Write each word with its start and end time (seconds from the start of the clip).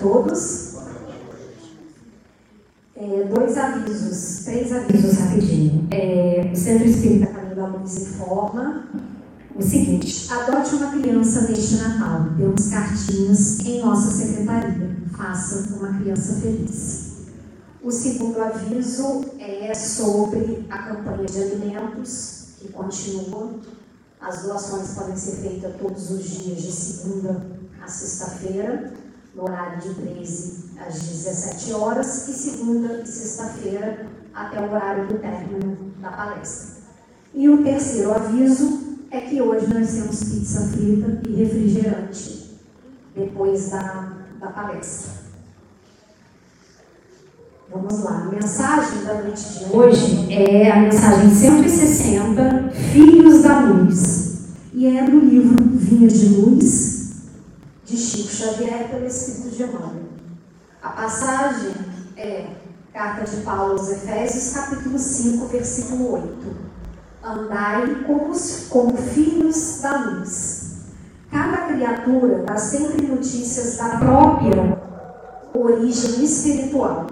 todos. 0.00 0.70
É, 2.96 3.24
dois 3.24 3.56
avisos, 3.56 4.44
três 4.44 4.72
avisos 4.72 5.18
rapidinho. 5.18 5.88
É, 5.90 6.50
o 6.52 6.56
Centro 6.56 6.86
Espírita 6.86 7.26
Caminho 7.32 7.56
da 7.56 7.66
Luz 7.66 7.96
informa 7.96 8.88
o 9.54 9.62
seguinte: 9.62 10.30
adote 10.32 10.74
uma 10.74 10.90
criança 10.90 11.42
neste 11.42 11.76
Natal. 11.76 12.26
Temos 12.36 12.68
cartinhas 12.68 13.60
em 13.60 13.80
nossa 13.80 14.10
secretaria. 14.12 14.96
Faça 15.16 15.74
uma 15.74 15.98
criança 15.98 16.40
feliz. 16.40 17.10
O 17.82 17.90
segundo 17.90 18.42
aviso 18.42 19.24
é 19.38 19.72
sobre 19.74 20.66
a 20.68 20.78
campanha 20.78 21.24
de 21.24 21.42
alimentos, 21.42 22.48
que 22.58 22.68
continua. 22.68 23.54
As 24.20 24.42
doações 24.42 24.90
podem 24.90 25.16
ser 25.16 25.36
feitas 25.36 25.72
todos 25.80 26.10
os 26.10 26.22
dias, 26.22 26.60
de 26.60 26.72
segunda 26.72 27.40
a 27.82 27.88
sexta-feira, 27.88 28.92
no 29.34 29.44
horário 29.44 29.80
de 29.80 29.94
13 29.94 30.70
às 30.86 30.94
17 30.94 31.72
horas, 31.74 32.28
e 32.28 32.32
segunda 32.32 33.02
e 33.02 33.06
sexta-feira 33.06 34.06
até 34.34 34.60
o 34.60 34.72
horário 34.72 35.06
do 35.06 35.18
término 35.18 35.92
da 36.00 36.10
palestra. 36.10 36.80
E 37.34 37.48
o 37.48 37.62
terceiro 37.62 38.12
aviso 38.12 38.98
é 39.10 39.20
que 39.20 39.40
hoje 39.40 39.66
nós 39.72 39.92
temos 39.92 40.24
pizza 40.24 40.68
frita 40.68 41.20
e 41.28 41.34
refrigerante 41.34 42.58
depois 43.14 43.70
da, 43.70 44.12
da 44.40 44.48
palestra. 44.48 45.20
Vamos 47.72 48.02
lá, 48.02 48.22
a 48.22 48.34
mensagem 48.34 49.04
da 49.04 49.22
noite 49.22 49.58
de 49.58 49.76
hoje 49.76 50.32
é 50.32 50.72
a 50.72 50.80
mensagem 50.80 51.30
160, 51.30 52.70
Filhos 52.92 53.42
da 53.42 53.60
Luz, 53.60 54.38
e 54.74 54.86
é 54.86 55.04
do 55.04 55.20
livro 55.20 55.56
Vinha 55.76 56.08
de 56.08 56.26
Luz, 56.30 56.99
de 57.90 57.96
Chico 57.96 58.28
Xavier, 58.28 58.88
pelo 58.88 59.06
Espírito 59.06 59.56
de 59.56 59.62
Emmanuel. 59.64 60.10
A 60.80 60.90
passagem 60.90 61.74
é 62.16 62.46
Carta 62.92 63.24
de 63.24 63.42
Paulo 63.42 63.72
aos 63.72 63.90
Efésios, 63.90 64.54
capítulo 64.54 64.98
5, 64.98 65.46
versículo 65.48 66.12
8. 66.12 66.56
Andai 67.22 68.04
como, 68.06 68.32
como 68.68 68.96
filhos 68.96 69.80
da 69.82 69.98
luz. 69.98 70.70
Cada 71.30 71.66
criatura 71.66 72.44
dá 72.44 72.56
sempre 72.56 73.06
notícias 73.06 73.76
da 73.76 73.96
própria 73.98 74.80
origem 75.52 76.24
espiritual 76.24 77.06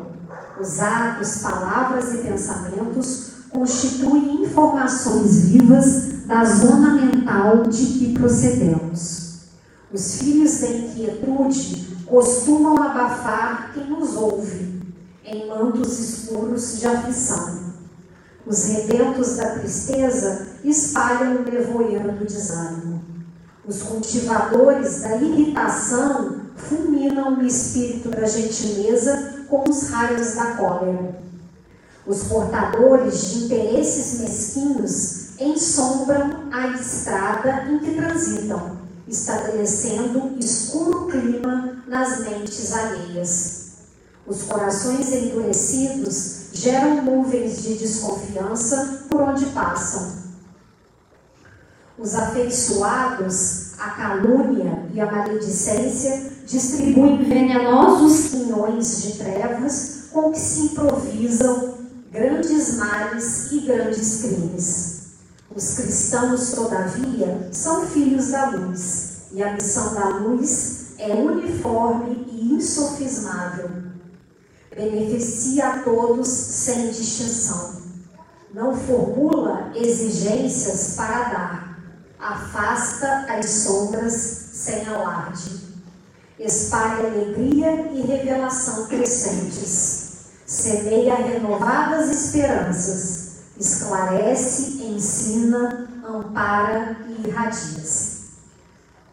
os 0.60 0.80
atos, 0.80 1.38
palavras 1.38 2.14
e 2.14 2.18
pensamentos 2.18 3.30
constituem 3.50 4.42
informações 4.42 5.46
vivas 5.46 6.26
da 6.26 6.44
zona 6.44 6.94
mental 6.94 7.62
de 7.62 7.86
que 7.86 8.18
procedemos. 8.18 9.27
Os 9.92 10.18
filhos 10.18 10.60
da 10.60 10.68
inquietude 10.68 11.96
costumam 12.06 12.76
abafar 12.76 13.72
quem 13.72 13.88
nos 13.88 14.16
ouve 14.16 14.82
em 15.24 15.48
mantos 15.48 15.98
escuros 15.98 16.78
de 16.78 16.86
aflição. 16.86 17.68
Os 18.46 18.64
rebentos 18.64 19.36
da 19.36 19.58
tristeza 19.58 20.46
espalham 20.64 21.36
o 21.36 21.42
nevoeiro 21.42 22.12
do 22.12 22.24
desânimo. 22.24 23.02
Os 23.66 23.82
cultivadores 23.82 25.02
da 25.02 25.16
irritação 25.16 26.40
fulminam 26.56 27.38
o 27.38 27.42
espírito 27.42 28.08
da 28.08 28.26
gentileza 28.26 29.44
com 29.48 29.68
os 29.68 29.90
raios 29.90 30.34
da 30.34 30.52
cólera. 30.52 31.18
Os 32.06 32.24
portadores 32.24 33.20
de 33.30 33.44
interesses 33.44 34.20
mesquinhos 34.20 35.38
ensombram 35.38 36.48
a 36.50 36.68
estrada 36.68 37.70
em 37.70 37.78
que 37.78 37.94
transitam, 37.94 38.77
estabelecendo 39.08 40.36
escuro 40.38 41.06
clima 41.06 41.82
nas 41.86 42.20
mentes 42.20 42.72
alheias. 42.72 43.68
Os 44.26 44.42
corações 44.42 45.10
endurecidos 45.12 46.48
geram 46.52 47.02
nuvens 47.02 47.62
de 47.62 47.74
desconfiança 47.74 49.06
por 49.08 49.22
onde 49.22 49.46
passam. 49.46 50.18
Os 51.98 52.14
afeiçoados 52.14 53.78
à 53.78 53.90
calúnia 53.90 54.86
e 54.92 55.00
à 55.00 55.10
maledicência 55.10 56.30
distribuem 56.46 57.24
venenosos 57.24 58.30
quinhões 58.30 59.02
de 59.02 59.12
trevas 59.18 60.08
com 60.12 60.30
que 60.30 60.38
se 60.38 60.60
improvisam 60.60 61.74
grandes 62.10 62.76
males 62.76 63.52
e 63.52 63.60
grandes 63.60 64.22
crimes. 64.22 64.97
Os 65.54 65.74
cristãos, 65.74 66.52
todavia, 66.52 67.48
são 67.52 67.86
filhos 67.86 68.28
da 68.28 68.50
luz, 68.50 69.28
e 69.32 69.42
a 69.42 69.54
missão 69.54 69.94
da 69.94 70.08
luz 70.18 70.94
é 70.98 71.12
uniforme 71.14 72.26
e 72.30 72.54
insofismável. 72.54 73.70
Beneficia 74.74 75.68
a 75.68 75.82
todos 75.82 76.28
sem 76.28 76.90
distinção. 76.90 77.82
Não 78.54 78.76
formula 78.76 79.72
exigências 79.74 80.94
para 80.96 81.28
dar, 81.28 81.78
afasta 82.18 83.26
as 83.28 83.46
sombras 83.46 84.12
sem 84.12 84.86
alarde 84.86 85.68
espalha 86.38 87.08
alegria 87.08 87.90
e 87.92 88.00
revelação 88.02 88.86
crescentes, 88.86 90.26
semeia 90.46 91.16
renovadas 91.16 92.10
esperanças, 92.10 93.17
esclarece, 93.58 94.82
ensina, 94.84 95.88
ampara 96.04 96.96
e 97.08 97.28
irradia. 97.28 97.82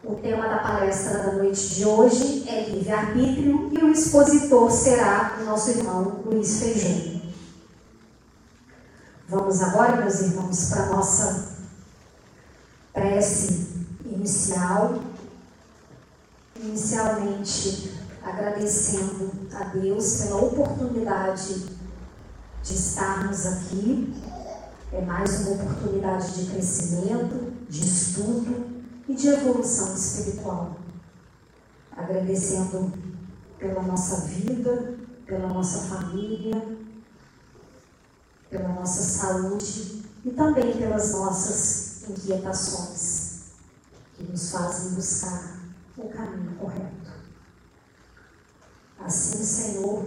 O 0.04 0.14
tema 0.14 0.46
da 0.48 0.58
palestra 0.58 1.18
da 1.18 1.32
noite 1.32 1.74
de 1.74 1.84
hoje 1.84 2.48
é 2.48 2.70
livre-arbítrio 2.70 3.70
e 3.72 3.84
o 3.84 3.90
expositor 3.90 4.70
será 4.70 5.38
o 5.40 5.44
nosso 5.44 5.70
irmão 5.70 6.22
Luiz 6.24 6.60
Feijão. 6.60 7.22
Vamos 9.28 9.60
agora, 9.60 9.96
meus 9.96 10.20
irmãos, 10.20 10.70
para 10.70 10.82
a 10.84 10.86
nossa 10.86 11.56
prece 12.92 13.66
inicial 14.04 15.00
inicialmente 16.62 17.92
agradecendo 18.22 19.30
a 19.52 19.64
Deus 19.64 20.22
pela 20.22 20.36
oportunidade 20.36 21.75
de 22.66 22.74
estarmos 22.74 23.46
aqui. 23.46 24.12
É 24.92 25.00
mais 25.00 25.46
uma 25.46 25.62
oportunidade 25.62 26.34
de 26.34 26.50
crescimento, 26.50 27.52
de 27.68 27.80
estudo 27.80 28.82
e 29.08 29.14
de 29.14 29.28
evolução 29.28 29.94
espiritual. 29.94 30.76
Agradecendo 31.96 32.92
pela 33.58 33.82
nossa 33.82 34.26
vida, 34.26 34.98
pela 35.24 35.48
nossa 35.48 35.94
família, 35.94 36.76
pela 38.50 38.68
nossa 38.68 39.02
saúde 39.02 40.02
e 40.24 40.30
também 40.30 40.76
pelas 40.76 41.12
nossas 41.12 42.08
inquietações 42.08 43.44
que 44.14 44.24
nos 44.24 44.50
fazem 44.50 44.92
buscar 44.92 45.60
o 45.96 46.08
caminho 46.08 46.56
correto. 46.56 47.12
Assim, 48.98 49.44
Senhor, 49.44 50.04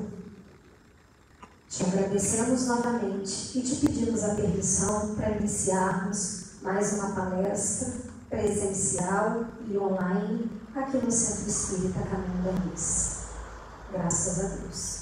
te 1.70 1.84
agradecemos 1.84 2.66
novamente 2.66 3.60
e 3.60 3.62
te 3.62 3.76
pedimos 3.76 4.24
a 4.24 4.34
permissão 4.34 5.14
para 5.14 5.38
iniciarmos 5.38 6.46
mais 6.64 6.94
uma 6.94 7.12
palestra 7.12 7.94
presencial 8.28 9.46
e 9.68 9.78
online 9.78 10.50
aqui 10.76 10.98
no 10.98 11.12
Centro 11.12 11.48
Espírita 11.48 12.00
Caminho 12.00 12.44
da 12.44 12.66
Luz. 12.66 13.20
Graças 13.92 14.40
a 14.40 14.48
Deus. 14.56 14.99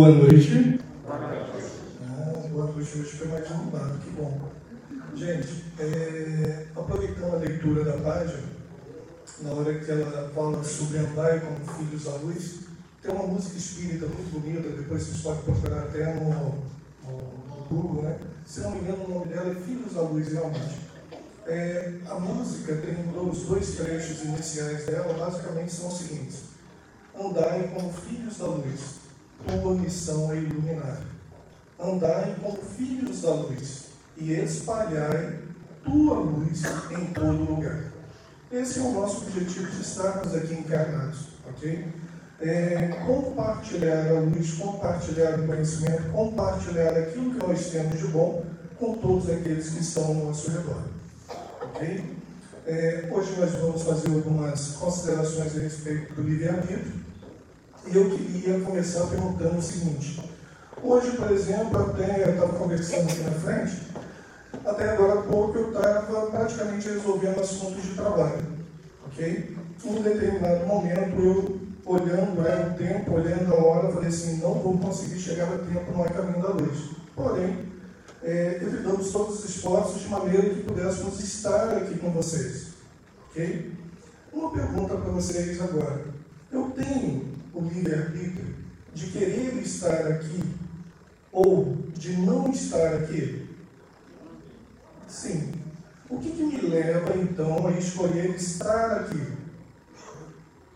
Boa 0.00 0.12
noite. 0.12 0.80
Ah, 1.06 2.32
boa 2.50 2.72
noite, 2.72 2.98
hoje 2.98 3.16
foi 3.18 3.28
mais 3.28 3.52
animado, 3.52 4.00
que 4.02 4.10
bom. 4.12 4.48
Gente, 5.14 5.62
é, 5.78 6.64
aproveitando 6.74 7.34
a 7.34 7.36
leitura 7.36 7.84
da 7.84 7.98
página, 7.98 8.44
na 9.42 9.52
hora 9.52 9.78
que 9.78 9.90
ela 9.90 10.30
fala 10.34 10.64
sobre 10.64 11.00
andar 11.00 11.38
como 11.42 11.76
filhos 11.76 12.04
da 12.04 12.12
luz, 12.12 12.60
tem 13.02 13.14
uma 13.14 13.26
música 13.26 13.58
espírita 13.58 14.06
muito 14.06 14.40
bonita, 14.40 14.70
depois 14.70 15.02
vocês 15.02 15.20
podem 15.20 15.42
procurar 15.42 15.80
até 15.80 16.14
no, 16.14 16.30
no, 16.30 17.66
Google, 17.68 18.04
né? 18.04 18.18
Se 18.46 18.60
não 18.60 18.70
me 18.70 18.78
engano, 18.78 19.04
o 19.04 19.18
nome 19.18 19.26
dela 19.26 19.50
é 19.50 19.54
Filhos 19.54 19.92
da 19.92 20.00
Luz, 20.00 20.32
realmente. 20.32 20.80
É, 21.46 21.92
a 22.08 22.14
música 22.18 22.74
tem 22.76 22.96
os 23.22 23.42
dois 23.42 23.72
trechos 23.72 24.24
iniciais 24.24 24.86
dela, 24.86 25.12
basicamente 25.12 25.70
são 25.70 25.88
os 25.88 25.98
seguintes: 25.98 26.44
Andai 27.14 27.70
como 27.74 27.92
filhos 27.92 28.38
da 28.38 28.46
luz, 28.46 28.99
tua 29.46 29.74
missão 29.74 30.32
é 30.32 30.36
iluminar. 30.36 31.00
andai 31.78 32.36
como 32.42 32.58
filhos 32.58 33.22
da 33.22 33.32
luz 33.32 33.84
e 34.16 34.32
espalhai 34.32 35.38
tua 35.84 36.18
luz 36.18 36.62
em 36.90 37.06
todo 37.06 37.50
lugar. 37.50 37.84
Esse 38.52 38.80
é 38.80 38.82
o 38.82 38.92
nosso 38.92 39.26
objetivo 39.26 39.70
de 39.70 39.80
estarmos 39.80 40.34
aqui 40.34 40.54
encarnados, 40.54 41.28
ok? 41.48 41.86
É, 42.40 42.88
compartilhar 43.06 44.08
a 44.08 44.20
luz, 44.20 44.54
compartilhar 44.54 45.38
o 45.40 45.46
conhecimento, 45.46 46.10
compartilhar 46.10 46.96
aquilo 46.96 47.34
que 47.34 47.46
nós 47.46 47.66
temos 47.66 47.98
de 47.98 48.08
bom 48.08 48.44
com 48.78 48.96
todos 48.98 49.30
aqueles 49.30 49.70
que 49.70 49.80
estão 49.80 50.04
ao 50.04 50.14
nosso 50.14 50.50
redor, 50.50 50.82
ok? 51.62 52.16
É, 52.66 53.08
hoje 53.10 53.38
nós 53.38 53.52
vamos 53.52 53.82
fazer 53.82 54.08
algumas 54.08 54.72
considerações 54.72 55.56
a 55.56 55.60
respeito 55.60 56.14
do 56.14 56.22
livre-arbítrio 56.22 57.09
eu 57.98 58.10
queria 58.10 58.60
começar 58.60 59.06
perguntando 59.06 59.58
o 59.58 59.62
seguinte: 59.62 60.20
hoje, 60.82 61.12
por 61.12 61.30
exemplo, 61.30 61.80
até 61.80 62.24
eu 62.24 62.34
estava 62.34 62.52
conversando 62.54 63.10
aqui 63.10 63.20
na 63.20 63.32
frente 63.32 63.90
até 64.64 64.90
agora 64.90 65.20
há 65.20 65.22
pouco 65.22 65.56
eu 65.56 65.68
estava 65.68 66.26
praticamente 66.26 66.88
resolvendo 66.88 67.40
assuntos 67.40 67.82
de 67.82 67.94
trabalho, 67.94 68.44
ok? 69.06 69.56
Em 69.84 69.88
um 69.88 70.02
determinado 70.02 70.66
momento, 70.66 71.18
eu 71.18 71.60
olhando 71.86 72.42
né, 72.42 72.72
o 72.72 72.78
tempo, 72.78 73.14
olhando 73.14 73.54
a 73.54 73.56
hora, 73.56 73.92
falei 73.92 74.08
assim, 74.08 74.36
não 74.36 74.54
vou 74.54 74.78
conseguir 74.78 75.18
chegar 75.18 75.48
a 75.48 75.58
tempo, 75.58 75.92
não 75.92 76.04
é 76.04 76.08
caminho 76.08 76.42
da 76.42 76.50
luz. 76.50 76.90
Porém, 77.16 77.70
é, 78.22 78.60
evitamos 78.62 79.10
todos 79.10 79.38
os 79.38 79.56
esforços 79.56 80.02
de 80.02 80.08
maneira 80.08 80.50
que 80.50 80.62
pudéssemos 80.62 81.18
estar 81.20 81.76
aqui 81.78 81.98
com 81.98 82.10
vocês, 82.10 82.68
ok? 83.30 83.72
Uma 84.32 84.50
pergunta 84.52 84.94
para 84.94 85.10
vocês 85.10 85.60
agora. 85.60 86.04
Eu 86.52 86.70
tenho 86.70 87.24
o 87.52 87.60
livre-arbítrio 87.60 88.54
de 88.94 89.06
querer 89.06 89.54
estar 89.62 90.06
aqui 90.08 90.42
ou 91.32 91.76
de 91.94 92.16
não 92.16 92.50
estar 92.50 92.94
aqui? 92.94 93.48
Sim. 95.08 95.52
O 96.08 96.18
que, 96.18 96.30
que 96.30 96.42
me 96.42 96.60
leva, 96.62 97.16
então, 97.16 97.68
a 97.68 97.72
escolher 97.72 98.34
estar 98.34 99.00
aqui? 99.00 99.40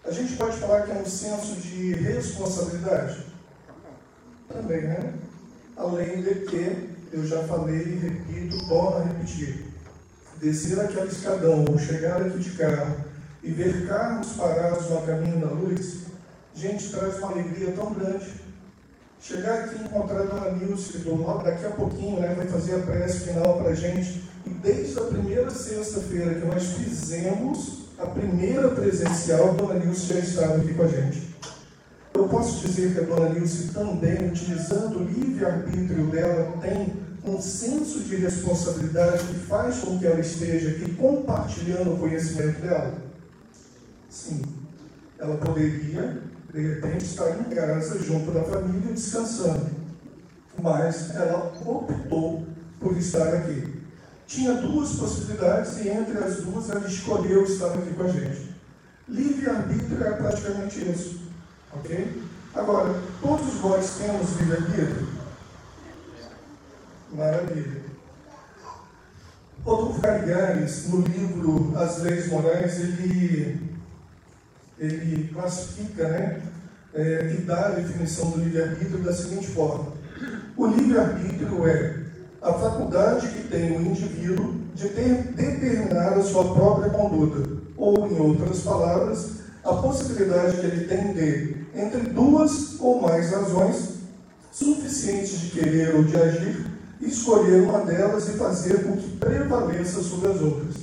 A 0.05 0.11
gente 0.11 0.37
pode 0.37 0.59
falar 0.59 0.83
que 0.83 0.93
é 0.93 0.95
um 0.95 1.07
senso 1.07 1.57
de 1.57 1.95
responsabilidade? 1.95 3.25
Também, 4.49 4.83
né? 4.83 5.15
Além 5.77 6.23
de 6.23 6.35
que, 6.47 6.95
eu 7.11 7.27
já 7.27 7.43
falei 7.45 7.81
e 7.81 7.99
repito, 7.99 8.69
torno 8.69 8.99
a 8.99 9.05
repetir. 9.05 9.65
Descer 10.41 10.79
aquele 10.79 11.09
escadão 11.09 11.65
ou 11.69 11.79
chegar 11.79 12.21
aqui 12.21 12.39
de 12.39 12.51
carro 12.51 12.97
e 13.43 13.51
ver 13.51 13.89
carros 13.89 14.33
parados 14.33 14.91
no 14.91 15.03
caminho 15.03 15.41
da 15.41 15.53
luz, 15.53 16.04
gente, 16.55 16.91
traz 16.91 17.19
uma 17.19 17.33
alegria 17.33 17.73
tão 17.73 17.93
grande 17.93 18.45
chegar 19.21 19.65
aqui 19.65 19.77
e 19.81 19.85
encontrar 19.85 20.21
a 20.21 20.25
Dona 20.25 20.51
Nilce, 20.51 20.99
daqui 21.45 21.65
a 21.65 21.71
pouquinho 21.71 22.21
né, 22.21 22.35
vai 22.35 22.47
fazer 22.47 22.75
a 22.75 22.79
prece 22.81 23.21
final 23.21 23.59
para 23.59 23.71
a 23.71 23.75
gente. 23.75 24.23
E 24.45 24.51
desde 24.51 24.99
a 24.99 25.05
primeira 25.05 25.51
sexta-feira 25.51 26.35
que 26.35 26.47
nós 26.47 26.65
fizemos 26.75 27.85
a 27.99 28.07
primeira 28.07 28.69
presencial, 28.69 29.51
a 29.51 29.53
Dona 29.53 29.75
Nilce 29.75 30.13
já 30.13 30.19
estava 30.19 30.57
aqui 30.57 30.75
com 30.75 30.83
a 30.83 30.89
gente. 30.89 31.35
Eu 32.13 32.29
posso 32.29 32.67
dizer 32.67 32.93
que 32.93 33.01
a 33.01 33.03
Dona 33.03 33.31
Nilce 33.31 33.69
também, 33.73 34.29
utilizando 34.29 34.99
o 34.99 35.05
livre-arbítrio 35.05 36.07
dela, 36.09 36.59
tem 36.61 36.93
um 37.25 37.41
senso 37.41 38.01
de 38.01 38.17
responsabilidade 38.17 39.25
que 39.25 39.35
faz 39.47 39.79
com 39.79 39.99
que 39.99 40.07
ela 40.07 40.21
esteja 40.21 40.69
aqui 40.69 40.95
compartilhando 40.97 41.95
o 41.95 41.99
conhecimento 41.99 42.61
dela? 42.61 42.95
Sim. 44.11 44.43
Ela 45.19 45.37
poderia 45.39 46.23
de 46.55 46.61
repente 46.61 47.05
está 47.05 47.31
em 47.31 47.43
casa, 47.45 47.99
junto 47.99 48.31
da 48.31 48.45
família, 48.45 48.93
descansando. 48.93 49.71
Mas 50.63 51.13
ela 51.17 51.53
optou 51.67 52.47
por 52.79 52.97
estar 52.97 53.35
aqui. 53.35 53.83
Tinha 54.29 54.55
duas 54.55 54.93
possibilidades 54.93 55.79
e 55.79 55.89
entre 55.89 56.17
as 56.17 56.37
duas 56.37 56.71
ela 56.71 56.87
escolheu 56.87 57.43
estar 57.43 57.75
aqui 57.75 57.93
com 57.95 58.05
a 58.05 58.09
gente. 58.09 58.55
Livre-arbítrio 59.09 60.07
é 60.07 60.13
praticamente 60.13 60.89
isso. 60.89 61.23
Ok? 61.73 62.23
Agora, 62.55 62.95
todos 63.21 63.61
nós 63.61 63.99
temos 63.99 64.39
livre-arbítrio? 64.39 65.09
Maravilha. 67.13 67.83
Rodolfo 69.65 70.01
Carigares, 70.01 70.89
no 70.89 71.01
livro 71.01 71.77
As 71.77 71.99
Leis 71.99 72.29
Morais, 72.29 72.79
ele 72.79 73.74
ele 74.79 75.29
classifica 75.33 76.09
né, 76.09 76.43
é, 76.93 77.37
e 77.39 77.43
dá 77.43 77.67
a 77.67 77.71
definição 77.71 78.31
do 78.31 78.41
livre-arbítrio 78.41 79.03
da 79.03 79.13
seguinte 79.13 79.49
forma: 79.49 79.93
o 80.57 80.67
livre-arbítrio 80.67 81.67
é 81.67 82.05
a 82.43 82.53
faculdade 82.53 83.29
que 83.29 83.49
tem 83.49 83.77
o 83.77 83.81
indivíduo 83.81 84.55
de 84.75 84.89
ter, 84.89 85.15
determinar 85.35 86.15
a 86.15 86.23
sua 86.23 86.53
própria 86.53 86.91
conduta, 86.91 87.49
ou, 87.77 88.07
em 88.07 88.19
outras 88.19 88.61
palavras, 88.61 89.45
a 89.65 89.73
possibilidade 89.75 90.59
que 90.59 90.67
ele 90.67 90.87
tem 90.87 91.13
de, 91.15 91.57
entre 91.75 92.01
duas 92.11 92.79
ou 92.81 93.01
mais 93.01 93.31
razões 93.31 93.95
suficientes 94.53 95.41
de 95.41 95.51
querer 95.51 95.95
ou 95.95 96.05
de 96.05 96.17
agir, 96.17 96.67
escolher 97.01 97.63
uma 97.63 97.81
delas 97.81 98.29
e 98.29 98.33
fazer 98.33 98.85
com 98.85 98.97
que 98.97 99.17
prevaleça 99.17 100.03
sobre 100.03 100.31
as 100.31 100.41
outras. 100.41 100.75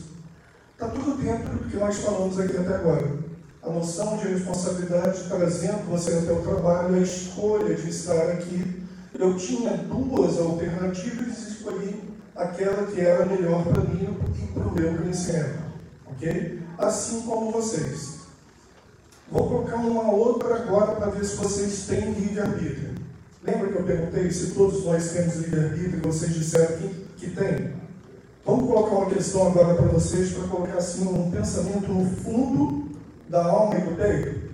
Está 0.74 0.88
tudo 0.88 1.22
dentro 1.22 1.54
do 1.54 1.70
que 1.70 1.78
nós 1.78 1.98
falamos 1.98 2.40
aqui 2.40 2.58
até 2.58 2.76
agora 2.76 3.31
a 3.64 3.70
noção 3.70 4.18
de 4.18 4.28
responsabilidade 4.28 5.24
trazendo 5.28 5.90
você 5.90 6.14
até 6.14 6.32
o 6.32 6.42
trabalho, 6.42 6.96
a 6.96 7.00
escolha 7.00 7.76
de 7.76 7.90
estar 7.90 8.30
aqui. 8.32 8.82
Eu 9.14 9.38
tinha 9.38 9.78
duas 9.78 10.40
alternativas 10.40 11.38
e 11.38 11.52
escolhi 11.52 12.02
aquela 12.36 12.88
que 12.88 13.00
era 13.00 13.26
melhor 13.26 13.64
para 13.66 13.84
mim 13.84 14.18
e 14.42 14.48
para 14.48 14.68
o 14.68 14.74
meu 14.74 14.98
crescimento. 14.98 15.60
Ok? 16.08 16.60
Assim 16.78 17.22
como 17.22 17.52
vocês. 17.52 18.22
Vou 19.32 19.48
colocar 19.48 19.76
uma 19.76 20.12
outra 20.12 20.56
agora 20.56 20.96
para 20.96 21.12
ver 21.12 21.24
se 21.24 21.36
vocês 21.36 21.86
têm 21.88 22.14
livre-arbítrio. 22.14 22.96
Lembra 23.44 23.70
que 23.70 23.76
eu 23.78 23.84
perguntei 23.84 24.32
se 24.32 24.52
todos 24.52 24.84
nós 24.84 25.12
temos 25.12 25.36
livre-arbítrio 25.36 25.98
e 25.98 26.02
vocês 26.02 26.34
disseram 26.34 26.78
que, 26.78 26.90
que 27.18 27.30
tem? 27.30 27.74
Vamos 28.44 28.66
colocar 28.68 28.96
uma 28.96 29.10
questão 29.10 29.48
agora 29.48 29.76
para 29.76 29.88
vocês, 29.88 30.32
para 30.32 30.48
colocar 30.48 30.78
assim 30.78 31.08
um 31.08 31.30
pensamento 31.30 31.88
no 31.88 32.10
fundo 32.10 32.81
da 33.32 33.46
alma 33.46 33.76
e 33.78 33.82
do 33.82 33.96
peito? 33.96 34.52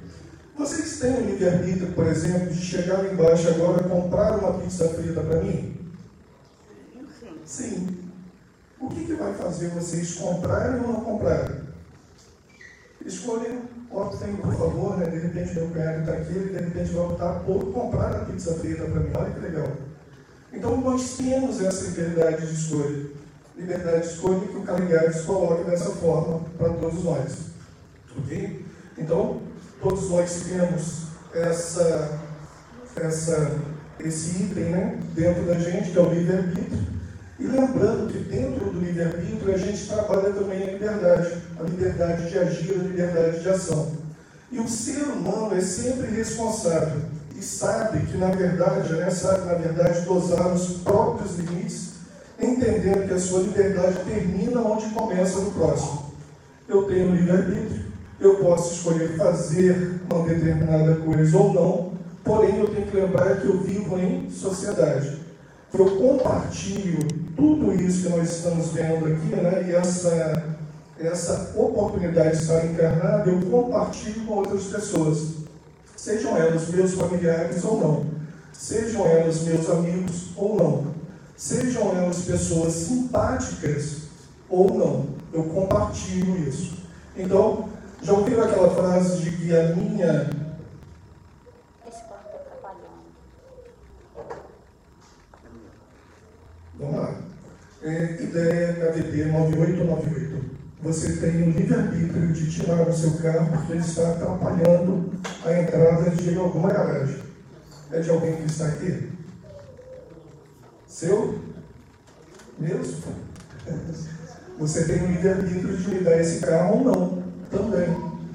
Vocês 0.56 1.00
têm 1.00 1.18
o 1.18 1.26
livre-arbítrio, 1.26 1.92
por 1.94 2.08
exemplo, 2.08 2.54
de 2.54 2.62
chegar 2.62 3.00
lá 3.00 3.12
embaixo 3.12 3.50
agora 3.50 3.86
e 3.86 3.90
comprar 3.90 4.38
uma 4.38 4.60
pizza 4.60 4.88
frita 4.90 5.22
para 5.22 5.42
mim? 5.42 5.76
Sim. 7.44 7.88
O 8.80 8.88
que, 8.90 9.06
que 9.06 9.14
vai 9.14 9.34
fazer 9.34 9.70
vocês 9.70 10.16
comprarem 10.16 10.82
ou 10.82 10.94
não 10.94 11.02
comprarem? 11.02 11.58
Escolhem, 13.04 13.62
optem, 13.90 14.36
por 14.36 14.54
favor, 14.54 14.98
né? 14.98 15.10
de 15.10 15.20
repente 15.20 15.56
meu 15.56 15.70
cunhado 15.70 16.00
está 16.02 16.14
aqui, 16.14 16.34
ele 16.34 16.50
de 16.50 16.64
repente 16.66 16.92
vai 16.92 17.06
optar 17.06 17.40
por 17.40 17.74
comprar 17.74 18.16
a 18.16 18.26
pizza 18.26 18.54
frita 18.56 18.84
para 18.84 19.00
mim. 19.00 19.12
Olha 19.16 19.32
que 19.32 19.40
legal. 19.40 19.72
Então 20.54 20.78
nós 20.82 21.18
temos 21.18 21.62
essa 21.62 21.86
liberdade 21.86 22.46
de 22.46 22.54
escolha. 22.54 23.06
Liberdade 23.56 24.02
de 24.02 24.14
escolha 24.14 24.48
que 24.48 24.58
o 24.58 24.64
Caligares 24.64 25.22
coloca 25.22 25.64
dessa 25.64 25.92
forma 25.92 26.42
para 26.58 26.70
todos 26.74 27.04
nós. 27.04 27.48
Ok? 28.18 28.67
Então, 28.98 29.42
todos 29.82 30.10
nós 30.10 30.44
temos 30.48 31.08
essa, 31.34 32.20
essa, 32.96 33.52
esse 34.00 34.44
item 34.44 34.66
né, 34.66 35.00
dentro 35.14 35.44
da 35.44 35.54
gente, 35.56 35.92
que 35.92 35.98
é 35.98 36.02
o 36.02 36.14
livre-arbítrio. 36.14 36.98
E 37.40 37.46
lembrando 37.46 38.12
que 38.12 38.18
dentro 38.18 38.72
do 38.72 38.80
livre-arbítrio 38.80 39.54
a 39.54 39.58
gente 39.58 39.88
trabalha 39.88 40.34
também 40.34 40.64
a 40.64 40.72
liberdade, 40.72 41.38
a 41.60 41.64
liberdade 41.64 42.30
de 42.30 42.38
agir, 42.40 42.72
a 42.72 42.84
liberdade 42.84 43.42
de 43.42 43.50
ação. 43.50 43.92
E 44.52 44.60
o 44.60 44.68
ser 44.68 45.04
humano 45.04 45.56
é 45.56 45.62
sempre 45.62 46.08
responsável 46.08 47.02
e 47.36 47.42
sabe 47.44 48.00
que, 48.08 48.18
na 48.18 48.32
verdade, 48.32 48.94
né, 48.94 49.12
sabe, 49.12 49.46
na 49.46 49.54
verdade, 49.54 50.02
dosar 50.02 50.48
os 50.52 50.78
próprios 50.78 51.38
limites, 51.38 51.92
entendendo 52.42 53.08
que 53.08 53.14
a 53.14 53.20
sua 53.20 53.42
liberdade 53.42 54.00
termina 54.06 54.62
onde 54.62 54.90
começa 54.90 55.40
no 55.40 55.52
próximo. 55.52 56.14
Eu 56.68 56.84
tenho 56.84 57.16
livre-arbítrio, 57.16 57.87
eu 58.20 58.36
posso 58.38 58.74
escolher 58.74 59.16
fazer 59.16 60.02
uma 60.10 60.28
determinada 60.28 60.96
coisa 60.96 61.38
ou 61.38 61.54
não, 61.54 61.92
porém 62.24 62.60
eu 62.60 62.68
tenho 62.68 62.88
que 62.88 62.98
lembrar 62.98 63.40
que 63.40 63.48
eu 63.48 63.60
vivo 63.62 63.98
em 63.98 64.30
sociedade. 64.30 65.18
Eu 65.74 65.98
compartilho 65.98 67.00
tudo 67.36 67.74
isso 67.74 68.04
que 68.04 68.18
nós 68.18 68.30
estamos 68.32 68.72
vendo 68.72 69.06
aqui, 69.06 69.36
né, 69.36 69.66
e 69.68 69.76
essa, 69.76 70.44
essa 71.00 71.52
oportunidade 71.56 72.38
de 72.38 72.44
estar 72.44 72.66
encarnado, 72.66 73.30
eu 73.30 73.42
compartilho 73.42 74.26
com 74.26 74.34
outras 74.36 74.64
pessoas. 74.64 75.36
Sejam 75.96 76.38
elas 76.38 76.70
meus 76.70 76.94
familiares 76.94 77.64
ou 77.64 77.80
não. 77.80 78.06
Sejam 78.54 79.06
elas 79.06 79.44
meus 79.44 79.70
amigos 79.70 80.30
ou 80.36 80.56
não. 80.56 80.88
Sejam 81.36 81.96
elas 81.96 82.22
pessoas 82.22 82.74
simpáticas 82.74 84.04
ou 84.50 84.74
não. 84.76 85.06
Eu 85.32 85.44
compartilho 85.44 86.38
isso. 86.48 86.78
Então, 87.16 87.70
já 88.02 88.14
ouviram 88.14 88.44
aquela 88.44 88.70
frase 88.70 89.22
de 89.22 89.32
que 89.32 89.56
a 89.56 89.76
minha. 89.76 90.48
É, 97.84 98.22
ideia 98.22 98.74
KVP 98.74 99.26
9898. 99.26 100.58
Você 100.84 101.14
tem 101.18 101.44
o 101.44 101.52
livre-arbítrio 101.52 102.34
de 102.34 102.52
tirar 102.52 102.88
o 102.88 102.94
seu 102.94 103.12
carro 103.18 103.50
porque 103.52 103.74
ele 103.74 103.82
está 103.82 104.12
atrapalhando 104.12 105.12
a 105.46 105.54
entrada 105.54 106.10
de 106.12 106.38
alguma 106.38 106.70
garagem. 106.70 107.20
É 107.92 108.02
de 108.02 108.10
alguém 108.10 108.36
que 108.36 108.46
está 108.46 108.68
aqui? 108.68 109.10
Seu? 110.88 111.40
Mesmo? 112.60 113.14
Você 114.60 114.86
tem 114.86 115.04
o 115.04 115.08
livre-arbítrio 115.08 115.78
de 115.78 115.90
me 115.90 116.00
dar 116.04 116.20
esse 116.20 116.40
carro 116.42 116.80
ou 116.80 116.84
não, 116.84 117.27
também. 117.50 117.90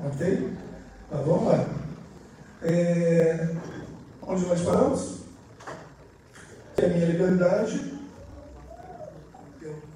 Ok? 0.04 0.52
Mas 1.10 1.26
vamos 1.26 1.46
lá. 1.46 1.66
É... 2.62 3.48
Onde 4.26 4.46
nós 4.46 4.60
paramos? 4.62 5.20
Que 6.76 6.84
a 6.84 6.88
minha 6.88 7.06
liberdade 7.06 7.92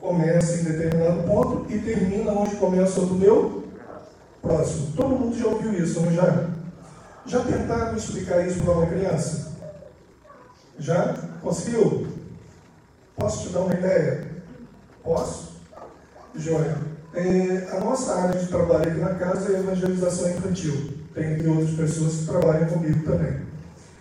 começa 0.01 0.61
em 0.61 0.65
determinado 0.65 1.23
ponto 1.25 1.73
e 1.73 1.79
termina 1.81 2.33
onde 2.33 2.57
começa 2.57 3.01
o 3.01 3.15
meu 3.15 3.65
próximo. 4.41 4.93
Todo 4.97 5.17
mundo 5.17 5.37
já 5.37 5.47
ouviu 5.47 5.73
isso, 5.73 6.01
não 6.01 6.13
já? 6.13 6.49
Já 7.27 7.41
tentaram 7.41 7.97
explicar 7.97 8.47
isso 8.47 8.63
para 8.63 8.73
uma 8.73 8.87
criança? 8.87 9.53
Já? 10.79 11.15
Conseguiu? 11.43 12.07
Posso 13.17 13.49
te 13.49 13.53
dar 13.53 13.61
uma 13.61 13.75
ideia? 13.75 14.31
Posso? 15.03 15.57
Joia. 16.35 16.96
É, 17.17 17.69
a 17.75 17.81
nossa 17.81 18.15
área 18.15 18.39
de 18.39 18.47
trabalho 18.47 18.91
aqui 18.91 19.01
na 19.01 19.15
casa 19.15 19.51
é 19.51 19.61
evangelização 19.61 20.29
infantil. 20.29 20.91
Tem 21.15 21.49
outras 21.49 21.71
pessoas 21.71 22.17
que 22.17 22.27
trabalham 22.27 22.69
comigo 22.69 23.11
também. 23.11 23.41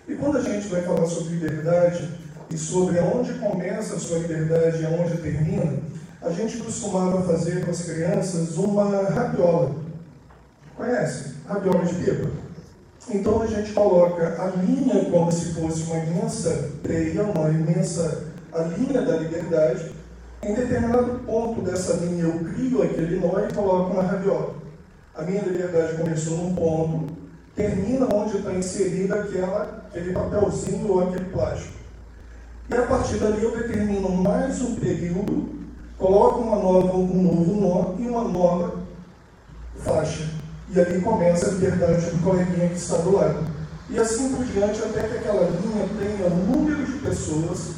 E 0.06 0.16
quando 0.16 0.38
a 0.38 0.42
gente 0.42 0.68
vai 0.68 0.82
falar 0.82 1.06
sobre 1.06 1.36
liberdade 1.36 2.10
e 2.50 2.58
sobre 2.58 3.00
aonde 3.00 3.36
começa 3.36 3.96
a 3.96 4.00
sua 4.00 4.18
liberdade 4.18 4.82
e 4.82 4.86
aonde 4.86 5.16
termina, 5.20 5.80
a 6.22 6.30
gente 6.30 6.58
costumava 6.58 7.24
fazer 7.24 7.64
com 7.64 7.72
as 7.72 7.84
crianças 7.84 8.58
uma 8.58 9.04
rabiola. 9.04 9.74
Conhece? 10.76 11.36
Rabiola 11.48 11.86
de 11.86 11.96
pipa. 11.96 12.30
Então 13.10 13.42
a 13.42 13.48
gente 13.48 13.72
coloca 13.72 14.42
a 14.42 14.48
linha 14.62 15.06
como 15.06 15.32
se 15.32 15.54
fosse 15.54 15.84
uma 15.84 16.04
imensa 16.04 16.72
teia, 16.84 17.24
uma 17.24 17.50
imensa 17.50 18.26
a 18.52 18.64
linha 18.64 19.02
da 19.04 19.16
liberdade. 19.18 19.92
Em 20.46 20.54
determinado 20.54 21.22
ponto 21.25 21.64
dessa 21.64 21.94
linha 21.94 22.25
eu 22.25 22.38
crio 22.54 22.84
aquele 22.84 23.20
nó 23.20 23.40
e 23.40 23.52
coloco 23.52 23.94
uma 23.94 24.04
rabiola. 24.04 24.54
A 25.16 25.24
minha 25.24 25.42
liberdade 25.42 25.98
começou 25.98 26.38
num 26.38 26.54
ponto, 26.54 27.12
termina 27.56 28.06
onde 28.14 28.38
está 28.38 28.54
inserida 28.54 29.16
aquela, 29.16 29.88
aquele 29.88 30.14
papelzinho 30.14 30.92
ou 30.92 31.02
aquele 31.02 31.25
plástico. 31.32 31.74
E 32.70 32.75
a 32.75 32.84
partir 32.84 33.18
dali 33.18 33.44
eu 33.44 33.58
determino 33.58 34.08
mais 34.08 34.62
um 34.62 34.75
período, 34.75 35.50
coloco 35.98 36.42
uma 36.42 36.58
nova, 36.58 36.96
um 36.96 37.24
novo 37.24 37.62
nó 37.62 37.96
e 37.98 38.08
uma 38.08 38.25
nova 38.25 38.84
faixa. 39.78 40.30
E 40.70 40.80
ali 40.80 41.02
começa 41.02 41.48
a 41.48 41.52
liberdade 41.54 42.06
do 42.06 42.24
coleguinha 42.24 42.70
que 42.70 42.75
está 42.75 42.98
do 42.98 43.16
lado. 43.16 43.48
E 43.90 43.98
assim 43.98 44.32
por 44.32 44.46
diante, 44.46 44.80
até 44.84 45.08
que 45.08 45.18
aquela 45.18 45.50
linha 45.50 45.90
tenha 45.98 46.28
o 46.28 46.36
número 46.36 46.86
de 46.86 47.00
pessoas 47.00 47.72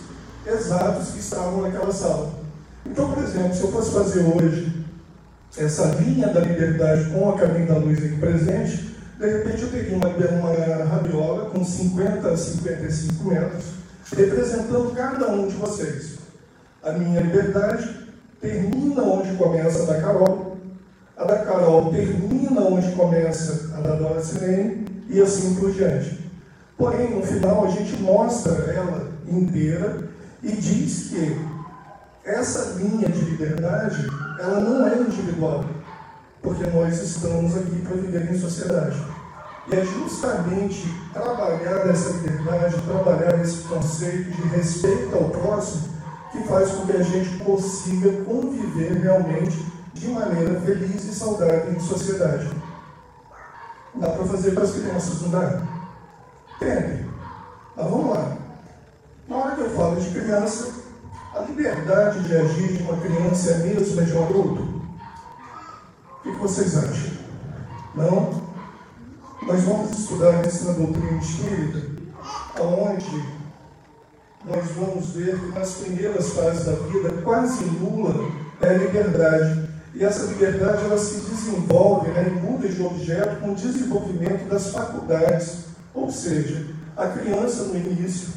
exatos 0.45 1.11
que 1.11 1.19
estavam 1.19 1.61
naquela 1.61 1.93
sala. 1.93 2.46
Então, 2.89 3.11
por 3.11 3.23
exemplo, 3.23 3.53
se 3.53 3.61
eu 3.61 3.71
fosse 3.71 3.91
fazer 3.91 4.21
hoje 4.21 4.85
essa 5.57 5.85
linha 5.95 6.27
da 6.27 6.39
liberdade 6.39 7.09
com 7.11 7.29
a 7.29 7.37
caminho 7.37 7.67
da 7.67 7.77
luz 7.77 7.97
aqui 7.97 8.17
presente, 8.17 8.95
de 9.19 9.25
repente 9.25 9.63
eu 9.63 9.69
teria 9.69 9.97
uma, 9.97 10.07
uma 10.07 10.85
rabiola 10.85 11.49
com 11.49 11.63
50 11.63 12.27
a 12.27 12.37
55 12.37 13.23
metros, 13.27 13.63
representando 14.15 14.93
cada 14.95 15.31
um 15.31 15.47
de 15.47 15.55
vocês. 15.55 16.17
A 16.83 16.91
minha 16.91 17.21
liberdade 17.21 18.07
termina 18.39 19.01
onde 19.01 19.35
começa 19.35 19.83
a 19.83 19.85
da 19.93 20.01
Carol, 20.01 20.57
a 21.17 21.25
da 21.25 21.39
Carol 21.39 21.91
termina 21.91 22.61
onde 22.61 22.91
começa 22.91 23.75
a 23.75 23.81
da 23.81 23.95
Dora 23.95 24.21
Sirene, 24.21 24.85
e 25.09 25.21
assim 25.21 25.55
por 25.55 25.71
diante. 25.71 26.19
Porém, 26.77 27.15
no 27.15 27.23
final, 27.23 27.65
a 27.65 27.69
gente 27.69 27.95
mostra 28.01 28.53
ela 28.71 29.11
inteira 29.27 30.09
e 30.43 30.51
diz 30.51 31.09
que 31.09 31.56
essa 32.27 32.73
linha 32.75 33.07
de 33.07 33.21
liberdade, 33.21 34.05
ela 34.39 34.59
não 34.59 34.85
é 34.85 34.97
individual, 34.97 35.63
porque 36.41 36.65
nós 36.69 37.01
estamos 37.01 37.55
aqui 37.55 37.81
para 37.81 37.95
viver 37.95 38.29
em 38.29 38.37
sociedade. 38.37 39.01
E 39.71 39.75
é 39.75 39.83
justamente 39.83 40.87
trabalhar 41.13 41.87
essa 41.89 42.09
liberdade, 42.09 42.81
trabalhar 42.81 43.41
esse 43.41 43.63
conceito 43.63 44.31
de 44.31 44.41
respeito 44.49 45.15
ao 45.15 45.29
próximo, 45.29 45.95
que 46.31 46.43
faz 46.43 46.71
com 46.71 46.85
que 46.85 46.97
a 46.97 47.03
gente 47.03 47.37
consiga 47.43 48.11
conviver 48.23 48.91
realmente 49.01 49.65
de 49.93 50.09
maneira 50.09 50.59
feliz 50.61 51.03
e 51.05 51.13
saudável 51.15 51.73
em 51.73 51.79
sociedade. 51.79 52.49
Dá 53.95 54.09
para 54.09 54.25
fazer 54.25 54.51
para 54.51 54.63
as 54.63 54.71
crianças, 54.71 55.21
não 55.21 55.29
dá? 55.29 55.61
Tem. 56.59 57.05
Mas 57.75 57.89
vamos 57.89 58.15
lá. 58.15 58.37
Na 59.27 59.37
hora 59.37 59.55
que 59.55 59.61
eu 59.61 59.69
falo 59.71 59.95
de 59.99 60.09
criança, 60.09 60.86
a 61.37 61.41
liberdade 61.43 62.23
de 62.23 62.35
agir 62.35 62.73
de 62.73 62.83
uma 62.83 62.97
criança 62.97 63.51
é 63.51 63.53
a 63.53 63.57
mesma 63.59 64.01
de 64.03 64.13
um 64.13 64.23
adulto? 64.23 64.81
O 66.19 66.21
que 66.23 66.31
vocês 66.31 66.75
acham? 66.75 67.11
Não? 67.93 68.47
Nós 69.43 69.61
vamos 69.61 69.97
estudar 69.97 70.45
isso 70.45 70.65
na 70.65 70.73
doutrina 70.73 71.19
espírita, 71.19 71.81
onde 72.59 73.23
nós 74.45 74.65
vamos 74.71 75.09
ver 75.11 75.39
que 75.39 75.59
nas 75.59 75.73
primeiras 75.75 76.29
fases 76.29 76.65
da 76.65 76.71
vida, 76.73 77.21
quase 77.23 77.65
nula 77.65 78.31
é 78.61 78.69
a 78.69 78.73
liberdade. 78.73 79.67
E 79.93 80.03
essa 80.03 80.25
liberdade 80.25 80.85
ela 80.85 80.97
se 80.97 81.21
desenvolve, 81.21 82.09
né, 82.11 82.23
muda 82.43 82.67
de 82.67 82.81
objeto 82.83 83.39
com 83.39 83.51
o 83.51 83.55
desenvolvimento 83.55 84.47
das 84.49 84.69
faculdades. 84.71 85.65
Ou 85.93 86.11
seja, 86.11 86.65
a 86.95 87.07
criança 87.07 87.63
no 87.63 87.77
início 87.77 88.29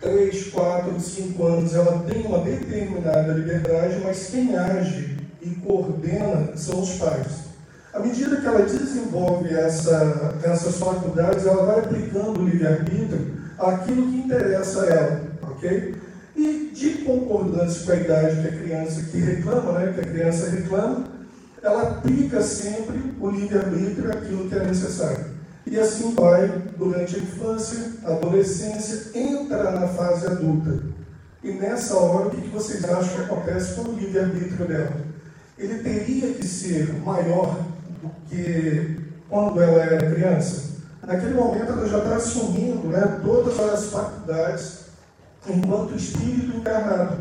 3, 0.00 0.50
4, 0.50 1.00
5 1.00 1.46
anos, 1.46 1.74
ela 1.74 2.04
tem 2.08 2.26
uma 2.26 2.38
determinada 2.38 3.32
liberdade, 3.32 4.00
mas 4.04 4.28
quem 4.28 4.56
age 4.56 5.16
e 5.40 5.50
coordena 5.56 6.56
são 6.56 6.80
os 6.82 6.94
pais. 6.94 7.44
À 7.92 8.00
medida 8.00 8.36
que 8.36 8.46
ela 8.46 8.62
desenvolve 8.62 9.54
essa, 9.54 10.36
essas 10.42 10.78
faculdades, 10.78 11.46
ela 11.46 11.64
vai 11.64 11.78
aplicando 11.78 12.40
o 12.40 12.44
livre-arbítrio 12.44 13.34
àquilo 13.58 14.10
que 14.10 14.16
interessa 14.18 14.82
a 14.82 14.86
ela, 14.86 15.22
ok? 15.42 15.94
E 16.34 16.72
de 16.74 16.90
concordância 17.04 17.86
com 17.86 17.92
a 17.92 17.96
idade 17.96 18.42
que 18.42 18.48
a 18.48 18.60
criança 18.60 19.02
que 19.02 19.18
reclama, 19.18 19.78
né, 19.78 19.92
que 19.92 20.00
a 20.00 20.04
criança 20.04 20.50
reclama, 20.50 21.04
ela 21.62 21.82
aplica 21.82 22.42
sempre 22.42 23.14
o 23.20 23.30
livre-arbítrio 23.30 24.10
àquilo 24.10 24.48
que 24.48 24.56
é 24.56 24.64
necessário. 24.64 25.33
E 25.66 25.78
assim 25.78 26.14
vai 26.14 26.46
durante 26.76 27.16
a 27.16 27.18
infância, 27.18 27.92
adolescência, 28.04 29.18
entra 29.18 29.70
na 29.70 29.88
fase 29.88 30.26
adulta. 30.26 30.82
E 31.42 31.52
nessa 31.52 31.96
hora, 31.96 32.28
o 32.28 32.30
que 32.30 32.48
vocês 32.48 32.84
acham 32.84 33.14
que 33.14 33.22
acontece 33.22 33.74
com 33.74 33.90
o 33.90 33.94
livre-arbítrio 33.94 34.66
dela? 34.66 34.96
Ele 35.58 35.82
teria 35.82 36.34
que 36.34 36.46
ser 36.46 36.92
maior 37.04 37.58
do 38.02 38.10
que 38.28 39.00
quando 39.28 39.60
ela 39.60 39.82
era 39.82 40.10
criança? 40.10 40.74
Naquele 41.06 41.34
momento, 41.34 41.72
ela 41.72 41.86
já 41.86 41.98
está 41.98 42.16
assumindo 42.16 42.88
né, 42.88 43.20
todas 43.22 43.58
as 43.60 43.86
faculdades 43.86 44.84
enquanto 45.46 45.94
espírito 45.94 46.56
encarnado. 46.56 47.18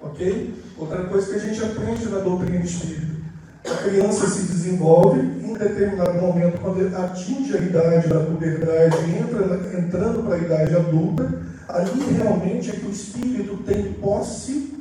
Ok? 0.00 0.54
Outra 0.78 1.04
coisa 1.04 1.30
que 1.30 1.36
a 1.36 1.38
gente 1.38 1.64
aprende 1.64 2.06
na 2.06 2.18
doutrina 2.18 2.64
espírita. 2.64 3.16
A 3.64 3.76
criança 3.82 4.28
se 4.28 4.42
desenvolve 4.42 5.35
determinado 5.58 6.14
momento, 6.14 6.60
quando 6.60 6.96
atinge 6.96 7.56
a 7.56 7.60
idade 7.60 8.08
da 8.08 8.20
puberdade, 8.20 8.96
entra, 9.10 9.78
entrando 9.78 10.24
para 10.24 10.34
a 10.34 10.38
idade 10.38 10.76
adulta, 10.76 11.42
ali 11.68 12.14
realmente 12.16 12.70
é 12.70 12.72
que 12.74 12.86
o 12.86 12.90
espírito 12.90 13.56
tem 13.58 13.92
posse 13.94 14.74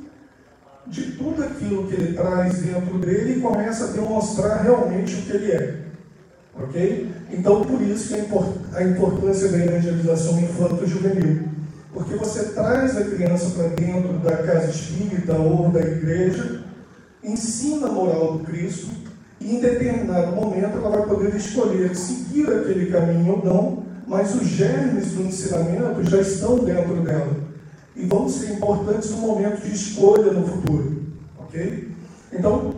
de 0.88 1.12
tudo 1.14 1.44
aquilo 1.44 1.88
que 1.88 1.96
ele 1.96 2.14
traz 2.14 2.62
dentro 2.62 3.00
dele 3.00 3.38
e 3.38 3.42
começa 3.42 3.86
a 3.86 3.92
demonstrar 3.92 4.64
realmente 4.64 5.16
o 5.16 5.22
que 5.24 5.32
ele 5.32 5.52
é. 5.52 5.86
Ok? 6.54 7.12
Então, 7.32 7.66
por 7.66 7.82
isso 7.82 8.14
que 8.14 8.76
a 8.76 8.84
importância 8.84 9.50
da 9.50 9.58
evangelização 9.58 10.40
infanto-juvenil. 10.40 11.50
Porque 11.92 12.16
você 12.16 12.50
traz 12.54 12.98
a 12.98 13.06
criança 13.06 13.52
para 13.52 13.70
dentro 13.70 14.20
da 14.20 14.38
casa 14.38 14.70
espírita 14.70 15.34
ou 15.34 15.70
da 15.70 15.80
igreja, 15.80 16.62
ensina 17.24 17.88
a 17.88 17.92
moral 17.92 18.38
do 18.38 18.44
Cristo, 18.44 18.88
e 19.40 19.56
em 19.56 19.60
determinado 19.60 20.36
momento 20.36 20.78
ela 20.78 20.90
vai 20.90 21.08
poder 21.08 21.36
escolher 21.36 21.96
seguir 21.96 22.48
aquele 22.48 22.92
caminho 22.92 23.34
ou 23.34 23.46
não, 23.46 23.84
mas 24.08 24.36
os 24.36 24.48
germes 24.48 25.12
do 25.12 25.24
ensinamento 25.24 26.04
já 26.04 26.22
estão 26.22 26.60
dentro 26.60 27.02
dela 27.02 27.36
e 27.96 28.06
vão 28.06 28.28
ser 28.30 28.54
importantes 28.54 29.12
no 29.12 29.18
momento 29.18 29.62
de 29.62 29.74
escolha 29.74 30.32
no 30.32 30.46
futuro, 30.46 31.04
ok? 31.40 31.92
Então, 32.32 32.76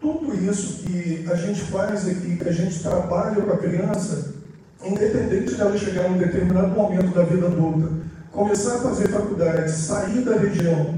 tudo 0.00 0.34
isso 0.48 0.84
que 0.84 1.26
a 1.30 1.36
gente 1.36 1.60
faz 1.62 2.08
aqui, 2.08 2.36
que 2.36 2.48
a 2.48 2.52
gente 2.52 2.82
trabalha 2.82 3.42
com 3.42 3.52
a 3.52 3.56
criança, 3.58 4.34
independente 4.84 5.54
de 5.54 5.60
ela 5.60 5.76
chegar 5.76 6.08
em 6.08 6.14
um 6.14 6.18
determinado 6.18 6.68
momento 6.68 7.14
da 7.14 7.22
vida 7.22 7.46
adulta, 7.46 7.88
começar 8.32 8.76
a 8.76 8.80
fazer 8.80 9.08
faculdade, 9.08 9.70
sair 9.70 10.22
da 10.22 10.36
região, 10.36 10.94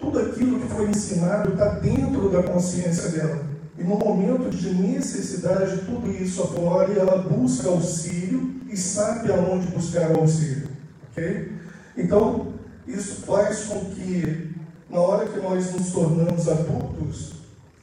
tudo 0.00 0.18
aquilo 0.18 0.60
que 0.60 0.68
foi 0.68 0.88
ensinado 0.88 1.52
está 1.52 1.68
dentro 1.74 2.28
da 2.28 2.42
consciência 2.42 3.10
dela. 3.10 3.53
E 3.76 3.82
no 3.82 3.96
momento 3.96 4.50
de 4.50 4.72
necessidade, 4.72 5.78
tudo 5.78 6.10
isso 6.10 6.42
aflora 6.42 6.92
e 6.92 6.98
ela 6.98 7.18
busca 7.18 7.68
auxílio 7.68 8.60
e 8.68 8.76
sabe 8.76 9.32
aonde 9.32 9.66
buscar 9.66 10.10
o 10.12 10.20
auxílio. 10.20 10.68
Ok? 11.10 11.52
Então, 11.96 12.52
isso 12.86 13.22
faz 13.22 13.64
com 13.64 13.80
que, 13.86 14.54
na 14.88 15.00
hora 15.00 15.28
que 15.28 15.40
nós 15.40 15.72
nos 15.72 15.90
tornamos 15.90 16.48
adultos, 16.48 17.32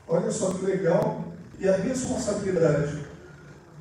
olha 0.08 0.32
só 0.32 0.52
que 0.52 0.66
legal, 0.66 1.26
e 1.60 1.68
a 1.68 1.76
responsabilidade. 1.78 3.00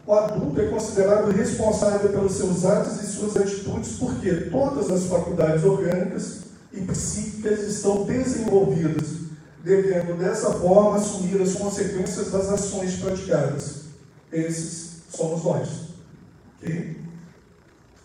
O 0.06 0.12
adulto 0.12 0.60
é 0.60 0.66
considerado 0.66 1.30
responsável 1.30 2.10
pelos 2.10 2.32
seus 2.32 2.64
atos 2.64 3.02
e 3.02 3.06
suas 3.06 3.36
atitudes, 3.36 3.92
porque 3.98 4.32
todas 4.50 4.90
as 4.90 5.04
faculdades 5.04 5.64
orgânicas 5.64 6.42
e 6.72 6.80
psíquicas 6.80 7.60
estão 7.60 8.04
desenvolvidas 8.04 9.29
devendo 9.62 10.18
dessa 10.18 10.52
forma 10.52 10.96
assumir 10.96 11.40
as 11.40 11.54
consequências 11.54 12.30
das 12.30 12.48
ações 12.48 12.96
praticadas. 12.96 13.84
Esses 14.32 15.02
somos 15.10 15.44
nós. 15.44 15.68
Okay? 16.58 16.96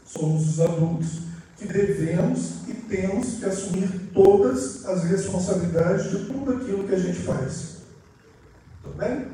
Somos 0.06 0.50
os 0.50 0.60
adultos 0.60 1.20
que 1.58 1.66
devemos 1.68 2.68
e 2.68 2.74
temos 2.74 3.38
que 3.38 3.46
assumir 3.46 3.90
todas 4.14 4.86
as 4.86 5.04
responsabilidades 5.04 6.12
de 6.12 6.26
tudo 6.26 6.54
aquilo 6.54 6.88
que 6.88 6.96
a 6.96 7.00
gente 7.00 7.20
faz. 7.20 7.78
Tudo 8.84 8.98
bem? 8.98 9.28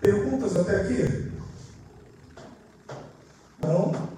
Perguntas 0.00 0.56
até 0.56 0.76
aqui? 0.76 1.30
Não? 3.62 4.10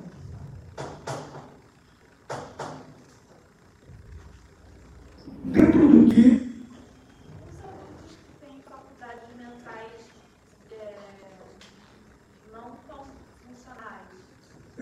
Dentro 5.44 5.88
do 5.88 6.08
que 6.08 6.42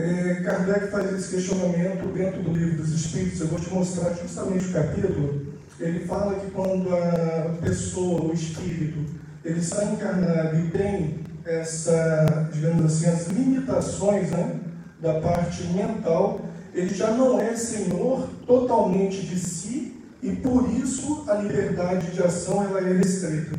É, 0.00 0.40
Kardec 0.42 0.90
faz 0.90 1.12
esse 1.12 1.36
questionamento 1.36 2.10
dentro 2.14 2.42
do 2.42 2.52
livro 2.52 2.78
dos 2.78 2.90
Espíritos. 2.92 3.40
Eu 3.40 3.48
vou 3.48 3.60
te 3.60 3.68
mostrar 3.68 4.14
justamente 4.14 4.66
o 4.66 4.72
capítulo. 4.72 5.46
Ele 5.78 6.06
fala 6.06 6.40
que 6.40 6.50
quando 6.52 6.88
a 6.94 7.56
pessoa, 7.60 8.30
o 8.30 8.32
espírito, 8.32 8.98
ele 9.44 9.60
está 9.60 9.84
encarnado 9.84 10.58
e 10.58 10.70
tem 10.70 11.20
essa, 11.44 12.48
digamos 12.52 12.84
assim, 12.84 13.06
as 13.06 13.28
limitações 13.28 14.30
né, 14.30 14.60
da 15.00 15.20
parte 15.20 15.64
mental, 15.68 16.40
ele 16.72 16.94
já 16.94 17.10
não 17.10 17.38
é 17.38 17.54
senhor 17.54 18.26
totalmente 18.46 19.26
de 19.26 19.38
si 19.38 20.02
e 20.22 20.32
por 20.36 20.70
isso 20.72 21.24
a 21.28 21.34
liberdade 21.34 22.10
de 22.10 22.22
ação 22.22 22.62
ela 22.62 22.80
é 22.80 22.92
restrita, 22.92 23.58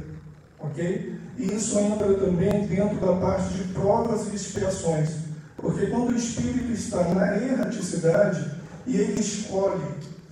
ok? 0.59 1.15
E 1.37 1.55
isso 1.55 1.79
entra 1.79 2.13
também 2.13 2.65
dentro 2.67 2.99
da 2.99 3.13
parte 3.13 3.53
de 3.53 3.63
provas 3.73 4.31
e 4.31 4.35
expiações. 4.35 5.20
Porque 5.61 5.87
quando 5.87 6.09
o 6.11 6.15
espírito 6.15 6.71
está 6.71 7.03
na 7.13 7.37
erraticidade 7.37 8.51
e 8.87 8.97
ele 8.97 9.19
escolhe 9.19 9.83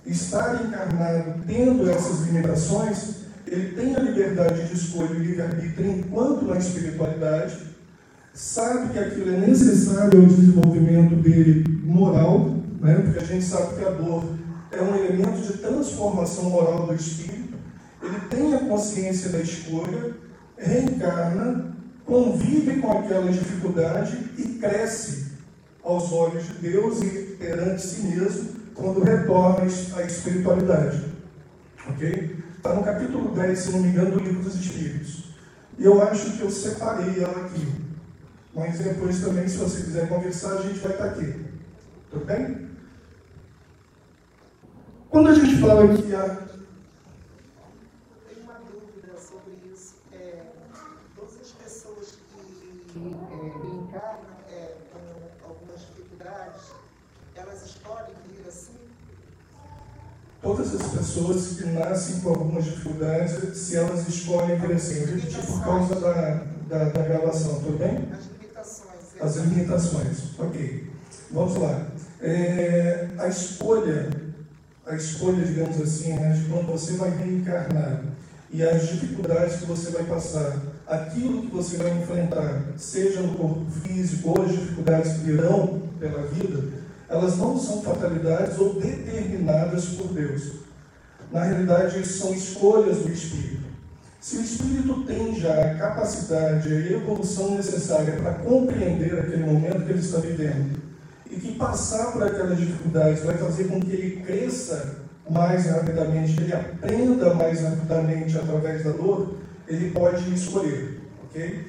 estar 0.04 0.64
encarnado 0.64 1.40
tendo 1.46 1.88
essas 1.88 2.26
limitações, 2.26 3.20
ele 3.46 3.74
tem 3.74 3.94
a 3.94 4.00
liberdade 4.00 4.66
de 4.66 4.74
escolha 4.74 5.12
e 5.14 5.18
livre-arbítrio 5.18 5.90
enquanto 5.90 6.46
na 6.46 6.58
espiritualidade, 6.58 7.58
sabe 8.34 8.92
que 8.92 8.98
aquilo 8.98 9.34
é 9.34 9.38
necessário 9.38 10.20
ao 10.20 10.26
desenvolvimento 10.26 11.16
dele 11.16 11.64
moral, 11.84 12.56
né? 12.80 12.94
porque 12.96 13.18
a 13.18 13.24
gente 13.24 13.44
sabe 13.44 13.76
que 13.76 13.84
a 13.84 13.90
dor 13.90 14.24
é 14.72 14.82
um 14.82 14.94
elemento 14.94 15.40
de 15.40 15.58
transformação 15.58 16.50
moral 16.50 16.86
do 16.86 16.94
espírito, 16.94 17.58
ele 18.02 18.20
tem 18.30 18.54
a 18.54 18.60
consciência 18.60 19.30
da 19.30 19.40
escolha, 19.40 20.14
reencarna, 20.56 21.69
convive 22.04 22.80
com 22.80 22.92
aquela 22.92 23.30
dificuldade 23.30 24.30
e 24.38 24.58
cresce 24.58 25.32
aos 25.82 26.12
olhos 26.12 26.46
de 26.46 26.54
Deus 26.54 27.02
e 27.02 27.36
perante 27.38 27.82
si 27.82 28.02
mesmo 28.02 28.60
quando 28.74 29.02
retorna 29.02 29.64
à 29.96 30.02
espiritualidade. 30.02 31.04
Ok? 31.88 32.38
Está 32.56 32.74
no 32.74 32.84
capítulo 32.84 33.34
10, 33.34 33.58
se 33.58 33.70
não 33.70 33.80
me 33.80 33.88
engano, 33.88 34.12
do 34.12 34.20
livro 34.20 34.42
dos 34.42 34.54
Espíritos. 34.54 35.30
E 35.78 35.84
eu 35.84 36.02
acho 36.02 36.36
que 36.36 36.42
eu 36.42 36.50
separei 36.50 37.22
ela 37.22 37.46
aqui. 37.46 37.66
Mas 38.54 38.78
depois 38.78 39.20
também, 39.20 39.48
se 39.48 39.56
você 39.56 39.82
quiser 39.82 40.08
conversar, 40.08 40.58
a 40.58 40.62
gente 40.62 40.78
vai 40.80 40.92
estar 40.92 41.04
aqui. 41.04 41.34
Tudo 42.10 42.24
bem? 42.26 42.68
Quando 45.08 45.28
a 45.28 45.34
gente 45.34 45.60
fala 45.60 45.88
que 45.96 46.14
a 46.14 46.49
todas 60.42 60.74
as 60.74 60.88
pessoas 60.88 61.56
que 61.58 61.66
nascem 61.66 62.20
com 62.20 62.30
algumas 62.30 62.64
dificuldades, 62.64 63.56
se 63.56 63.76
elas 63.76 64.08
escolhem 64.08 64.58
crescer. 64.58 65.02
Eu 65.02 65.16
repeti 65.16 65.46
por 65.46 65.62
causa 65.62 65.94
da, 65.96 66.44
da, 66.68 66.84
da 66.84 67.02
gravação, 67.02 67.60
tudo 67.60 67.78
bem? 67.78 68.08
As 68.12 68.26
limitações. 68.26 69.16
É. 69.16 69.24
As 69.24 69.36
limitações, 69.36 70.18
ok. 70.38 70.90
Vamos 71.30 71.56
lá. 71.56 71.86
É, 72.20 73.08
a 73.18 73.28
escolha, 73.28 74.10
a 74.86 74.94
escolha, 74.94 75.44
digamos 75.44 75.80
assim, 75.80 76.14
né, 76.14 76.32
de 76.32 76.48
quando 76.50 76.66
você 76.66 76.94
vai 76.94 77.10
reencarnar 77.10 78.02
e 78.52 78.62
as 78.62 78.88
dificuldades 78.88 79.60
que 79.60 79.66
você 79.66 79.90
vai 79.90 80.04
passar, 80.04 80.58
aquilo 80.86 81.42
que 81.42 81.54
você 81.54 81.76
vai 81.76 81.96
enfrentar, 82.02 82.64
seja 82.76 83.20
no 83.20 83.36
corpo 83.36 83.64
físico 83.70 84.30
ou 84.30 84.42
as 84.42 84.50
dificuldades 84.50 85.12
que 85.12 85.18
virão 85.20 85.82
pela 86.00 86.22
vida, 86.26 86.79
elas 87.10 87.36
não 87.36 87.58
são 87.58 87.82
fatalidades 87.82 88.56
ou 88.58 88.80
determinadas 88.80 89.86
por 89.86 90.08
Deus. 90.08 90.52
Na 91.32 91.44
realidade, 91.44 92.06
são 92.06 92.32
escolhas 92.32 92.98
do 92.98 93.12
Espírito. 93.12 93.68
Se 94.20 94.36
o 94.36 94.42
Espírito 94.42 95.02
tem 95.04 95.34
já 95.34 95.52
a 95.52 95.74
capacidade 95.74 96.72
a 96.72 96.92
evolução 96.92 97.56
necessária 97.56 98.14
para 98.16 98.34
compreender 98.34 99.18
aquele 99.18 99.44
momento 99.44 99.84
que 99.84 99.92
ele 99.92 100.00
está 100.00 100.18
vivendo, 100.18 100.80
e 101.30 101.36
que 101.36 101.54
passar 101.54 102.12
por 102.12 102.24
aquelas 102.24 102.58
dificuldades 102.58 103.24
vai 103.24 103.36
fazer 103.38 103.64
com 103.64 103.80
que 103.80 103.92
ele 103.92 104.22
cresça 104.22 104.96
mais 105.28 105.66
rapidamente, 105.66 106.34
que 106.34 106.42
ele 106.42 106.52
aprenda 106.52 107.34
mais 107.34 107.60
rapidamente 107.60 108.36
através 108.36 108.84
da 108.84 108.90
dor, 108.90 109.36
ele 109.68 109.90
pode 109.90 110.34
escolher, 110.34 111.00
ok? 111.24 111.66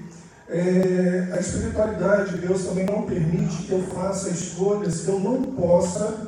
É, 0.54 1.30
a 1.34 1.40
espiritualidade 1.40 2.32
de 2.32 2.46
Deus 2.46 2.66
também 2.66 2.86
não 2.86 3.04
permite 3.04 3.64
que 3.64 3.72
eu 3.72 3.82
faça 3.84 4.30
escolhas 4.30 5.00
que 5.00 5.08
eu 5.08 5.18
não 5.18 5.42
possa 5.44 6.28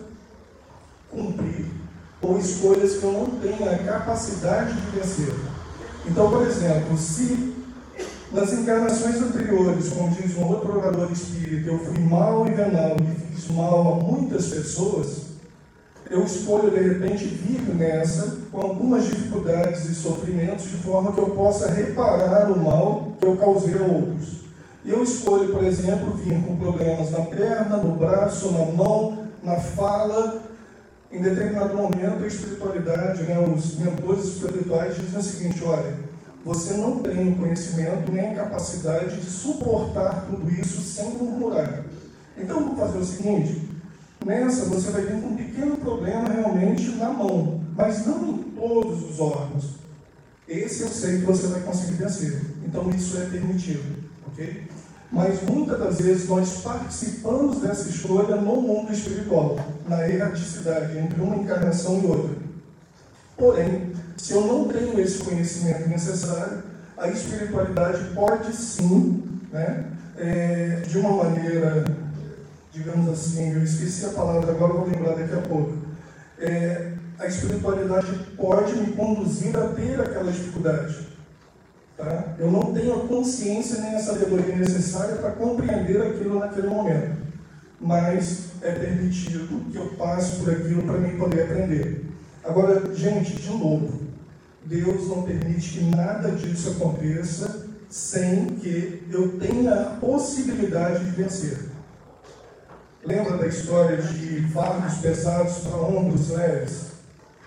cumprir, 1.11 1.65
ou 2.21 2.39
escolhas 2.39 2.93
que 2.93 3.03
eu 3.03 3.11
não 3.11 3.25
tenha 3.41 3.77
capacidade 3.79 4.79
de 4.79 4.97
vencer. 4.97 5.33
Então, 6.05 6.29
por 6.29 6.41
exemplo, 6.47 6.97
se 6.97 7.53
nas 8.31 8.53
encarnações 8.53 9.17
anteriores, 9.17 9.89
como 9.89 10.15
diz 10.15 10.37
um 10.37 10.47
outro 10.47 10.77
orador 10.77 11.11
espírita, 11.11 11.69
eu 11.69 11.79
fui 11.79 11.99
mal 11.99 12.47
e 12.47 12.51
venal 12.51 12.95
e 13.01 13.35
fiz 13.35 13.49
mal 13.49 13.93
a 13.93 14.03
muitas 14.03 14.47
pessoas, 14.47 15.22
eu 16.09 16.23
escolho 16.23 16.69
de 16.69 16.79
repente 16.79 17.25
vir 17.25 17.61
nessa 17.75 18.37
com 18.51 18.61
algumas 18.61 19.05
dificuldades 19.05 19.85
e 19.85 19.95
sofrimentos 19.95 20.65
de 20.65 20.77
forma 20.77 21.11
que 21.11 21.19
eu 21.19 21.29
possa 21.31 21.71
reparar 21.71 22.51
o 22.51 22.59
mal 22.59 23.13
que 23.19 23.25
eu 23.25 23.37
causei 23.37 23.75
a 23.75 23.83
outros. 23.83 24.43
Eu 24.85 25.01
escolho, 25.01 25.49
por 25.49 25.63
exemplo, 25.63 26.13
vir 26.13 26.41
com 26.43 26.57
problemas 26.57 27.11
na 27.11 27.21
perna, 27.21 27.77
no 27.77 27.95
braço, 27.95 28.51
na 28.51 28.65
mão, 28.65 29.27
na 29.41 29.55
fala. 29.55 30.43
Em 31.09 31.21
determinado 31.21 31.75
momento, 31.75 32.23
a 32.23 32.27
espiritualidade, 32.27 33.23
né, 33.23 33.39
os 33.39 33.77
mentores 33.77 34.25
espirituais 34.25 34.97
dizem 34.97 35.19
o 35.19 35.23
seguinte: 35.23 35.63
olha, 35.63 35.93
você 36.43 36.73
não 36.73 36.99
tem 36.99 37.31
o 37.31 37.35
conhecimento 37.37 38.11
nem 38.11 38.31
a 38.31 38.35
capacidade 38.35 39.21
de 39.21 39.29
suportar 39.29 40.25
tudo 40.29 40.51
isso 40.51 40.81
sem 40.81 41.11
murmurar. 41.11 41.85
Então, 42.37 42.59
vamos 42.59 42.79
fazer 42.79 42.97
o 42.97 43.05
seguinte: 43.05 43.72
Nessa 44.25 44.65
você 44.65 44.89
vai 44.91 45.03
com 45.03 45.27
um 45.27 45.35
pequeno 45.35 45.77
problema 45.77 46.29
realmente 46.29 46.91
na 46.91 47.09
mão, 47.09 47.61
mas 47.75 48.05
não 48.05 48.29
em 48.29 48.37
todos 48.55 49.11
os 49.11 49.19
órgãos. 49.19 49.75
Esse 50.47 50.83
eu 50.83 50.87
sei 50.87 51.19
que 51.19 51.25
você 51.25 51.47
vai 51.47 51.61
conseguir 51.61 51.95
vencer. 51.95 52.41
Então 52.65 52.89
isso 52.91 53.17
é 53.17 53.25
permitido, 53.25 53.83
ok? 54.27 54.63
Mas 55.11 55.41
muitas 55.43 55.77
das 55.77 55.99
vezes 55.99 56.27
nós 56.27 56.61
participamos 56.61 57.61
dessa 57.61 57.89
escolha 57.89 58.35
no 58.37 58.61
mundo 58.61 58.91
espiritual, 58.91 59.57
na 59.87 60.07
erraticidade 60.07 60.97
entre 60.97 61.21
uma 61.21 61.35
encarnação 61.35 62.01
e 62.01 62.07
outra. 62.07 62.35
Porém, 63.37 63.91
se 64.17 64.33
eu 64.33 64.41
não 64.41 64.67
tenho 64.67 64.99
esse 64.99 65.19
conhecimento 65.19 65.87
necessário, 65.89 66.63
a 66.97 67.09
espiritualidade 67.09 68.13
pode 68.15 68.55
sim, 68.55 69.23
né, 69.51 69.85
é, 70.17 70.81
de 70.87 70.97
uma 70.97 71.23
maneira 71.23 71.83
digamos 72.73 73.07
assim, 73.07 73.53
eu 73.53 73.63
esqueci 73.63 74.05
a 74.05 74.09
palavra, 74.09 74.51
agora 74.51 74.73
vou 74.73 74.87
lembrar 74.87 75.15
daqui 75.15 75.33
a 75.33 75.41
pouco. 75.41 75.77
É, 76.39 76.93
a 77.19 77.27
espiritualidade 77.27 78.11
pode 78.35 78.75
me 78.75 78.93
conduzir 78.93 79.55
a 79.55 79.67
ter 79.67 80.01
aquela 80.01 80.31
dificuldade. 80.31 81.07
Tá? 81.95 82.35
Eu 82.39 82.51
não 82.51 82.73
tenho 82.73 82.95
a 82.95 83.07
consciência 83.07 83.79
nem 83.79 83.95
a 83.95 83.99
sabedoria 83.99 84.55
necessária 84.55 85.17
para 85.17 85.31
compreender 85.31 86.01
aquilo 86.01 86.39
naquele 86.39 86.67
momento. 86.67 87.21
Mas 87.79 88.45
é 88.63 88.71
permitido 88.71 89.69
que 89.71 89.77
eu 89.77 89.89
passe 89.95 90.37
por 90.37 90.51
aquilo 90.51 90.81
para 90.81 90.97
mim 90.97 91.17
poder 91.17 91.43
aprender. 91.43 92.05
Agora, 92.43 92.93
gente, 92.95 93.35
de 93.35 93.49
novo, 93.49 94.01
Deus 94.65 95.07
não 95.07 95.21
permite 95.21 95.77
que 95.77 95.83
nada 95.83 96.31
disso 96.31 96.71
aconteça 96.71 97.67
sem 97.87 98.47
que 98.47 99.03
eu 99.11 99.37
tenha 99.37 99.73
a 99.73 99.85
possibilidade 99.97 101.05
de 101.05 101.11
vencer. 101.11 101.72
Lembra 103.05 103.37
da 103.37 103.47
história 103.47 103.97
de 103.97 104.47
fardos 104.53 104.99
pesados 104.99 105.57
para 105.57 105.75
ombros 105.75 106.29
leves? 106.29 106.93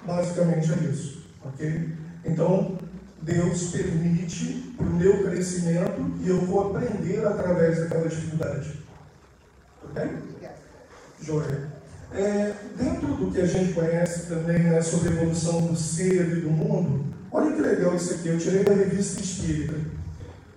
Basicamente 0.05 0.71
é 0.71 0.91
isso, 0.91 1.25
ok? 1.43 1.93
Então, 2.27 2.79
Deus 3.23 3.71
permite 3.71 4.75
para 4.77 4.87
o 4.87 4.95
meu 4.95 5.25
crescimento 5.25 6.13
e 6.23 6.29
eu 6.29 6.43
vou 6.43 6.69
aprender 6.69 7.27
através 7.27 7.79
daquela 7.79 8.07
dificuldade. 8.07 8.81
Ok? 9.83 10.11
Joia. 11.23 11.73
É, 12.13 12.53
dentro 12.77 13.15
do 13.15 13.33
que 13.33 13.41
a 13.41 13.47
gente 13.47 13.73
conhece 13.73 14.27
também 14.27 14.59
né, 14.59 14.81
sobre 14.83 15.09
a 15.09 15.13
evolução 15.13 15.63
do 15.63 15.77
ser 15.77 16.37
e 16.37 16.41
do 16.43 16.51
mundo, 16.51 17.07
olha 17.33 17.53
que 17.53 17.63
legal 17.63 17.97
isso 17.97 18.15
aqui, 18.15 18.29
eu 18.29 18.39
tirei 18.39 18.63
da 18.63 18.75
revista 18.75 19.21
Espírita. 19.21 19.75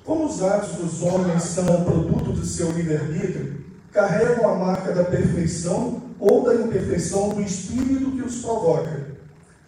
Como 0.04 0.26
os 0.26 0.44
atos 0.44 0.76
dos 0.76 1.02
homens 1.02 1.44
são 1.44 1.86
produto 1.86 2.34
do 2.34 2.46
seu 2.46 2.72
livre-arbítrio, 2.72 3.69
carregam 3.92 4.50
a 4.50 4.56
marca 4.56 4.92
da 4.94 5.04
perfeição 5.04 6.02
ou 6.20 6.44
da 6.44 6.56
imperfeição 6.56 7.30
do 7.30 7.42
espírito 7.42 8.12
que 8.12 8.22
os 8.22 8.38
provoca. 8.38 9.08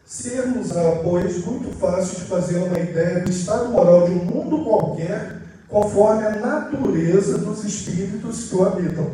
Sermos, 0.06 0.70
pois, 1.04 1.46
muito 1.46 1.72
fácil 1.78 2.20
de 2.20 2.26
fazer 2.26 2.58
uma 2.58 2.78
ideia 2.78 3.22
do 3.22 3.30
estado 3.30 3.70
moral 3.70 4.08
de 4.08 4.12
um 4.12 4.26
mundo 4.26 4.64
qualquer, 4.64 5.42
conforme 5.70 6.26
a 6.26 6.36
natureza 6.36 7.38
dos 7.38 7.64
espíritos 7.64 8.50
que 8.50 8.56
o 8.56 8.66
habitam. 8.66 9.10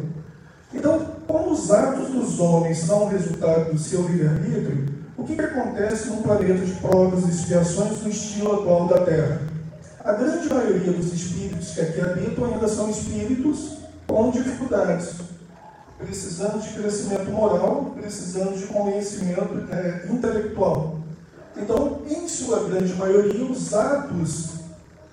Então, 0.74 1.06
como 1.28 1.52
os 1.52 1.72
atos 1.72 2.10
dos 2.10 2.40
homens 2.40 2.80
são 2.80 3.10
resultado 3.10 3.72
do 3.72 3.80
seu 3.80 4.08
livre-arbítrio, 4.08 4.88
o 5.16 5.24
que, 5.24 5.36
que 5.36 5.42
acontece 5.42 6.10
num 6.10 6.22
planeta 6.22 6.66
de 6.66 6.72
provas 6.74 7.26
e 7.26 7.30
expiações 7.30 8.02
no 8.02 8.10
estilo 8.10 8.54
atual 8.54 8.88
da 8.88 9.00
Terra? 9.02 9.42
A 10.04 10.14
grande 10.14 10.52
maioria 10.52 10.94
dos 10.94 11.14
espíritos 11.14 11.72
que 11.72 11.82
aqui 11.82 12.02
habitam 12.02 12.46
ainda 12.46 12.68
são 12.68 12.90
espíritos 12.90 13.77
com 14.08 14.32
dificuldades, 14.32 15.16
precisando 15.98 16.62
de 16.62 16.74
crescimento 16.74 17.30
moral, 17.30 17.94
precisando 17.96 18.58
de 18.58 18.66
conhecimento 18.68 19.68
é, 19.72 20.08
intelectual. 20.10 21.00
Então, 21.56 22.02
em 22.08 22.28
sua 22.28 22.64
grande 22.64 22.94
maioria, 22.94 23.46
os 23.46 23.74
atos 23.74 24.52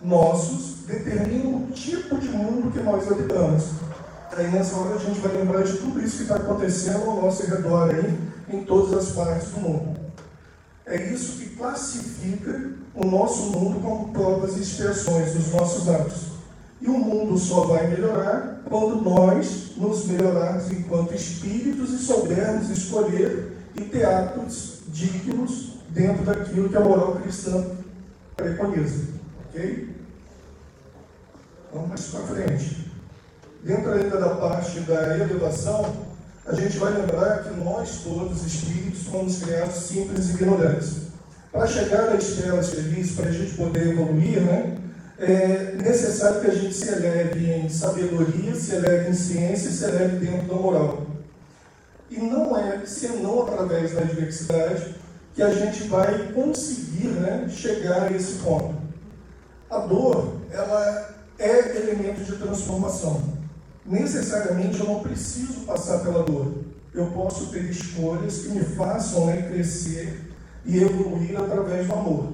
nossos 0.03 0.85
determinam 0.87 1.65
o 1.65 1.73
tipo 1.73 2.19
de 2.19 2.29
mundo 2.29 2.71
que 2.71 2.81
nós 2.81 3.11
habitamos. 3.11 3.65
Aí 4.37 4.51
nessa 4.51 4.77
hora 4.77 4.97
a 4.97 4.99
gente 4.99 5.21
vai 5.21 5.33
lembrar 5.33 5.63
de 5.63 5.79
tudo 5.79 6.01
isso 6.01 6.19
que 6.19 6.23
está 6.25 6.37
acontecendo 6.37 7.09
ao 7.09 7.23
nosso 7.23 7.47
redor 7.47 7.91
aí, 7.91 8.19
em 8.49 8.65
todas 8.65 8.93
as 8.93 9.15
partes 9.15 9.49
do 9.51 9.61
mundo. 9.61 10.01
É 10.87 11.03
isso 11.11 11.39
que 11.39 11.57
classifica 11.57 12.73
o 12.95 13.07
nosso 13.07 13.45
mundo 13.45 13.81
como 13.81 14.13
provas 14.13 14.57
e 14.57 14.61
expiações 14.61 15.33
dos 15.33 15.53
nossos 15.53 15.89
atos. 15.89 16.34
E 16.81 16.87
o 16.87 16.99
mundo 16.99 17.39
só 17.39 17.65
vai 17.65 17.87
melhorar 17.87 18.63
quando 18.69 19.01
nós 19.03 19.73
nos 19.77 20.07
melhorarmos 20.07 20.71
enquanto 20.71 21.15
espíritos 21.15 21.93
e 21.93 21.99
soubermos 21.99 22.71
escolher 22.71 23.53
e 23.75 23.81
ter 23.83 24.05
atos 24.05 24.81
dignos 24.89 25.75
dentro 25.91 26.25
daquilo 26.25 26.69
que 26.69 26.77
a 26.77 26.81
moral 26.81 27.17
cristã 27.17 27.65
preconiza. 28.37 29.15
Ok? 29.49 29.95
Vamos 31.73 31.89
mais 31.89 32.03
para 32.03 32.21
frente. 32.21 32.93
Dentro 33.63 33.93
ainda 33.93 34.19
da 34.19 34.35
parte 34.37 34.81
da 34.81 35.19
elevação, 35.19 35.93
a 36.47 36.55
gente 36.55 36.77
vai 36.77 36.93
lembrar 36.93 37.45
que 37.45 37.61
nós 37.61 38.03
todos, 38.05 38.45
espíritos, 38.45 39.05
fomos 39.05 39.43
criados 39.43 39.77
simples 39.77 40.29
e 40.29 40.35
ignorantes. 40.35 41.05
Para 41.51 41.67
chegar 41.67 42.11
às 42.11 42.23
estrelas 42.23 42.71
felizes, 42.71 43.17
para 43.17 43.29
a 43.29 43.33
gente 43.33 43.55
poder 43.55 43.93
evoluir, 43.93 44.41
né? 44.43 44.77
É 45.19 45.77
necessário 45.77 46.41
que 46.41 46.49
a 46.49 46.55
gente 46.55 46.75
se 46.75 46.89
eleve 46.89 47.53
em 47.53 47.69
sabedoria, 47.69 48.55
se 48.55 48.75
eleve 48.75 49.11
em 49.11 49.15
ciência 49.15 49.69
e 49.69 49.73
se 49.73 49.85
eleve 49.85 50.27
dentro 50.27 50.49
da 50.49 50.55
moral. 50.55 51.07
E 52.11 52.19
não 52.19 52.57
é 52.57 52.85
senão 52.85 53.43
através 53.43 53.93
da 53.93 54.03
diversidade 54.03 54.95
que 55.35 55.43
a 55.43 55.53
gente 55.53 55.85
vai 55.85 56.33
conseguir 56.33 57.09
né, 57.09 57.49
chegar 57.49 58.05
a 58.05 58.13
esse 58.13 58.35
ponto. 58.35 58.75
A 59.71 59.79
dor, 59.79 60.37
ela 60.51 61.15
é 61.39 61.77
elemento 61.77 62.25
de 62.25 62.37
transformação. 62.37 63.23
Necessariamente 63.85 64.81
eu 64.81 64.87
não 64.87 65.01
preciso 65.01 65.61
passar 65.61 65.99
pela 66.01 66.23
dor. 66.23 66.55
Eu 66.93 67.07
posso 67.07 67.47
ter 67.47 67.65
escolhas 67.65 68.39
que 68.43 68.49
me 68.51 68.65
façam 68.65 69.27
né, 69.27 69.43
crescer 69.43 70.31
e 70.65 70.79
evoluir 70.79 71.37
através 71.37 71.87
do 71.87 71.93
amor. 71.93 72.33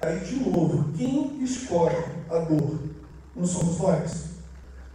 Aí, 0.00 0.20
de 0.20 0.36
novo, 0.36 0.92
quem 0.96 1.42
escolhe 1.42 1.96
a 2.30 2.38
dor? 2.38 2.78
Não 3.34 3.46
somos 3.46 3.78
nós. 3.78 4.24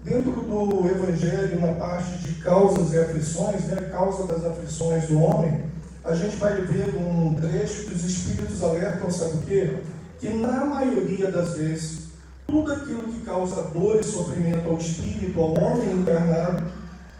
Dentro 0.04 0.32
do 0.32 0.88
Evangelho, 0.88 1.60
na 1.60 1.74
parte 1.74 2.18
de 2.20 2.36
causas 2.36 2.94
e 2.94 3.00
aflições, 3.00 3.66
né, 3.66 3.90
causa 3.92 4.26
das 4.26 4.46
aflições 4.46 5.08
do 5.08 5.22
homem, 5.22 5.66
a 6.04 6.16
gente 6.16 6.38
vai 6.38 6.62
ver 6.62 6.96
um 6.96 7.36
trecho 7.36 7.86
que 7.86 7.94
os 7.94 8.06
Espíritos 8.06 8.64
alertam, 8.64 9.12
sabe 9.12 9.38
o 9.38 9.42
quê? 9.42 9.78
Que 10.20 10.30
na 10.30 10.66
maioria 10.66 11.30
das 11.30 11.56
vezes, 11.56 12.08
tudo 12.48 12.72
aquilo 12.72 13.04
que 13.04 13.22
causa 13.22 13.64
dor 13.74 14.00
e 14.00 14.04
sofrimento 14.04 14.70
ao 14.70 14.78
espírito, 14.78 15.40
ao 15.40 15.52
homem 15.52 15.92
encarnado, 15.92 16.64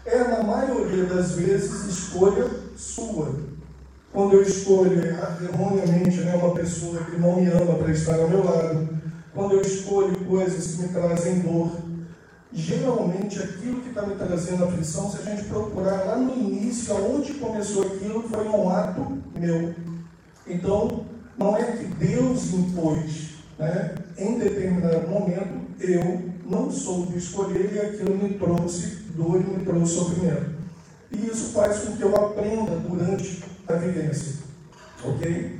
é 0.06 0.18
na 0.18 0.42
maioria 0.42 1.04
das 1.04 1.32
vezes 1.32 1.84
escolha 1.84 2.48
sua, 2.76 3.34
quando 4.12 4.34
eu 4.34 4.42
escolho 4.42 5.00
erroneamente 5.04 6.20
né, 6.22 6.34
uma 6.34 6.54
pessoa 6.54 7.04
que 7.04 7.16
não 7.16 7.36
me 7.36 7.46
ama 7.46 7.74
para 7.74 7.92
estar 7.92 8.18
ao 8.18 8.28
meu 8.28 8.44
lado, 8.44 8.88
quando 9.34 9.54
eu 9.54 9.60
escolho 9.60 10.24
coisas 10.24 10.74
que 10.74 10.82
me 10.82 10.88
trazem 10.88 11.40
dor, 11.40 11.70
geralmente 12.52 13.38
aquilo 13.38 13.80
que 13.80 13.90
está 13.90 14.02
me 14.02 14.16
trazendo 14.16 14.64
aflição, 14.64 15.10
se 15.10 15.18
a 15.18 15.22
gente 15.22 15.48
procurar 15.48 16.04
lá 16.04 16.16
no 16.16 16.34
início, 16.34 16.96
aonde 16.96 17.34
começou 17.34 17.84
aquilo, 17.84 18.28
foi 18.28 18.48
um 18.48 18.68
ato 18.68 19.18
meu. 19.36 19.74
Então, 20.46 21.06
não 21.38 21.56
é 21.56 21.64
que 21.72 21.84
Deus 21.84 22.52
impôs, 22.52 23.30
né? 23.58 23.94
em 24.18 24.38
determinado 24.38 25.08
momento, 25.08 25.60
eu 25.78 26.30
não 26.44 26.70
soube 26.70 27.16
escolher 27.16 27.72
e 27.72 27.78
aquilo 27.78 28.16
me 28.16 28.34
trouxe 28.34 28.98
dor 29.14 29.40
e 29.40 29.44
me 29.44 29.64
trouxe 29.64 29.94
sofrimento. 29.94 30.50
E 31.12 31.26
isso 31.26 31.52
faz 31.52 31.78
com 31.80 31.96
que 31.96 32.02
eu 32.02 32.14
aprenda 32.14 32.76
durante 32.76 33.44
a 33.68 33.74
vivência. 33.74 34.40
Ok? 35.04 35.59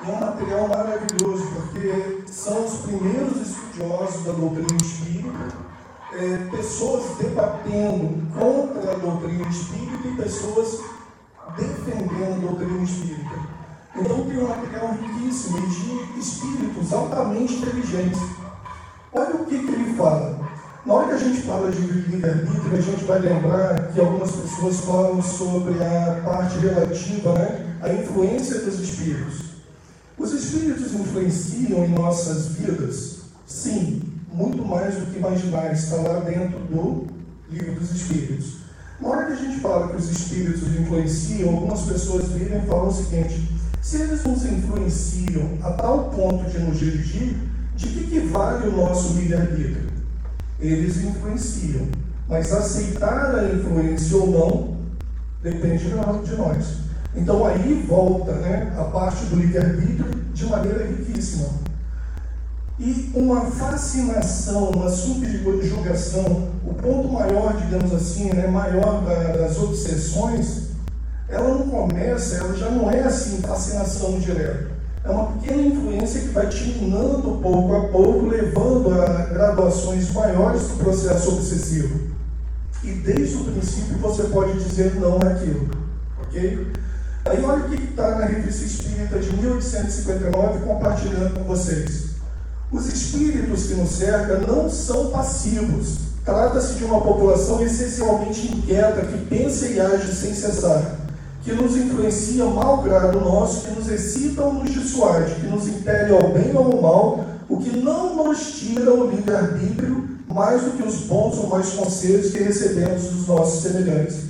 É 0.00 0.10
um 0.10 0.20
material 0.20 0.68
maravilhoso, 0.68 1.44
porque 1.56 2.22
são 2.26 2.64
os 2.64 2.82
primeiros 2.82 3.48
estudiosos 3.48 4.24
da 4.24 4.32
doutrina 4.32 4.78
espírita, 4.80 5.68
é, 6.12 6.36
pessoas 6.56 7.16
debatendo 7.18 8.22
contra 8.38 8.92
a 8.92 8.94
doutrina 8.94 9.48
espírita 9.48 10.06
e 10.06 10.16
pessoas 10.16 10.82
defendendo 11.56 12.32
a 12.32 12.46
doutrina 12.46 12.82
espírita. 12.84 13.58
Então 13.96 14.24
tem 14.24 14.38
um 14.38 14.48
material 14.48 14.92
riquíssimo 14.92 15.60
de 15.66 16.20
espíritos 16.20 16.92
altamente 16.92 17.54
inteligentes. 17.54 18.20
Olha 19.12 19.34
o 19.34 19.46
que, 19.46 19.58
que 19.58 19.72
ele 19.72 19.94
fala. 19.96 20.38
Na 20.86 20.94
hora 20.94 21.08
que 21.08 21.14
a 21.14 21.18
gente 21.18 21.42
fala 21.42 21.70
de 21.72 21.80
livre-arbítrio, 21.80 22.78
a 22.78 22.80
gente 22.80 23.04
vai 23.04 23.18
lembrar 23.18 23.88
que 23.92 24.00
algumas 24.00 24.30
pessoas 24.30 24.80
falam 24.80 25.20
sobre 25.20 25.74
a 25.82 26.22
parte 26.24 26.58
relativa 26.58 27.32
né, 27.32 27.76
à 27.82 27.92
influência 27.92 28.60
dos 28.60 28.78
espíritos. 28.78 29.47
Os 30.18 30.32
espíritos 30.32 30.92
influenciam 30.94 31.84
em 31.84 31.90
nossas 31.90 32.48
vidas? 32.48 33.18
Sim, 33.46 34.02
muito 34.32 34.64
mais 34.64 34.96
do 34.96 35.06
que 35.06 35.18
imaginar, 35.18 35.72
está 35.72 35.94
lá 35.96 36.20
dentro 36.20 36.58
do 36.58 37.06
livro 37.48 37.74
dos 37.78 37.92
espíritos. 37.92 38.58
Na 39.00 39.08
hora 39.10 39.26
que 39.26 39.32
a 39.32 39.36
gente 39.36 39.60
fala 39.60 39.88
que 39.88 39.96
os 39.96 40.10
espíritos 40.10 40.62
influenciam, 40.76 41.54
algumas 41.54 41.82
pessoas 41.82 42.32
viram 42.32 42.58
e 42.58 42.66
falam 42.66 42.88
o 42.88 42.92
seguinte: 42.92 43.48
Se 43.80 44.02
eles 44.02 44.24
nos 44.24 44.44
influenciam 44.44 45.56
a 45.62 45.70
tal 45.70 46.10
ponto 46.10 46.50
de 46.50 46.58
nos 46.58 46.78
dirigir, 46.78 47.36
de 47.76 47.86
que, 47.86 48.06
que 48.08 48.18
vale 48.20 48.68
o 48.68 48.76
nosso 48.76 49.12
livre-arbítrio? 49.14 49.88
Eles 50.58 50.96
influenciam, 50.96 51.86
mas 52.28 52.52
aceitar 52.52 53.36
a 53.36 53.54
influência 53.54 54.16
ou 54.16 54.26
não 54.26 54.76
depende 55.44 55.84
de 55.84 56.36
nós. 56.36 56.87
Então 57.18 57.44
aí 57.44 57.84
volta 57.86 58.32
né, 58.32 58.72
a 58.78 58.84
parte 58.84 59.24
do 59.26 59.36
livre-arbítrio 59.36 60.08
de 60.32 60.46
maneira 60.46 60.86
riquíssima. 60.86 61.48
E 62.78 63.10
uma 63.12 63.40
fascinação, 63.40 64.70
uma 64.70 64.88
subjugação, 64.88 66.48
o 66.64 66.72
ponto 66.74 67.12
maior, 67.12 67.56
digamos 67.56 67.92
assim, 67.92 68.32
né, 68.32 68.46
maior 68.46 69.02
da, 69.04 69.36
das 69.36 69.58
obsessões, 69.58 70.68
ela 71.28 71.48
não 71.48 71.68
começa, 71.68 72.36
ela 72.36 72.54
já 72.56 72.70
não 72.70 72.88
é 72.88 73.00
assim, 73.00 73.42
fascinação 73.42 74.20
direta. 74.20 74.68
É 75.02 75.10
uma 75.10 75.32
pequena 75.32 75.62
influência 75.62 76.20
que 76.20 76.28
vai 76.28 76.46
te 76.48 76.78
minando 76.78 77.38
pouco 77.42 77.74
a 77.74 77.88
pouco, 77.88 78.26
levando 78.26 78.92
a 78.92 79.24
graduações 79.24 80.12
maiores 80.12 80.68
do 80.68 80.84
processo 80.84 81.32
obsessivo. 81.32 81.98
E 82.84 82.92
desde 82.92 83.36
o 83.36 83.44
princípio 83.44 83.98
você 83.98 84.22
pode 84.24 84.52
dizer 84.52 84.94
não 85.00 85.18
naquilo. 85.18 85.68
Ok? 86.22 86.68
Aí 87.28 87.44
olha 87.44 87.66
o 87.66 87.68
que 87.68 87.84
está 87.84 88.16
na 88.16 88.24
Revista 88.24 88.64
Espírita 88.64 89.18
de 89.18 89.36
1859 89.36 90.60
compartilhando 90.60 91.34
com 91.34 91.44
vocês. 91.44 92.08
Os 92.72 92.86
espíritos 92.86 93.64
que 93.64 93.74
nos 93.74 93.90
cercam 93.90 94.40
não 94.40 94.70
são 94.70 95.10
passivos. 95.10 95.98
Trata-se 96.24 96.74
de 96.74 96.84
uma 96.84 97.02
população 97.02 97.62
essencialmente 97.62 98.50
inquieta, 98.50 99.04
que 99.04 99.26
pensa 99.26 99.66
e 99.66 99.78
age 99.78 100.14
sem 100.14 100.34
cessar, 100.34 100.96
que 101.42 101.52
nos 101.52 101.76
influencia 101.76 102.46
malgrado 102.46 103.20
nosso, 103.20 103.66
que 103.66 103.72
nos 103.72 103.88
excita 103.90 104.42
ou 104.42 104.54
nos 104.54 104.70
dissuade, 104.70 105.34
que 105.34 105.46
nos 105.46 105.68
impele 105.68 106.12
ao 106.12 106.32
bem 106.32 106.54
ou 106.54 106.64
ao 106.64 106.82
mal, 106.82 107.24
o 107.46 107.58
que 107.58 107.76
não 107.76 108.24
nos 108.24 108.52
tira 108.52 108.92
o 108.92 109.10
livre-arbítrio 109.10 110.08
mais 110.28 110.62
do 110.62 110.70
que 110.72 110.82
os 110.82 111.00
bons 111.02 111.36
ou 111.38 111.48
mais 111.48 111.70
conselhos 111.70 112.32
que 112.32 112.42
recebemos 112.42 113.04
dos 113.04 113.26
nossos 113.26 113.62
semelhantes. 113.62 114.28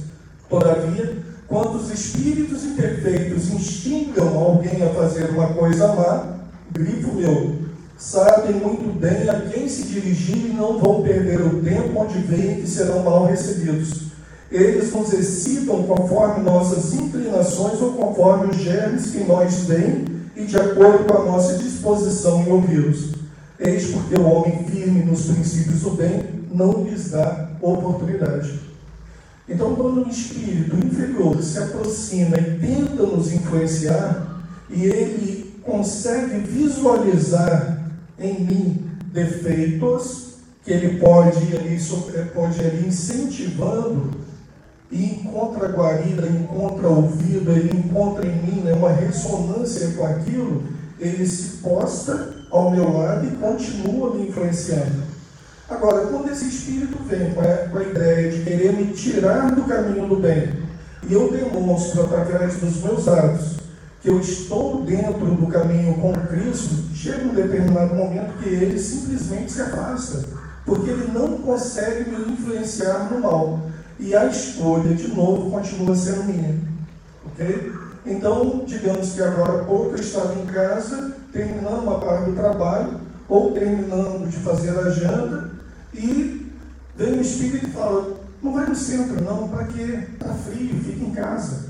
Todavia, 0.49 1.28
quando 1.49 1.77
os 1.77 1.91
espíritos 1.91 2.63
imperfeitos 2.63 3.51
instigam 3.51 4.39
alguém 4.39 4.83
a 4.83 4.91
fazer 4.91 5.31
uma 5.31 5.49
coisa 5.49 5.89
má, 5.95 6.37
grifo 6.71 7.15
meu, 7.15 7.57
sabem 7.97 8.57
muito 8.57 8.93
bem 9.01 9.29
a 9.31 9.41
quem 9.41 9.67
se 9.67 9.85
dirigir 9.85 10.37
e 10.37 10.53
não 10.53 10.79
vão 10.79 11.03
perder 11.03 11.41
o 11.41 11.63
tempo 11.63 11.99
onde 11.99 12.19
veem 12.19 12.61
que 12.61 12.69
serão 12.69 13.03
mal 13.03 13.25
recebidos. 13.25 14.09
Eles 14.51 14.93
nos 14.93 15.11
excitam 15.15 15.85
conforme 15.85 16.45
nossas 16.45 16.93
inclinações 16.93 17.81
ou 17.81 17.93
conforme 17.93 18.51
os 18.51 18.57
germes 18.59 19.11
que 19.11 19.25
nós 19.25 19.67
têm 19.67 20.05
e 20.37 20.45
de 20.45 20.57
acordo 20.57 21.05
com 21.05 21.23
a 21.23 21.25
nossa 21.25 21.57
disposição 21.57 22.43
em 22.43 22.53
ouvi-los. 22.53 23.13
Eis 23.59 23.91
porque 23.91 24.15
o 24.15 24.25
homem 24.25 24.65
firme 24.67 25.03
nos 25.03 25.27
princípios 25.27 25.81
do 25.81 25.91
bem 25.91 26.23
não 26.53 26.85
lhes 26.85 27.11
dá 27.11 27.51
oportunidade. 27.61 28.68
Então, 29.49 29.75
quando 29.75 30.05
um 30.05 30.09
espírito 30.09 30.77
inferior 30.77 31.43
se 31.43 31.59
aproxima 31.59 32.37
e 32.37 32.59
tenta 32.59 33.03
nos 33.03 33.33
influenciar, 33.33 34.43
e 34.69 34.85
ele 34.85 35.61
consegue 35.63 36.39
visualizar 36.41 37.91
em 38.19 38.41
mim 38.41 38.91
defeitos 39.13 40.35
que 40.65 40.73
ele 40.73 40.99
pode 40.99 41.39
ir 41.45 41.57
ali, 41.57 41.79
pode 42.35 42.61
ir 42.61 42.67
ali 42.67 42.89
incentivando 42.89 44.11
e 44.91 45.05
encontra 45.05 45.69
guarida, 45.69 46.27
encontra 46.27 46.89
ouvido, 46.89 47.51
ele 47.51 47.79
encontra 47.79 48.27
em 48.27 48.43
mim 48.43 48.61
né, 48.61 48.73
uma 48.75 48.91
ressonância 48.91 49.89
com 49.97 50.05
aquilo, 50.05 50.63
ele 50.99 51.27
se 51.27 51.59
posta 51.59 52.35
ao 52.51 52.71
meu 52.71 52.93
lado 52.97 53.27
e 53.27 53.31
continua 53.37 54.15
me 54.15 54.29
influenciando. 54.29 55.18
Agora, 55.69 56.07
quando 56.07 56.31
esse 56.31 56.49
espírito 56.49 56.97
vem 57.05 57.35
com 57.35 57.41
a, 57.43 57.69
com 57.69 57.79
a 57.79 57.83
ideia 57.83 58.31
de 58.31 58.43
querer 58.43 58.73
me 58.73 58.87
tirar 58.95 59.55
do 59.55 59.65
caminho 59.65 60.09
do 60.09 60.17
bem, 60.17 60.67
e 61.07 61.13
eu 61.13 61.31
demonstro 61.31 62.05
através 62.05 62.57
dos 62.57 62.83
meus 62.83 63.07
atos 63.07 63.59
que 64.01 64.09
eu 64.09 64.19
estou 64.19 64.83
dentro 64.83 65.27
do 65.27 65.47
caminho 65.49 65.95
com 65.95 66.13
Cristo, 66.15 66.75
chega 66.95 67.27
um 67.27 67.35
determinado 67.35 67.95
momento 67.95 68.39
que 68.39 68.49
ele 68.49 68.79
simplesmente 68.79 69.53
se 69.53 69.61
afasta, 69.61 70.25
porque 70.65 70.89
ele 70.89 71.13
não 71.13 71.37
consegue 71.39 72.11
me 72.11 72.33
influenciar 72.33 73.11
no 73.11 73.21
mal. 73.21 73.61
E 73.99 74.17
a 74.17 74.25
escolha, 74.27 74.95
de 74.95 75.09
novo, 75.09 75.51
continua 75.51 75.95
sendo 75.95 76.25
minha. 76.25 76.55
Ok? 77.27 77.73
Então, 78.07 78.63
digamos 78.67 79.13
que 79.13 79.21
agora 79.21 79.61
há 79.61 79.65
pouco 79.65 79.91
eu 79.91 79.97
estava 79.97 80.33
em 80.41 80.47
casa, 80.47 81.13
terminando 81.31 81.83
uma 81.83 81.99
parte 81.99 82.31
do 82.31 82.37
trabalho, 82.37 83.01
ou 83.29 83.53
terminando 83.53 84.27
de 84.29 84.37
fazer 84.37 84.71
a 84.79 84.89
janta, 84.89 85.58
e 85.95 86.53
vem 86.97 87.15
um 87.15 87.21
espírito 87.21 87.67
e 87.67 87.71
fala: 87.71 88.21
Não 88.43 88.53
vai 88.53 88.67
no 88.67 88.75
centro, 88.75 89.23
não, 89.23 89.49
para 89.49 89.67
quê? 89.67 90.07
Está 90.13 90.35
frio, 90.35 90.83
fica 90.83 91.05
em 91.05 91.13
casa. 91.13 91.69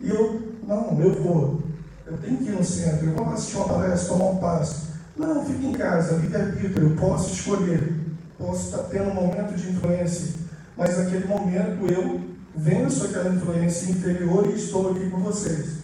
E 0.00 0.08
eu 0.08 0.56
não, 0.66 1.00
eu 1.00 1.22
vou. 1.22 1.62
Eu 2.06 2.18
tenho 2.18 2.38
que 2.38 2.44
ir 2.44 2.52
no 2.52 2.64
centro, 2.64 3.06
eu 3.06 3.14
vou 3.14 3.28
assistir 3.28 3.56
uma 3.56 3.68
palestra, 3.68 4.08
tomar 4.08 4.30
um 4.30 4.38
passo. 4.38 4.92
Não, 5.16 5.44
fique 5.44 5.66
em 5.66 5.72
casa, 5.72 6.16
livre-arbítrio, 6.16 6.90
eu 6.90 6.96
posso 6.96 7.32
escolher. 7.32 8.00
Posso 8.38 8.66
estar 8.66 8.82
tendo 8.84 9.10
um 9.10 9.14
momento 9.14 9.54
de 9.54 9.70
influência. 9.70 10.34
Mas 10.76 10.98
naquele 10.98 11.26
momento 11.26 11.86
eu 11.86 12.20
venço 12.56 13.04
aquela 13.04 13.34
influência 13.34 13.90
inferior 13.90 14.46
e 14.46 14.54
estou 14.54 14.90
aqui 14.90 15.08
com 15.10 15.20
vocês. 15.20 15.82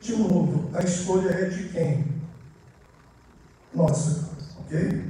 De 0.00 0.16
novo, 0.16 0.70
a 0.72 0.82
escolha 0.82 1.28
é 1.28 1.44
de 1.46 1.68
quem? 1.68 2.06
Nossa, 3.74 4.30
ok? 4.60 5.09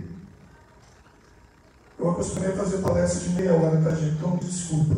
Eu 2.01 2.13
acostumei 2.13 2.49
a 2.49 2.57
fazer 2.57 2.79
palestra 2.79 3.29
de 3.29 3.35
meia 3.35 3.53
hora, 3.53 3.77
tá, 3.83 3.91
gente? 3.91 4.17
Então, 4.17 4.35
desculpa. 4.39 4.97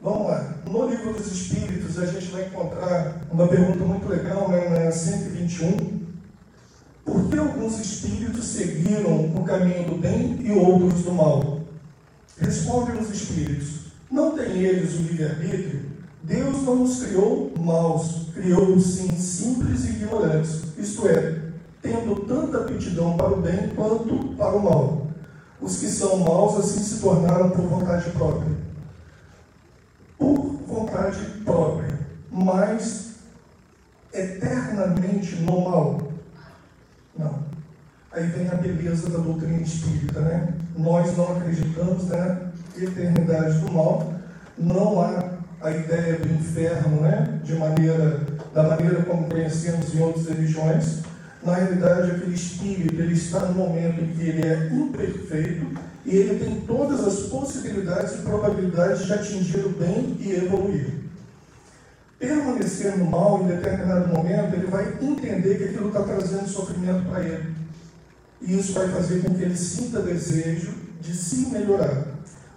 Vamos 0.00 0.28
lá. 0.28 0.54
No 0.64 0.88
livro 0.88 1.12
dos 1.12 1.26
Espíritos, 1.26 1.98
a 1.98 2.06
gente 2.06 2.26
vai 2.26 2.46
encontrar 2.46 3.26
uma 3.28 3.48
pergunta 3.48 3.84
muito 3.84 4.08
legal, 4.08 4.48
né, 4.48 4.68
na 4.68 4.92
121. 4.92 6.06
Por 7.04 7.28
que 7.28 7.36
alguns 7.36 7.80
espíritos 7.80 8.44
seguiram 8.44 9.34
o 9.34 9.42
caminho 9.42 9.88
do 9.88 9.96
bem 9.96 10.38
e 10.40 10.52
outros 10.52 11.02
do 11.02 11.12
mal? 11.12 11.62
Respondem 12.38 13.00
os 13.00 13.10
espíritos: 13.10 13.86
Não 14.08 14.36
têm 14.36 14.62
eles 14.62 14.94
o 14.94 15.02
livre-arbítrio? 15.02 15.80
Deus 16.22 16.62
não 16.62 16.84
os 16.84 17.02
criou 17.02 17.52
maus, 17.58 18.28
criou-os 18.34 18.84
sim 18.84 19.10
simples 19.16 19.84
e 19.84 19.88
ignorantes, 19.94 20.62
isto 20.78 21.08
é, 21.08 21.40
tendo 21.82 22.14
tanta 22.26 22.58
aptidão 22.58 23.16
para 23.16 23.32
o 23.32 23.40
bem 23.40 23.70
quanto 23.74 24.36
para 24.36 24.56
o 24.56 24.62
mal. 24.62 25.07
Os 25.60 25.78
que 25.78 25.86
são 25.86 26.18
maus 26.18 26.58
assim 26.58 26.82
se 26.82 27.00
tornaram 27.00 27.50
por 27.50 27.66
vontade 27.66 28.10
própria 28.10 28.68
por 30.18 30.58
vontade 30.66 31.18
própria, 31.44 31.98
mas 32.30 33.14
eternamente 34.12 35.36
no 35.36 35.70
mal. 35.70 36.12
Não. 37.16 37.46
Aí 38.10 38.26
vem 38.26 38.48
a 38.48 38.54
beleza 38.54 39.08
da 39.10 39.18
doutrina 39.18 39.60
espírita, 39.62 40.20
né? 40.20 40.54
Nós 40.76 41.16
não 41.16 41.36
acreditamos 41.36 42.08
na 42.08 42.50
eternidade 42.76 43.58
do 43.60 43.72
mal, 43.72 44.14
não 44.56 45.00
há 45.00 45.38
a 45.60 45.70
ideia 45.70 46.18
do 46.18 46.28
inferno, 46.28 47.00
né? 47.00 47.40
De 47.44 47.54
maneira, 47.54 48.20
da 48.52 48.62
maneira 48.64 49.02
como 49.04 49.28
conhecemos 49.28 49.94
em 49.94 50.00
outras 50.00 50.26
religiões. 50.28 51.02
Na 51.42 51.54
realidade, 51.54 52.10
aquele 52.10 52.34
espírito 52.34 53.00
ele 53.00 53.14
está 53.14 53.40
no 53.46 53.54
momento 53.54 54.00
em 54.02 54.08
que 54.08 54.22
ele 54.22 54.46
é 54.46 54.70
imperfeito 54.72 55.66
e 56.04 56.16
ele 56.16 56.44
tem 56.44 56.60
todas 56.62 57.06
as 57.06 57.28
possibilidades 57.28 58.14
e 58.14 58.22
probabilidades 58.22 59.06
de 59.06 59.12
atingir 59.12 59.64
o 59.64 59.70
bem 59.70 60.16
e 60.18 60.32
evoluir. 60.32 60.94
Permanecer 62.18 62.98
no 62.98 63.04
mal 63.06 63.42
em 63.42 63.46
determinado 63.46 64.08
momento, 64.08 64.54
ele 64.54 64.66
vai 64.66 64.98
entender 65.00 65.58
que 65.58 65.64
aquilo 65.64 65.88
está 65.88 66.02
trazendo 66.02 66.48
sofrimento 66.48 67.08
para 67.08 67.22
ele. 67.22 67.54
E 68.42 68.58
isso 68.58 68.72
vai 68.72 68.88
fazer 68.88 69.22
com 69.22 69.34
que 69.34 69.42
ele 69.42 69.56
sinta 69.56 70.00
desejo 70.00 70.74
de 71.00 71.14
se 71.14 71.46
melhorar. 71.50 72.04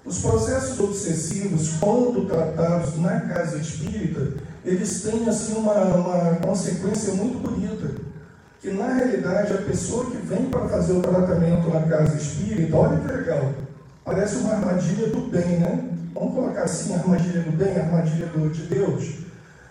Os 0.04 0.18
processos 0.18 0.80
obsessivos, 0.80 1.74
quando 1.80 2.28
tratados 2.28 2.98
na 3.00 3.22
casa 3.22 3.58
espírita, 3.58 4.34
eles 4.66 5.04
têm 5.04 5.30
assim 5.30 5.54
uma, 5.54 5.76
uma 5.76 6.36
consequência 6.38 7.14
muito 7.14 7.38
bonita 7.38 8.11
que 8.62 8.70
na 8.70 8.94
realidade 8.94 9.54
a 9.54 9.58
pessoa 9.64 10.06
que 10.06 10.18
vem 10.18 10.46
para 10.46 10.68
fazer 10.70 10.94
o 10.94 11.02
tratamento 11.02 11.68
na 11.70 11.82
casa 11.82 12.16
espírita, 12.16 12.78
olha 12.78 13.00
que 13.00 13.12
legal, 13.12 13.54
parece 14.06 14.36
uma 14.36 14.54
armadilha 14.54 15.08
do 15.08 15.22
bem, 15.32 15.58
né? 15.58 15.90
Vamos 16.14 16.36
colocar 16.36 16.64
assim, 16.64 16.94
armadilha 16.94 17.42
do 17.42 17.52
bem, 17.58 17.76
armadilha 17.76 18.28
do, 18.28 18.52
de 18.52 18.62
Deus. 18.68 19.16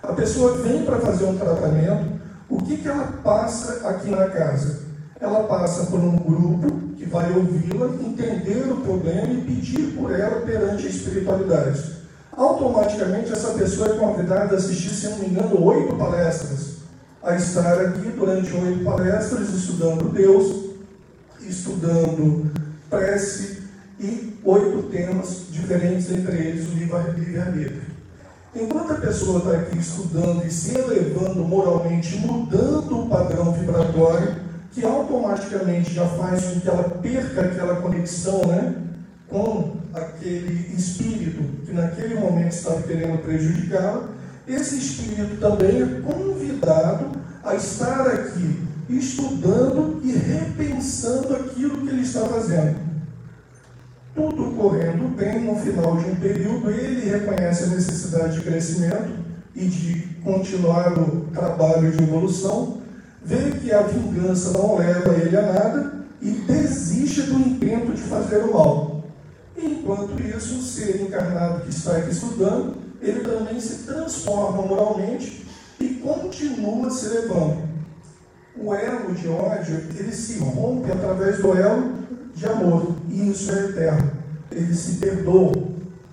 A 0.02 0.12
pessoa 0.12 0.58
vem 0.58 0.84
para 0.84 0.98
fazer 0.98 1.24
um 1.26 1.38
tratamento, 1.38 2.20
o 2.48 2.58
que, 2.58 2.78
que 2.78 2.88
ela 2.88 3.06
passa 3.22 3.88
aqui 3.88 4.10
na 4.10 4.28
casa? 4.28 4.80
Ela 5.20 5.44
passa 5.44 5.86
por 5.86 6.00
um 6.00 6.16
grupo 6.16 6.96
que 6.96 7.04
vai 7.04 7.30
ouvi-la, 7.32 7.86
entender 7.86 8.72
o 8.72 8.78
problema 8.78 9.32
e 9.32 9.42
pedir 9.42 9.94
por 9.94 10.10
ela 10.12 10.40
perante 10.40 10.86
a 10.86 10.90
espiritualidade. 10.90 12.00
automaticamente 12.36 13.32
essa 13.32 13.50
pessoa 13.50 13.94
é 13.94 13.98
convidada 13.98 14.56
a 14.56 14.58
assistir, 14.58 14.90
se 14.90 15.08
não 15.10 15.18
me 15.18 15.26
engano, 15.26 15.62
oito 15.64 15.94
palestras. 15.94 16.79
A 17.22 17.36
estar 17.36 17.80
aqui 17.80 18.08
durante 18.16 18.52
oito 18.54 18.82
palestras, 18.82 19.50
estudando 19.50 20.10
Deus, 20.10 20.70
estudando 21.40 22.50
prece 22.88 23.62
e 23.98 24.38
oito 24.42 24.84
temas 24.84 25.44
diferentes, 25.50 26.10
entre 26.10 26.36
eles 26.36 26.68
o 26.68 26.72
livre-arbítrio. 26.72 27.82
Enquanto 28.54 28.92
a 28.92 28.96
pessoa 28.96 29.38
está 29.38 29.52
aqui 29.52 29.78
estudando 29.78 30.44
e 30.44 30.50
se 30.50 30.76
elevando 30.76 31.44
moralmente, 31.44 32.16
mudando 32.16 33.04
o 33.04 33.08
padrão 33.08 33.52
vibratório, 33.52 34.36
que 34.72 34.84
automaticamente 34.84 35.92
já 35.92 36.06
faz 36.06 36.44
com 36.44 36.60
que 36.60 36.68
ela 36.68 36.84
perca 36.84 37.42
aquela 37.42 37.76
conexão 37.76 38.46
né, 38.46 38.74
com 39.28 39.76
aquele 39.92 40.74
espírito 40.74 41.42
que 41.64 41.72
naquele 41.72 42.14
momento 42.16 42.52
estava 42.52 42.82
querendo 42.82 43.22
prejudicá-la, 43.22 44.08
esse 44.52 44.78
espírito 44.78 45.36
também 45.40 45.82
é 45.82 46.00
convidado 46.00 47.06
a 47.44 47.54
estar 47.54 48.06
aqui 48.06 48.60
estudando 48.88 50.00
e 50.02 50.12
repensando 50.12 51.36
aquilo 51.36 51.78
que 51.78 51.88
ele 51.88 52.02
está 52.02 52.26
fazendo 52.26 52.90
tudo 54.14 54.56
correndo 54.56 55.14
bem, 55.16 55.44
no 55.44 55.56
final 55.56 55.96
de 55.96 56.10
um 56.10 56.16
período, 56.16 56.70
ele 56.70 57.08
reconhece 57.08 57.64
a 57.64 57.68
necessidade 57.68 58.38
de 58.38 58.42
crescimento 58.42 59.10
e 59.54 59.66
de 59.66 60.00
continuar 60.22 60.98
o 60.98 61.26
trabalho 61.32 61.90
de 61.90 62.02
evolução, 62.02 62.82
vê 63.24 63.50
que 63.52 63.72
a 63.72 63.82
vingança 63.82 64.52
não 64.52 64.76
leva 64.76 65.14
ele 65.14 65.36
a 65.36 65.42
nada 65.42 65.92
e 66.20 66.30
desiste 66.30 67.22
do 67.22 67.38
intento 67.38 67.92
de 67.94 68.02
fazer 68.02 68.38
o 68.44 68.52
mal. 68.52 69.04
Enquanto 69.56 70.20
isso, 70.22 70.58
o 70.58 70.62
ser 70.62 71.00
encarnado 71.02 71.62
que 71.62 71.70
está 71.70 71.96
aqui 71.96 72.10
estudando, 72.10 72.76
ele 73.00 73.20
também 73.20 73.58
se 73.60 73.84
transforma 73.84 74.62
moralmente 74.62 75.46
e 75.78 75.94
continua 75.94 76.90
se 76.90 77.08
levando. 77.08 77.68
O 78.56 78.74
elo 78.74 79.14
de 79.14 79.28
ódio, 79.28 79.76
ele 79.96 80.12
se 80.12 80.38
rompe 80.38 80.92
através 80.92 81.38
do 81.38 81.56
elo 81.56 81.94
de 82.34 82.46
amor. 82.46 82.96
E 83.08 83.30
isso 83.30 83.50
é 83.52 83.64
eterno. 83.66 84.12
Ele 84.50 84.74
se 84.74 84.96
perdoa. 84.96 85.52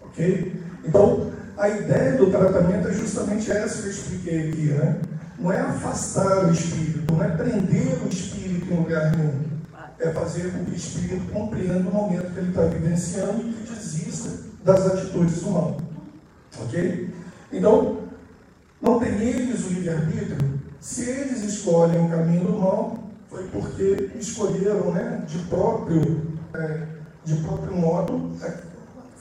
Ok? 0.06 0.56
Então, 0.86 1.32
a 1.58 1.69
ideia 1.69 2.13
do 2.13 2.28
tratamento 2.32 2.88
é 2.88 2.93
justamente 2.93 3.52
essa 3.52 3.82
que 3.82 3.88
eu 3.88 3.91
expliquei 3.91 4.50
aqui. 4.50 4.65
Né? 4.67 5.02
Não 5.39 5.52
é 5.52 5.60
afastar 5.60 6.45
o 6.45 6.52
espírito, 6.52 7.13
não 7.13 7.23
é 7.23 7.28
prender 7.30 8.02
o 8.04 8.08
espírito 8.08 8.71
em 8.71 8.78
lugar 8.78 9.15
nenhum. 9.15 9.34
É 10.00 10.12
fazer 10.12 10.52
com 10.52 10.63
que 10.63 10.71
o 10.71 10.76
espírito 10.76 11.32
compreenda 11.34 11.89
o 11.89 11.93
momento 11.93 12.32
que 12.32 12.39
ele 12.39 12.50
está 12.50 12.62
vivenciando 12.63 13.41
e 13.41 13.54
que 13.54 13.73
desista 13.73 14.30
das 14.63 14.86
atitudes 14.86 15.41
mal. 15.43 15.78
Ok? 16.63 17.13
Então, 17.51 17.97
não 18.81 18.99
tem 18.99 19.09
eles 19.21 19.65
o 19.65 19.69
livre-arbítrio? 19.69 20.37
Se 20.79 21.09
eles 21.09 21.43
escolhem 21.43 22.05
o 22.05 22.09
caminho 22.09 22.45
do 22.45 22.59
mal, 22.59 22.97
foi 23.29 23.47
porque 23.47 24.11
escolheram 24.19 24.91
né, 24.91 25.23
de, 25.27 25.39
próprio, 25.39 26.21
é, 26.53 26.87
de 27.25 27.35
próprio 27.35 27.75
modo 27.75 28.31
é, 28.41 28.53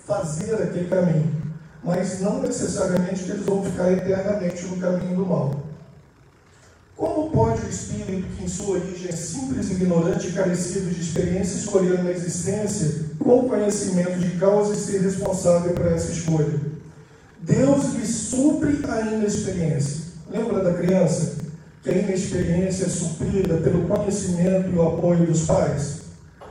fazer 0.06 0.54
aquele 0.54 0.88
caminho. 0.88 1.34
Mas 1.82 2.20
não 2.20 2.42
necessariamente 2.42 3.24
que 3.24 3.30
eles 3.30 3.44
vão 3.44 3.64
ficar 3.64 3.90
eternamente 3.92 4.64
no 4.66 4.76
caminho 4.78 5.16
do 5.16 5.26
mal. 5.26 5.66
Como 6.96 7.30
pode 7.30 7.60
o 7.64 7.68
espírito, 7.68 8.26
que 8.36 8.44
em 8.44 8.48
sua 8.48 8.78
origem 8.78 9.08
é 9.08 9.12
simples, 9.12 9.70
ignorante 9.70 10.28
e 10.28 10.32
carecido 10.32 10.90
de 10.90 11.00
experiência, 11.00 11.58
escolher 11.58 12.00
uma 12.00 12.10
existência 12.10 13.04
com 13.18 13.48
conhecimento 13.48 14.18
de 14.18 14.30
causa 14.38 14.72
e 14.72 14.76
ser 14.76 15.02
responsável 15.02 15.74
por 15.74 15.86
essa 15.86 16.10
escolha? 16.10 16.58
Deus 17.40 17.94
lhe 17.94 18.06
supre 18.06 18.80
a 18.88 19.00
inexperiência. 19.02 20.06
Lembra 20.30 20.62
da 20.62 20.74
criança? 20.74 21.46
que 21.86 21.90
a 21.90 21.98
inexperiência 21.98 22.86
é 22.86 22.88
suprida 22.88 23.58
pelo 23.58 23.86
conhecimento 23.86 24.68
e 24.70 24.76
o 24.76 24.88
apoio 24.88 25.24
dos 25.24 25.46
pais? 25.46 26.00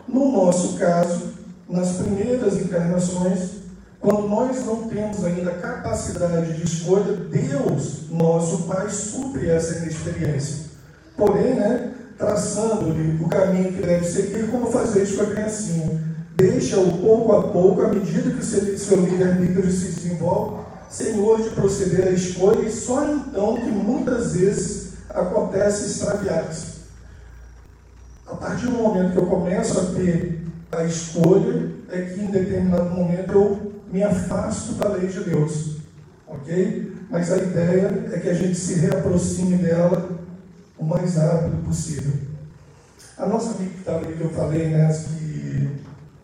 No 0.07 0.31
nosso 0.31 0.77
caso, 0.77 1.33
nas 1.69 1.97
primeiras 1.97 2.55
encarnações, 2.55 3.65
quando 3.99 4.29
nós 4.29 4.65
não 4.65 4.87
temos 4.87 5.25
ainda 5.25 5.51
capacidade 5.51 6.53
de 6.53 6.63
escolha, 6.63 7.17
Deus, 7.29 8.09
nosso 8.09 8.63
Pai, 8.63 8.89
supre 8.89 9.49
essa 9.49 9.79
inexperiência. 9.79 10.67
Porém, 11.17 11.55
né, 11.55 11.91
traçando-lhe 12.17 13.21
o 13.21 13.27
caminho 13.27 13.73
que 13.73 13.81
deve 13.81 14.05
seguir, 14.05 14.49
como 14.49 14.71
fazer 14.71 15.03
isso 15.03 15.17
com 15.17 15.23
a 15.23 15.31
criancinha? 15.31 16.01
Deixa-o 16.37 16.97
pouco 16.99 17.33
a 17.33 17.43
pouco, 17.43 17.81
à 17.81 17.89
medida 17.89 18.29
que 18.29 18.39
o 18.39 18.43
seu, 18.43 19.01
livre-arbítrio 19.01 19.69
se 19.69 19.91
desenvolve, 19.91 20.64
Senhor, 20.89 21.41
de 21.41 21.49
proceder 21.49 22.07
à 22.07 22.11
escolha, 22.11 22.67
e 22.67 22.71
só 22.71 23.03
então 23.05 23.55
que 23.55 23.69
muitas 23.69 24.35
vezes 24.35 24.93
acontece 25.09 25.87
extraviar-se. 25.87 26.75
A 28.27 28.35
partir 28.35 28.65
do 28.67 28.73
momento 28.73 29.11
que 29.11 29.17
eu 29.17 29.25
começo 29.25 29.79
a 29.79 29.85
ter 29.93 30.41
a 30.71 30.83
escolha, 30.83 31.71
é 31.89 32.01
que 32.01 32.21
em 32.21 32.31
determinado 32.31 32.89
momento 32.89 33.31
eu 33.31 33.73
me 33.91 34.03
afasto 34.03 34.73
da 34.73 34.89
lei 34.89 35.07
de 35.07 35.23
Deus. 35.23 35.77
Ok? 36.27 36.93
Mas 37.09 37.31
a 37.31 37.37
ideia 37.37 38.07
é 38.11 38.19
que 38.19 38.29
a 38.29 38.33
gente 38.33 38.55
se 38.55 38.75
reaproxime 38.75 39.57
dela 39.57 40.09
o 40.77 40.83
mais 40.83 41.15
rápido 41.15 41.63
possível. 41.65 42.13
A 43.17 43.25
nossa 43.27 43.55
ali, 43.59 44.13
que 44.17 44.21
eu 44.21 44.29
falei, 44.31 44.67
né, 44.69 44.91
que, 44.91 45.69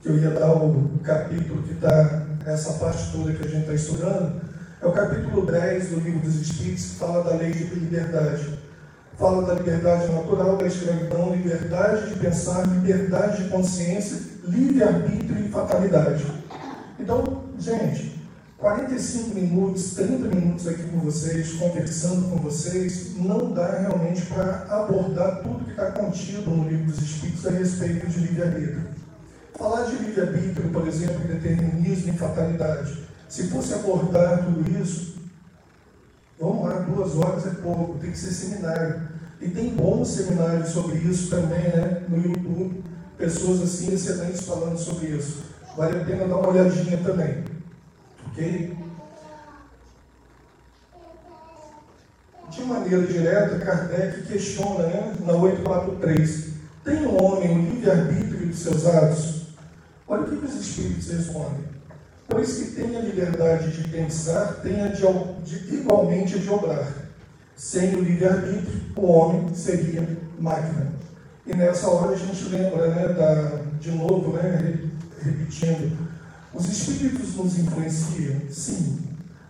que 0.01 0.09
eu 0.09 0.17
ia 0.17 0.31
dar 0.31 0.53
o 0.53 0.99
capítulo 1.03 1.63
que 1.63 1.73
está 1.73 2.27
essa 2.45 2.73
parte 2.73 3.11
toda 3.11 3.33
que 3.33 3.45
a 3.45 3.47
gente 3.47 3.61
está 3.61 3.73
estudando, 3.73 4.41
é 4.81 4.87
o 4.87 4.91
capítulo 4.91 5.45
10 5.45 5.89
do 5.89 5.99
livro 5.99 6.19
dos 6.21 6.41
Espíritos, 6.41 6.85
que 6.85 6.95
fala 6.95 7.23
da 7.23 7.35
lei 7.35 7.51
de 7.51 7.63
liberdade 7.65 8.59
fala 9.21 9.45
da 9.45 9.53
liberdade 9.53 10.11
natural, 10.11 10.57
da 10.57 10.65
escravidão, 10.65 11.35
liberdade 11.35 12.09
de 12.09 12.19
pensar, 12.19 12.65
liberdade 12.65 13.43
de 13.43 13.49
consciência, 13.49 14.19
livre-arbítrio 14.45 15.45
e 15.45 15.49
fatalidade. 15.49 16.25
Então, 16.99 17.43
gente, 17.59 18.19
45 18.57 19.35
minutos, 19.35 19.93
30 19.93 20.35
minutos 20.35 20.67
aqui 20.67 20.83
com 20.83 20.99
vocês, 21.01 21.53
conversando 21.53 22.29
com 22.29 22.37
vocês, 22.37 23.15
não 23.15 23.53
dá 23.53 23.79
realmente 23.79 24.25
para 24.25 24.65
abordar 24.69 25.43
tudo 25.43 25.65
que 25.65 25.71
está 25.71 25.91
contido 25.91 26.49
no 26.49 26.67
livro 26.67 26.87
dos 26.87 26.99
Espíritos 26.99 27.45
a 27.45 27.51
respeito 27.51 28.07
de 28.07 28.19
livre-arbítrio. 28.21 28.89
Falar 29.55 29.83
de 29.83 29.97
livre-arbítrio, 29.97 30.69
por 30.69 30.87
exemplo, 30.87 31.27
determinismo 31.27 32.11
e 32.11 32.17
fatalidade, 32.17 32.97
se 33.31 33.47
fosse 33.47 33.73
abordar 33.73 34.43
tudo 34.43 34.69
isso, 34.81 35.15
vamos 36.37 36.65
lá, 36.65 36.79
duas 36.79 37.15
horas 37.15 37.47
é 37.47 37.51
pouco, 37.61 37.97
tem 37.97 38.11
que 38.11 38.17
ser 38.17 38.31
seminário. 38.31 39.07
E 39.39 39.47
tem 39.47 39.73
bons 39.73 40.09
seminários 40.09 40.67
sobre 40.67 40.97
isso 40.97 41.29
também, 41.29 41.63
né? 41.63 42.03
No 42.09 42.17
YouTube, 42.17 42.83
pessoas 43.17 43.61
assim 43.61 43.93
excelentes 43.93 44.41
falando 44.41 44.77
sobre 44.77 45.07
isso. 45.07 45.43
Vale 45.77 46.01
a 46.01 46.03
pena 46.03 46.27
dar 46.27 46.35
uma 46.35 46.49
olhadinha 46.49 46.97
também. 46.97 47.45
Ok? 48.27 48.77
De 52.49 52.63
maneira 52.65 53.07
direta, 53.07 53.59
Kardec 53.59 54.23
questiona, 54.23 54.87
né, 54.87 55.15
na 55.21 55.33
843, 55.37 56.49
tem 56.83 57.05
o 57.05 57.23
homem 57.23 57.49
o 57.49 57.61
livre-arbítrio 57.61 58.47
de 58.47 58.55
seus 58.57 58.85
atos? 58.85 59.55
Olha 60.05 60.23
o 60.23 60.27
que 60.27 60.45
os 60.45 60.53
espíritos 60.53 61.09
respondem. 61.09 61.80
Pois 62.31 62.53
que 62.53 62.71
tem 62.71 62.95
a 62.95 63.01
liberdade 63.01 63.71
de 63.71 63.89
pensar, 63.89 64.61
tem 64.63 64.81
a 64.81 64.87
de, 64.87 65.01
de 65.43 65.75
igualmente 65.75 66.39
de 66.39 66.49
obrar 66.49 67.01
sem 67.61 67.93
o 67.95 68.01
livre-arbítrio, 68.01 68.81
o 68.95 69.05
homem 69.05 69.53
seria 69.53 70.07
máquina. 70.39 70.93
E 71.45 71.53
nessa 71.53 71.87
hora 71.89 72.13
a 72.13 72.17
gente 72.17 72.45
lembra, 72.45 72.87
né, 72.87 73.13
da, 73.13 73.61
de 73.79 73.91
novo, 73.91 74.33
né, 74.33 74.79
repetindo, 75.21 75.95
os 76.53 76.67
espíritos 76.67 77.35
nos 77.35 77.59
influenciam? 77.59 78.41
Sim. 78.49 78.99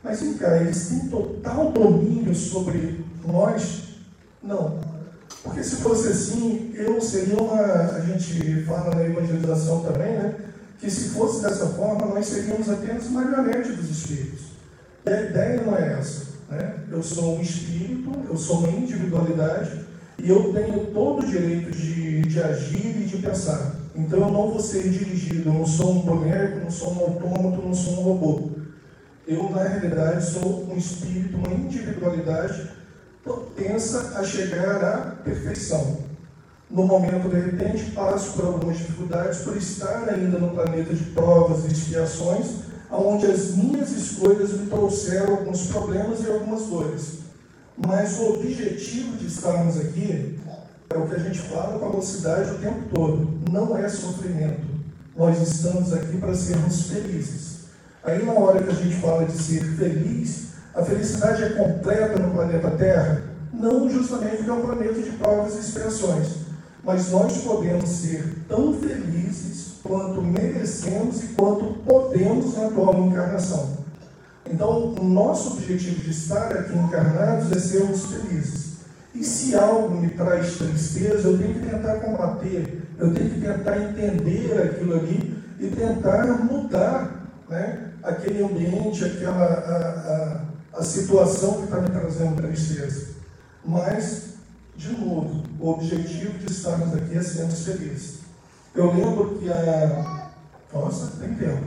Mas 0.03 0.19
vem 0.19 0.33
cá, 0.33 0.57
eles 0.57 0.89
têm 0.89 1.07
total 1.07 1.71
domínio 1.71 2.35
sobre 2.35 3.05
nós? 3.25 3.83
Não. 4.43 4.79
Porque 5.43 5.63
se 5.63 5.77
fosse 5.77 6.09
assim, 6.09 6.73
eu 6.75 6.99
seria 6.99 7.37
uma. 7.37 7.61
A 7.61 8.01
gente 8.01 8.63
fala 8.65 8.95
na 8.95 9.03
evangelização 9.03 9.83
também, 9.83 10.13
né? 10.13 10.35
Que 10.81 10.89
se 10.89 11.09
fosse 11.09 11.43
dessa 11.43 11.67
forma, 11.67 12.07
nós 12.07 12.25
seríamos 12.25 12.67
apenas 12.67 13.07
marionetes 13.09 13.75
dos 13.75 13.89
espíritos. 13.89 14.41
E 15.05 15.09
a 15.09 15.21
ideia 15.21 15.61
não 15.61 15.77
é 15.77 15.93
essa. 15.93 16.25
Né? 16.49 16.83
Eu 16.89 17.03
sou 17.03 17.37
um 17.37 17.41
espírito, 17.41 18.11
eu 18.27 18.35
sou 18.35 18.57
uma 18.57 18.69
individualidade 18.71 19.79
e 20.17 20.27
eu 20.27 20.51
tenho 20.51 20.87
todo 20.87 21.21
o 21.21 21.25
direito 21.27 21.69
de, 21.69 22.21
de 22.23 22.41
agir 22.41 22.97
e 22.97 23.05
de 23.05 23.17
pensar. 23.19 23.75
Então 23.95 24.19
eu 24.21 24.31
não 24.31 24.49
vou 24.49 24.59
ser 24.59 24.89
dirigido, 24.89 25.49
eu 25.49 25.53
não 25.53 25.67
sou 25.67 25.91
um 25.91 26.01
boneco, 26.01 26.61
não 26.61 26.71
sou 26.71 26.93
um 26.93 26.99
autômato, 26.99 27.61
não 27.61 27.73
sou 27.75 27.99
um 27.99 28.03
robô. 28.03 28.49
Eu, 29.27 29.49
na 29.51 29.63
realidade, 29.63 30.25
sou 30.25 30.67
um 30.67 30.75
espírito, 30.75 31.37
uma 31.37 31.53
individualidade 31.53 32.71
propensa 33.23 34.19
a 34.19 34.23
chegar 34.23 34.83
à 34.83 34.97
perfeição. 35.23 36.10
No 36.71 36.85
momento, 36.85 37.27
de 37.27 37.37
repente, 37.37 37.91
passo 37.91 38.31
por 38.31 38.45
algumas 38.45 38.77
dificuldades 38.77 39.39
por 39.39 39.57
estar 39.57 40.07
ainda 40.07 40.39
no 40.39 40.51
planeta 40.51 40.93
de 40.93 41.03
provas 41.11 41.65
e 41.65 41.73
expiações, 41.73 42.45
onde 42.89 43.25
as 43.25 43.55
minhas 43.55 43.91
escolhas 43.91 44.53
me 44.53 44.67
trouxeram 44.67 45.33
alguns 45.33 45.67
problemas 45.67 46.21
e 46.21 46.31
algumas 46.31 46.67
dores. 46.67 47.19
Mas 47.77 48.17
o 48.19 48.35
objetivo 48.35 49.17
de 49.17 49.27
estarmos 49.27 49.77
aqui 49.77 50.39
é 50.89 50.97
o 50.97 51.07
que 51.07 51.15
a 51.15 51.19
gente 51.19 51.39
fala 51.39 51.77
com 51.77 51.85
a 51.87 51.89
mocidade 51.89 52.51
o 52.51 52.59
tempo 52.59 52.83
todo: 52.93 53.29
não 53.51 53.77
é 53.77 53.89
sofrimento. 53.89 54.71
Nós 55.13 55.41
estamos 55.41 55.91
aqui 55.91 56.17
para 56.17 56.33
sermos 56.33 56.83
felizes. 56.83 57.65
Aí, 58.01 58.25
na 58.25 58.31
hora 58.31 58.63
que 58.63 58.69
a 58.69 58.73
gente 58.73 58.95
fala 58.95 59.25
de 59.25 59.33
ser 59.33 59.61
feliz, 59.75 60.53
a 60.73 60.81
felicidade 60.83 61.43
é 61.43 61.49
completa 61.49 62.17
no 62.17 62.31
planeta 62.31 62.71
Terra? 62.71 63.23
Não 63.53 63.89
justamente 63.89 64.37
porque 64.37 64.49
é 64.49 64.53
um 64.53 64.61
planeta 64.61 65.01
de 65.01 65.11
provas 65.11 65.55
e 65.55 65.59
expiações. 65.59 66.40
Mas 66.83 67.11
nós 67.11 67.37
podemos 67.43 67.89
ser 67.89 68.43
tão 68.47 68.73
felizes 68.73 69.73
quanto 69.83 70.21
merecemos 70.21 71.23
e 71.23 71.27
quanto 71.29 71.65
podemos 71.85 72.55
na 72.55 72.67
atual 72.67 73.07
encarnação. 73.07 73.77
Então, 74.45 74.93
o 74.93 75.03
nosso 75.03 75.53
objetivo 75.53 76.01
de 76.01 76.11
estar 76.11 76.51
aqui 76.51 76.77
encarnados 76.77 77.51
é 77.51 77.59
sermos 77.59 78.05
felizes. 78.05 78.71
E 79.13 79.23
se 79.23 79.55
algo 79.55 79.95
me 79.95 80.09
traz 80.09 80.57
tristeza, 80.57 81.27
eu 81.27 81.37
tenho 81.37 81.53
que 81.55 81.69
tentar 81.69 81.95
combater, 81.95 82.81
eu 82.97 83.13
tenho 83.13 83.29
que 83.29 83.41
tentar 83.41 83.77
entender 83.77 84.61
aquilo 84.61 84.95
ali 84.95 85.37
e 85.59 85.67
tentar 85.67 86.25
mudar 86.43 87.27
né, 87.49 87.91
aquele 88.01 88.43
ambiente, 88.43 89.03
aquela 89.03 89.43
a, 89.43 90.77
a, 90.77 90.79
a 90.79 90.83
situação 90.83 91.57
que 91.57 91.63
está 91.65 91.77
me 91.77 91.89
trazendo 91.89 92.41
tristeza. 92.41 93.09
Mas, 93.63 94.30
de 94.81 94.97
novo, 94.97 95.43
o 95.59 95.69
objetivo 95.69 96.39
de 96.39 96.51
estarmos 96.51 96.95
aqui 96.95 97.15
é 97.15 97.21
sermos 97.21 97.63
felizes. 97.63 98.19
Eu 98.73 98.91
lembro 98.91 99.37
que 99.37 99.47
a. 99.51 100.31
Nossa, 100.73 101.17
tem 101.19 101.35
tempo. 101.35 101.61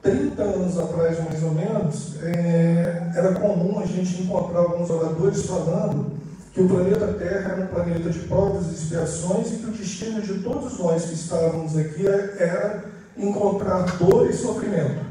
30 0.00 0.42
anos 0.42 0.78
atrás, 0.78 1.22
mais 1.24 1.42
ou 1.42 1.50
menos, 1.52 2.22
é, 2.22 3.12
era 3.14 3.34
comum 3.34 3.80
a 3.80 3.84
gente 3.84 4.22
encontrar 4.22 4.60
alguns 4.60 4.88
oradores 4.88 5.44
falando 5.44 6.12
que 6.54 6.62
o 6.62 6.68
planeta 6.68 7.08
Terra 7.14 7.52
era 7.52 7.64
um 7.64 7.66
planeta 7.66 8.08
de 8.08 8.20
provas 8.20 8.68
e 8.68 8.74
expiações 8.74 9.52
e 9.52 9.56
que 9.56 9.66
o 9.66 9.72
destino 9.72 10.22
de 10.22 10.38
todos 10.38 10.78
nós 10.78 11.04
que 11.04 11.14
estávamos 11.14 11.76
aqui 11.76 12.06
era 12.06 12.84
encontrar 13.16 13.82
dor 13.98 14.30
e 14.30 14.32
sofrimento. 14.32 15.04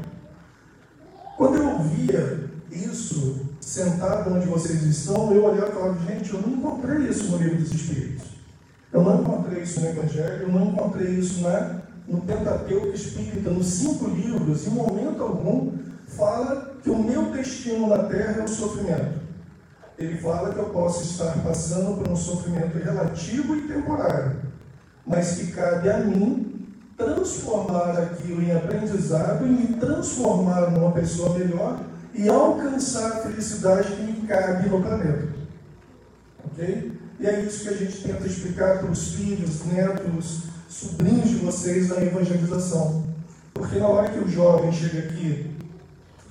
Quando 1.36 1.56
eu 1.58 1.78
via 1.80 2.50
isso 2.72 3.46
sentado 3.68 4.34
onde 4.34 4.46
vocês 4.46 4.82
estão, 4.82 5.30
eu 5.30 5.44
olhava 5.44 5.68
e 5.68 5.72
falava, 5.72 5.98
gente, 6.06 6.32
eu 6.32 6.40
não 6.40 6.54
encontrei 6.54 7.06
isso 7.06 7.24
no 7.24 7.36
livro 7.36 7.58
dos 7.58 7.70
Espíritos. 7.70 8.26
Eu 8.90 9.02
não 9.02 9.20
encontrei 9.20 9.62
isso 9.62 9.80
no 9.80 9.88
Evangelho, 9.88 10.42
eu 10.44 10.48
não 10.48 10.68
encontrei 10.68 11.10
isso 11.10 11.42
na, 11.42 11.82
no 12.08 12.22
Pentateuco 12.22 12.88
Espírita, 12.88 13.50
nos 13.50 13.66
cinco 13.66 14.08
livros, 14.08 14.66
em 14.66 14.70
momento 14.70 15.22
algum, 15.22 15.72
fala 16.06 16.76
que 16.82 16.88
o 16.88 16.96
meu 16.96 17.30
destino 17.30 17.88
na 17.88 18.04
Terra 18.04 18.40
é 18.40 18.44
o 18.44 18.48
sofrimento. 18.48 19.18
Ele 19.98 20.16
fala 20.16 20.54
que 20.54 20.58
eu 20.58 20.70
posso 20.70 21.02
estar 21.02 21.36
passando 21.42 21.98
por 21.98 22.10
um 22.10 22.16
sofrimento 22.16 22.78
relativo 22.78 23.54
e 23.54 23.68
temporário, 23.68 24.36
mas 25.06 25.34
que 25.34 25.52
cabe 25.52 25.90
a 25.90 25.98
mim 25.98 26.74
transformar 26.96 27.98
aquilo 27.98 28.42
em 28.42 28.56
aprendizado 28.56 29.46
e 29.46 29.50
me 29.50 29.66
transformar 29.74 30.70
numa 30.70 30.92
pessoa 30.92 31.38
melhor 31.38 31.80
e 32.14 32.28
alcançar 32.28 33.12
a 33.12 33.16
felicidade 33.22 33.92
que 33.92 34.02
me 34.02 34.26
cabe 34.26 34.68
no 34.68 34.82
planeta. 34.82 35.28
Ok? 36.44 36.92
E 37.20 37.26
é 37.26 37.40
isso 37.40 37.62
que 37.62 37.68
a 37.68 37.76
gente 37.76 38.02
tenta 38.02 38.26
explicar 38.26 38.78
para 38.78 38.90
os 38.90 39.14
filhos, 39.14 39.64
netos, 39.66 40.44
sobrinhos 40.68 41.28
de 41.28 41.36
vocês 41.36 41.88
na 41.88 42.02
evangelização. 42.02 43.04
Porque 43.52 43.78
na 43.78 43.88
hora 43.88 44.10
que 44.10 44.18
o 44.20 44.28
jovem 44.28 44.72
chega 44.72 45.00
aqui, 45.00 45.50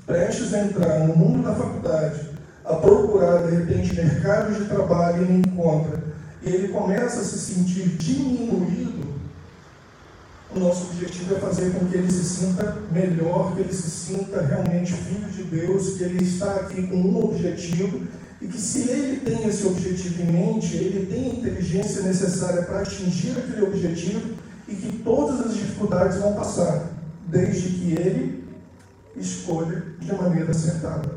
prestes 0.05 0.53
a 0.53 0.63
entrar 0.63 0.99
no 0.99 1.15
mundo 1.15 1.43
da 1.43 1.53
faculdade, 1.53 2.29
a 2.63 2.75
procurar 2.75 3.47
de 3.47 3.55
repente 3.57 3.95
mercados 3.95 4.57
de 4.57 4.65
trabalho 4.65 5.23
e 5.23 5.27
não 5.27 5.39
encontra, 5.39 6.01
e 6.41 6.49
ele 6.49 6.69
começa 6.69 7.19
a 7.19 7.23
se 7.23 7.37
sentir 7.37 7.97
diminuído, 7.97 8.96
nosso 10.59 10.91
objetivo 10.91 11.35
é 11.35 11.39
fazer 11.39 11.71
com 11.71 11.85
que 11.85 11.97
ele 11.97 12.11
se 12.11 12.23
sinta 12.23 12.77
melhor, 12.91 13.55
que 13.55 13.61
ele 13.61 13.73
se 13.73 13.89
sinta 13.89 14.41
realmente 14.41 14.93
filho 14.93 15.29
de 15.29 15.43
Deus, 15.43 15.97
que 15.97 16.03
ele 16.03 16.23
está 16.23 16.55
aqui 16.55 16.85
com 16.87 16.95
um 16.95 17.23
objetivo 17.23 18.01
e 18.41 18.47
que 18.47 18.59
se 18.59 18.89
ele 18.89 19.19
tem 19.21 19.47
esse 19.47 19.65
objetivo 19.65 20.21
em 20.21 20.31
mente, 20.31 20.75
ele 20.75 21.05
tem 21.07 21.31
a 21.31 21.33
inteligência 21.35 22.03
necessária 22.03 22.63
para 22.63 22.81
atingir 22.81 23.31
aquele 23.31 23.63
objetivo 23.63 24.35
e 24.67 24.75
que 24.75 24.97
todas 24.99 25.45
as 25.45 25.53
dificuldades 25.55 26.17
vão 26.17 26.33
passar, 26.33 26.89
desde 27.27 27.69
que 27.69 27.91
ele 27.93 28.43
escolha 29.15 29.83
de 29.99 30.13
maneira 30.13 30.51
acertada. 30.51 31.09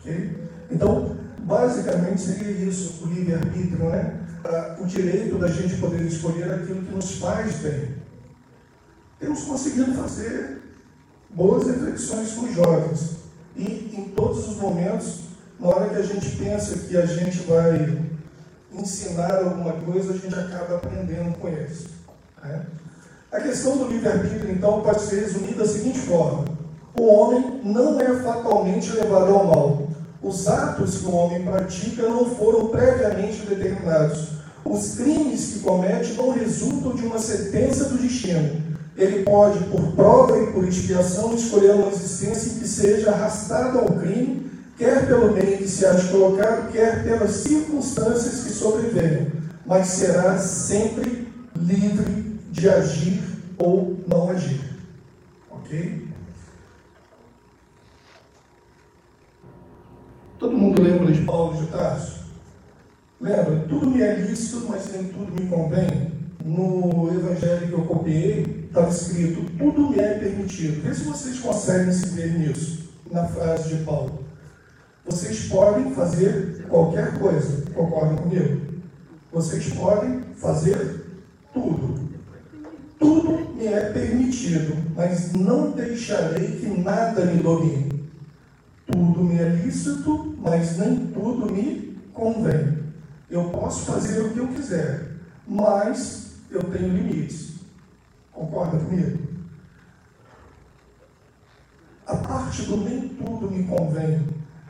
Okay? 0.00 0.36
Então, 0.70 1.16
basicamente 1.42 2.20
seria 2.20 2.50
isso, 2.50 3.04
o 3.04 3.06
livre-arbítrio, 3.06 3.88
né? 3.88 4.20
o 4.80 4.86
direito 4.86 5.38
da 5.38 5.48
gente 5.48 5.76
poder 5.76 6.02
escolher 6.02 6.50
aquilo 6.52 6.82
que 6.82 6.94
nos 6.94 7.18
faz 7.18 7.56
bem 7.56 8.05
temos 9.18 9.44
conseguido 9.44 9.94
fazer 9.94 10.62
boas 11.30 11.66
reflexões 11.66 12.32
com 12.32 12.46
os 12.46 12.54
jovens. 12.54 13.16
E 13.56 13.94
em 13.96 14.12
todos 14.14 14.48
os 14.48 14.56
momentos, 14.56 15.20
na 15.58 15.68
hora 15.68 15.88
que 15.88 15.96
a 15.96 16.02
gente 16.02 16.36
pensa 16.36 16.78
que 16.86 16.96
a 16.96 17.06
gente 17.06 17.38
vai 17.40 17.98
ensinar 18.72 19.36
alguma 19.36 19.72
coisa, 19.72 20.12
a 20.12 20.16
gente 20.16 20.34
acaba 20.34 20.76
aprendendo 20.76 21.38
com 21.38 21.48
eles. 21.48 21.86
Né? 22.42 22.66
A 23.32 23.40
questão 23.40 23.78
do 23.78 23.88
livre-arbítrio, 23.88 24.50
então, 24.52 24.82
pode 24.82 25.00
ser 25.02 25.20
resumida 25.20 25.64
da 25.64 25.68
seguinte 25.68 25.98
forma: 26.00 26.44
o 26.98 27.06
homem 27.06 27.60
não 27.64 27.98
é 28.00 28.14
fatalmente 28.22 28.92
levado 28.92 29.34
ao 29.34 29.46
mal. 29.46 29.88
Os 30.22 30.48
atos 30.48 30.98
que 30.98 31.06
o 31.06 31.14
homem 31.14 31.42
pratica 31.44 32.02
não 32.02 32.34
foram 32.34 32.68
previamente 32.68 33.46
determinados. 33.46 34.28
Os 34.64 34.96
crimes 34.96 35.52
que 35.52 35.58
comete 35.60 36.14
não 36.14 36.32
resultam 36.32 36.94
de 36.94 37.06
uma 37.06 37.18
sentença 37.18 37.84
do 37.84 37.98
destino, 37.98 38.75
ele 38.96 39.24
pode, 39.24 39.62
por 39.64 39.92
prova 39.92 40.38
e 40.38 40.52
por 40.52 40.66
expiação, 40.66 41.34
escolher 41.34 41.74
uma 41.74 41.88
existência 41.88 42.58
que 42.58 42.66
seja 42.66 43.10
arrastada 43.10 43.78
ao 43.78 43.92
crime, 43.92 44.50
quer 44.78 45.06
pelo 45.06 45.32
meio 45.32 45.58
que 45.58 45.68
se 45.68 45.84
acha 45.84 46.08
colocado, 46.08 46.72
quer 46.72 47.04
pelas 47.04 47.30
circunstâncias 47.30 48.44
que 48.44 48.50
sobrevenham, 48.50 49.26
mas 49.66 49.88
será 49.88 50.38
sempre 50.38 51.28
livre 51.54 52.40
de 52.50 52.68
agir 52.68 53.22
ou 53.58 53.98
não 54.08 54.30
agir. 54.30 54.60
Ok? 55.50 56.06
Todo 60.38 60.56
mundo 60.56 60.82
lembra 60.82 61.12
de 61.12 61.22
Paulo 61.22 61.56
de 61.56 61.66
Tarso? 61.66 62.26
Lembra? 63.20 63.64
Tudo 63.68 63.90
me 63.90 64.02
é 64.02 64.14
lícito, 64.14 64.66
mas 64.68 64.92
nem 64.92 65.04
tudo 65.04 65.32
me 65.32 65.48
convém. 65.48 66.12
No 66.44 67.10
evangelho 67.12 67.66
que 67.66 67.72
eu 67.72 67.84
copiei, 67.84 68.55
estava 68.76 68.90
escrito: 68.90 69.50
tudo 69.58 69.90
me 69.90 69.98
é 69.98 70.18
permitido. 70.18 70.82
Vê 70.82 70.94
se 70.94 71.04
vocês 71.04 71.38
conseguem 71.40 71.92
se 71.92 72.08
ver 72.08 72.38
nisso, 72.38 72.90
na 73.10 73.26
frase 73.26 73.74
de 73.74 73.84
Paulo. 73.84 74.24
Vocês 75.04 75.46
podem 75.48 75.94
fazer 75.94 76.66
qualquer 76.68 77.18
coisa, 77.18 77.64
concordam 77.72 78.16
comigo? 78.16 78.60
Vocês 79.32 79.68
podem 79.70 80.20
fazer 80.36 81.06
tudo. 81.54 82.06
Tudo 82.98 83.54
me 83.54 83.66
é 83.66 83.92
permitido, 83.92 84.76
mas 84.94 85.32
não 85.32 85.70
deixarei 85.70 86.56
que 86.56 86.66
nada 86.66 87.24
me 87.24 87.42
domine. 87.42 88.10
Tudo 88.86 89.22
me 89.22 89.38
é 89.38 89.48
lícito, 89.48 90.36
mas 90.38 90.76
nem 90.78 91.06
tudo 91.08 91.52
me 91.52 91.96
convém. 92.12 92.78
Eu 93.30 93.44
posso 93.50 93.84
fazer 93.86 94.20
o 94.20 94.30
que 94.30 94.38
eu 94.38 94.48
quiser, 94.48 95.12
mas 95.46 96.32
eu 96.50 96.62
tenho 96.64 96.88
limites. 96.88 97.55
Concorda 98.36 98.76
comigo? 98.76 99.18
A 102.06 102.16
parte 102.16 102.62
do 102.66 102.76
nem 102.76 103.08
tudo 103.08 103.50
me 103.50 103.64
convém. 103.64 104.20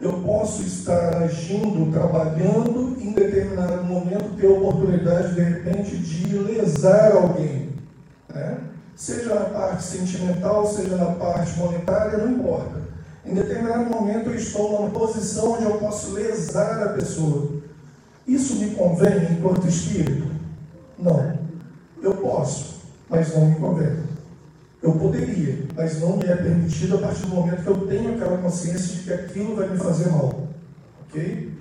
Eu 0.00 0.22
posso 0.22 0.62
estar 0.62 1.16
agindo, 1.16 1.90
trabalhando, 1.90 2.96
em 3.00 3.12
determinado 3.12 3.82
momento 3.82 4.36
ter 4.36 4.46
a 4.46 4.50
oportunidade, 4.50 5.34
de 5.34 5.40
repente, 5.40 5.96
de 5.96 6.38
lesar 6.38 7.12
alguém. 7.12 7.70
Né? 8.32 8.60
Seja 8.94 9.34
na 9.34 9.46
parte 9.46 9.82
sentimental, 9.82 10.64
seja 10.64 10.96
na 10.96 11.12
parte 11.16 11.58
monetária, 11.58 12.18
não 12.18 12.32
importa. 12.32 12.82
Em 13.24 13.34
determinado 13.34 13.90
momento 13.90 14.30
eu 14.30 14.36
estou 14.36 14.70
numa 14.70 14.90
posição 14.90 15.54
onde 15.54 15.64
eu 15.64 15.78
posso 15.78 16.12
lesar 16.12 16.84
a 16.84 16.88
pessoa. 16.90 17.50
Isso 18.28 18.54
me 18.56 18.76
convém 18.76 19.32
enquanto 19.32 19.66
espírito? 19.66 20.30
Não. 20.96 21.36
Eu 22.00 22.14
posso 22.14 22.75
mas 23.08 23.34
não 23.34 23.46
me 23.46 23.56
convém. 23.56 23.96
Eu 24.82 24.92
poderia, 24.92 25.66
mas 25.74 26.00
não 26.00 26.16
me 26.16 26.26
é 26.26 26.36
permitido 26.36 26.96
a 26.96 26.98
partir 26.98 27.22
do 27.22 27.34
momento 27.34 27.62
que 27.62 27.68
eu 27.68 27.86
tenho 27.86 28.14
aquela 28.14 28.38
consciência 28.38 28.96
de 28.96 29.02
que 29.02 29.12
aquilo 29.12 29.56
vai 29.56 29.68
me 29.68 29.78
fazer 29.78 30.10
mal. 30.10 30.48
Ok? 31.02 31.52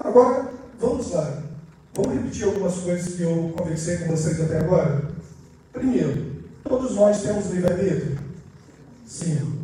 Agora, 0.00 0.50
vamos 0.80 1.12
lá. 1.12 1.42
Vamos 1.94 2.14
repetir 2.14 2.44
algumas 2.44 2.74
coisas 2.78 3.14
que 3.14 3.22
eu 3.22 3.52
conversei 3.56 3.98
com 3.98 4.08
vocês 4.08 4.40
até 4.40 4.58
agora? 4.58 5.10
Primeiro, 5.72 6.26
todos 6.64 6.94
nós 6.94 7.22
temos 7.22 7.50
livre-arbítrio? 7.50 8.18
Sim. 9.06 9.58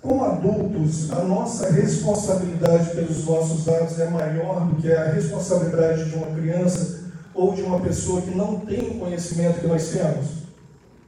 como 0.00 0.24
adultos, 0.24 1.10
a 1.10 1.22
nossa 1.24 1.70
responsabilidade 1.70 2.90
pelos 2.90 3.24
nossos 3.24 3.68
atos 3.68 3.98
é 3.98 4.08
maior 4.08 4.66
do 4.66 4.80
que 4.80 4.90
a 4.92 5.12
responsabilidade 5.12 6.08
de 6.08 6.16
uma 6.16 6.28
criança 6.28 7.04
ou 7.34 7.52
de 7.54 7.62
uma 7.62 7.80
pessoa 7.80 8.22
que 8.22 8.34
não 8.34 8.60
tem 8.60 8.88
o 8.88 8.98
conhecimento 8.98 9.60
que 9.60 9.66
nós 9.66 9.88
temos? 9.88 10.45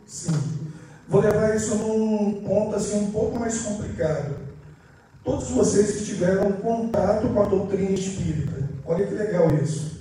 Sim. 0.08 0.32
Vou 1.06 1.20
levar 1.20 1.54
isso 1.54 1.74
num 1.74 2.42
ponto 2.42 2.74
assim 2.74 2.96
um 2.96 3.10
pouco 3.10 3.38
mais 3.38 3.58
complicado. 3.60 4.36
Todos 5.22 5.50
vocês 5.50 5.96
que 5.96 6.06
tiveram 6.06 6.50
contato 6.52 7.28
com 7.28 7.42
a 7.42 7.46
doutrina 7.46 7.90
espírita, 7.90 8.70
olha 8.86 9.06
que 9.06 9.12
legal 9.12 9.54
isso. 9.62 9.98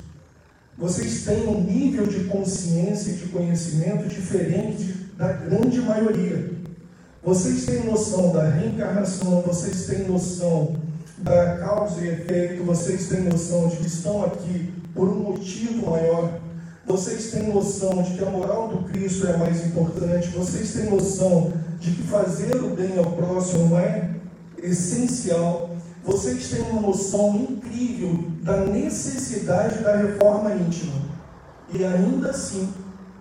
Vocês 0.77 1.25
têm 1.25 1.47
um 1.47 1.61
nível 1.61 2.07
de 2.07 2.23
consciência 2.25 3.11
e 3.11 3.15
de 3.15 3.27
conhecimento 3.27 4.07
diferente 4.07 4.93
da 5.17 5.33
grande 5.33 5.81
maioria. 5.81 6.51
Vocês 7.21 7.65
têm 7.65 7.83
noção 7.83 8.31
da 8.31 8.47
reencarnação, 8.47 9.41
vocês 9.41 9.87
têm 9.87 10.07
noção 10.07 10.77
da 11.17 11.57
causa 11.57 11.99
e 11.99 12.07
efeito, 12.07 12.63
vocês 12.63 13.09
têm 13.09 13.23
noção 13.23 13.67
de 13.67 13.77
que 13.77 13.87
estão 13.87 14.23
aqui 14.23 14.73
por 14.93 15.09
um 15.09 15.19
motivo 15.19 15.91
maior. 15.91 16.39
Vocês 16.87 17.31
têm 17.31 17.53
noção 17.53 18.01
de 18.01 18.13
que 18.13 18.23
a 18.23 18.29
moral 18.29 18.69
do 18.69 18.89
Cristo 18.89 19.27
é 19.27 19.35
mais 19.35 19.65
importante. 19.67 20.29
Vocês 20.29 20.71
têm 20.71 20.89
noção 20.89 21.51
de 21.81 21.91
que 21.91 22.03
fazer 22.03 22.55
o 22.55 22.69
bem 22.69 22.97
ao 22.97 23.11
próximo 23.11 23.77
é 23.77 24.15
essencial. 24.57 25.75
Vocês 26.05 26.49
têm 26.49 26.61
uma 26.61 26.81
noção 26.81 27.35
incrível 27.35 28.31
da 28.41 28.65
necessidade 28.65 29.83
da 29.83 29.97
reforma 29.97 30.55
íntima. 30.55 30.93
E 31.73 31.83
ainda 31.83 32.29
assim, 32.29 32.73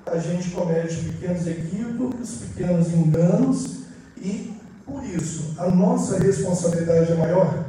a 0.06 0.16
gente 0.18 0.50
comete 0.50 0.94
pequenos 0.98 1.44
equívocos, 1.48 2.30
pequenos 2.54 2.94
enganos, 2.94 3.78
e 4.16 4.54
por 4.84 5.02
isso 5.02 5.54
a 5.58 5.68
nossa 5.68 6.18
responsabilidade 6.18 7.10
é 7.10 7.16
maior. 7.16 7.66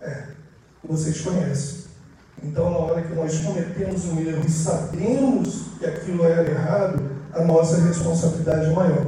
É, 0.00 0.28
vocês 0.84 1.20
conhecem. 1.20 1.89
Então, 2.42 2.70
na 2.70 2.78
hora 2.78 3.02
que 3.02 3.14
nós 3.14 3.38
cometemos 3.40 4.06
um 4.06 4.20
erro 4.20 4.42
e 4.46 4.50
sabemos 4.50 5.64
que 5.78 5.86
aquilo 5.86 6.24
era 6.24 6.48
errado, 6.48 7.02
a 7.32 7.44
nossa 7.44 7.80
responsabilidade 7.80 8.66
é 8.66 8.70
maior. 8.70 9.06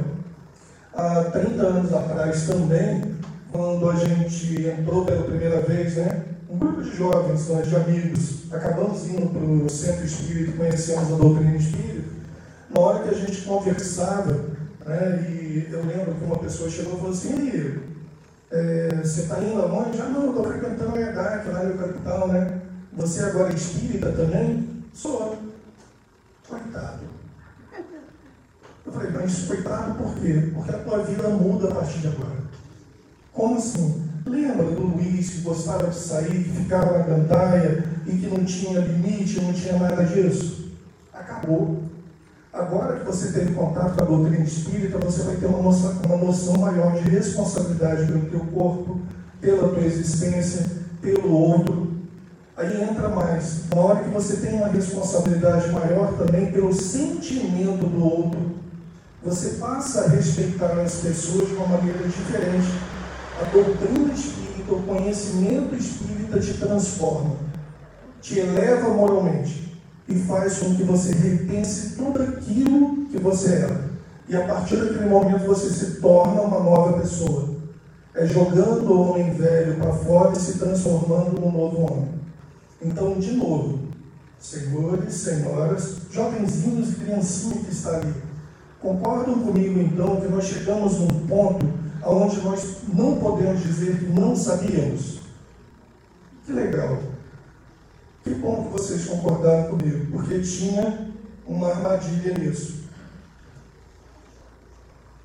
Há 0.93 1.23
30 1.25 1.61
anos 1.63 1.93
atrás 1.93 2.45
também, 2.45 3.15
quando 3.51 3.89
a 3.89 3.95
gente 3.95 4.67
entrou 4.67 5.03
pela 5.05 5.23
primeira 5.23 5.61
vez, 5.61 5.95
né, 5.95 6.23
um 6.47 6.57
grupo 6.57 6.83
de 6.83 6.95
jovens, 6.95 7.49
nós 7.49 7.67
de 7.67 7.75
amigos, 7.75 8.51
acabamos 8.51 9.07
indo 9.07 9.27
para 9.27 9.41
o 9.41 9.69
centro 9.69 10.05
espírita, 10.05 10.55
conhecemos 10.55 11.11
a 11.11 11.15
doutrina 11.15 11.55
espírita, 11.55 12.09
na 12.69 12.79
hora 12.79 12.99
que 13.03 13.09
a 13.09 13.17
gente 13.17 13.41
conversava, 13.41 14.31
né, 14.85 15.27
e 15.27 15.69
eu 15.71 15.83
lembro 15.83 16.13
que 16.13 16.23
uma 16.23 16.37
pessoa 16.37 16.69
chegou 16.69 16.93
e 16.93 16.97
falou 16.97 17.11
assim, 17.11 17.79
é, 18.51 18.89
você 19.03 19.21
está 19.21 19.39
indo 19.39 19.59
aonde? 19.59 19.99
Ah, 19.99 20.09
não, 20.09 20.29
estou 20.29 20.45
frequentando 20.45 20.95
a 20.95 21.01
EDAC, 21.01 21.49
lá 21.49 21.63
no 21.63 21.77
capital, 21.77 22.27
né? 22.27 22.61
Você 22.95 23.23
agora 23.23 23.51
é 23.51 23.55
espírita 23.55 24.11
também? 24.11 24.67
Sou. 24.93 25.37
Coitado. 26.47 27.01
Eu 28.85 28.91
falei, 28.91 29.11
mas 29.11 29.43
coitado 29.45 29.95
por 29.95 30.15
quê? 30.15 30.51
Porque 30.53 30.71
a 30.71 30.79
tua 30.79 30.99
vida 30.99 31.29
muda 31.29 31.69
a 31.69 31.75
partir 31.75 31.99
de 31.99 32.07
agora. 32.07 32.43
Como 33.31 33.57
assim? 33.57 34.03
Lembra 34.25 34.65
do 34.65 34.83
Luiz 34.83 35.29
que 35.31 35.41
gostava 35.41 35.87
de 35.87 35.95
sair, 35.95 36.43
que 36.43 36.49
ficava 36.51 36.99
na 36.99 37.03
gandaia 37.03 37.83
e 38.05 38.11
que 38.11 38.27
não 38.27 38.45
tinha 38.45 38.79
limite, 38.79 39.41
não 39.41 39.53
tinha 39.53 39.77
nada 39.79 40.03
disso? 40.03 40.71
Acabou. 41.11 41.83
Agora 42.51 42.99
que 42.99 43.05
você 43.05 43.31
teve 43.31 43.53
contato 43.53 43.95
com 43.95 44.03
a 44.03 44.07
doutrina 44.07 44.43
espírita, 44.43 44.99
você 44.99 45.23
vai 45.23 45.37
ter 45.37 45.47
uma 45.47 45.63
noção, 45.63 45.99
uma 46.05 46.17
noção 46.17 46.57
maior 46.57 46.93
de 47.01 47.09
responsabilidade 47.09 48.05
pelo 48.05 48.29
teu 48.29 48.41
corpo, 48.53 49.01
pela 49.41 49.69
tua 49.69 49.83
existência, 49.83 50.63
pelo 51.01 51.31
outro, 51.31 51.92
Aí 52.55 52.83
entra 52.83 53.09
mais. 53.09 53.67
Na 53.73 53.81
hora 53.81 54.03
que 54.03 54.09
você 54.09 54.37
tem 54.37 54.53
uma 54.53 54.67
responsabilidade 54.67 55.69
maior 55.69 56.13
também 56.13 56.51
pelo 56.51 56.71
sentimento 56.71 57.87
do 57.87 58.05
outro, 58.05 58.53
você 59.23 59.51
passa 59.51 60.01
a 60.01 60.09
respeitar 60.09 60.79
as 60.79 60.95
pessoas 60.97 61.47
de 61.47 61.55
uma 61.55 61.67
maneira 61.67 62.07
diferente. 62.07 62.67
A 63.41 63.45
doutrina 63.45 64.13
espírita, 64.13 64.73
o 64.73 64.83
conhecimento 64.83 65.73
espírita 65.73 66.39
te 66.39 66.53
transforma, 66.53 67.37
te 68.21 68.37
eleva 68.37 68.89
moralmente 68.89 69.81
e 70.07 70.15
faz 70.19 70.59
com 70.59 70.75
que 70.75 70.83
você 70.83 71.11
repense 71.11 71.95
tudo 71.95 72.21
aquilo 72.21 73.07
que 73.07 73.17
você 73.17 73.53
era. 73.55 73.89
E 74.29 74.35
a 74.35 74.45
partir 74.45 74.77
daquele 74.77 75.09
momento 75.09 75.47
você 75.47 75.69
se 75.69 75.99
torna 75.99 76.41
uma 76.41 76.59
nova 76.59 76.99
pessoa. 76.99 77.49
É 78.13 78.27
jogando 78.27 78.91
o 78.91 79.09
homem 79.09 79.31
velho 79.31 79.75
para 79.77 79.93
fora 79.93 80.33
e 80.33 80.39
se 80.39 80.59
transformando 80.59 81.41
num 81.41 81.51
novo 81.51 81.81
homem. 81.81 82.22
Então, 82.83 83.17
de 83.17 83.31
novo, 83.31 83.79
senhores, 84.37 85.13
senhoras, 85.13 85.97
jovenzinhos 86.11 86.91
e 86.91 86.95
criancinhas 86.95 87.65
que 87.65 87.71
está 87.71 87.97
ali, 87.97 88.13
concordam 88.81 89.39
comigo 89.39 89.79
então 89.79 90.19
que 90.19 90.27
nós 90.27 90.43
chegamos 90.43 90.99
num 90.99 91.27
ponto 91.27 91.65
onde 92.05 92.41
nós 92.41 92.77
não 92.93 93.17
podemos 93.17 93.63
dizer 93.63 93.99
que 93.99 94.05
não 94.07 94.35
sabíamos? 94.35 95.19
Que 96.45 96.51
legal. 96.51 96.99
Que 98.23 98.31
bom 98.31 98.65
que 98.65 98.73
vocês 98.73 99.05
concordaram 99.05 99.77
comigo, 99.77 100.11
porque 100.11 100.39
tinha 100.41 101.09
uma 101.47 101.69
armadilha 101.69 102.37
nisso. 102.37 102.83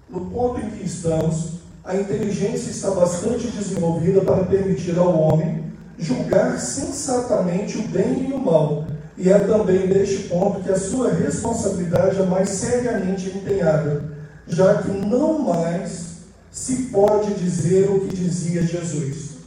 No 0.09 0.31
ponto 0.31 0.61
em 0.61 0.71
que 0.71 0.85
estamos, 0.85 1.59
a 1.85 1.97
inteligência 1.97 2.71
está 2.71 2.93
bastante 2.93 3.49
desenvolvida 3.49 4.21
para 4.21 4.45
permitir 4.45 4.97
ao 4.97 5.13
homem 5.13 5.68
julgar 5.99 6.59
sensatamente 6.61 7.78
o 7.78 7.88
bem 7.88 8.30
e 8.30 8.32
o 8.32 8.38
mal. 8.38 8.86
E 9.16 9.30
é 9.30 9.38
também 9.40 9.88
neste 9.88 10.28
ponto 10.28 10.62
que 10.62 10.70
a 10.70 10.78
sua 10.78 11.12
responsabilidade 11.12 12.20
é 12.20 12.24
mais 12.24 12.51
seriamente 12.51 13.28
empenhada, 13.36 14.05
já 14.46 14.80
que 14.80 14.90
não 14.92 15.40
mais 15.40 16.18
se 16.53 16.84
pode 16.84 17.34
dizer 17.34 17.90
o 17.90 18.01
que 18.01 18.14
dizia 18.14 18.62
Jesus: 18.62 19.38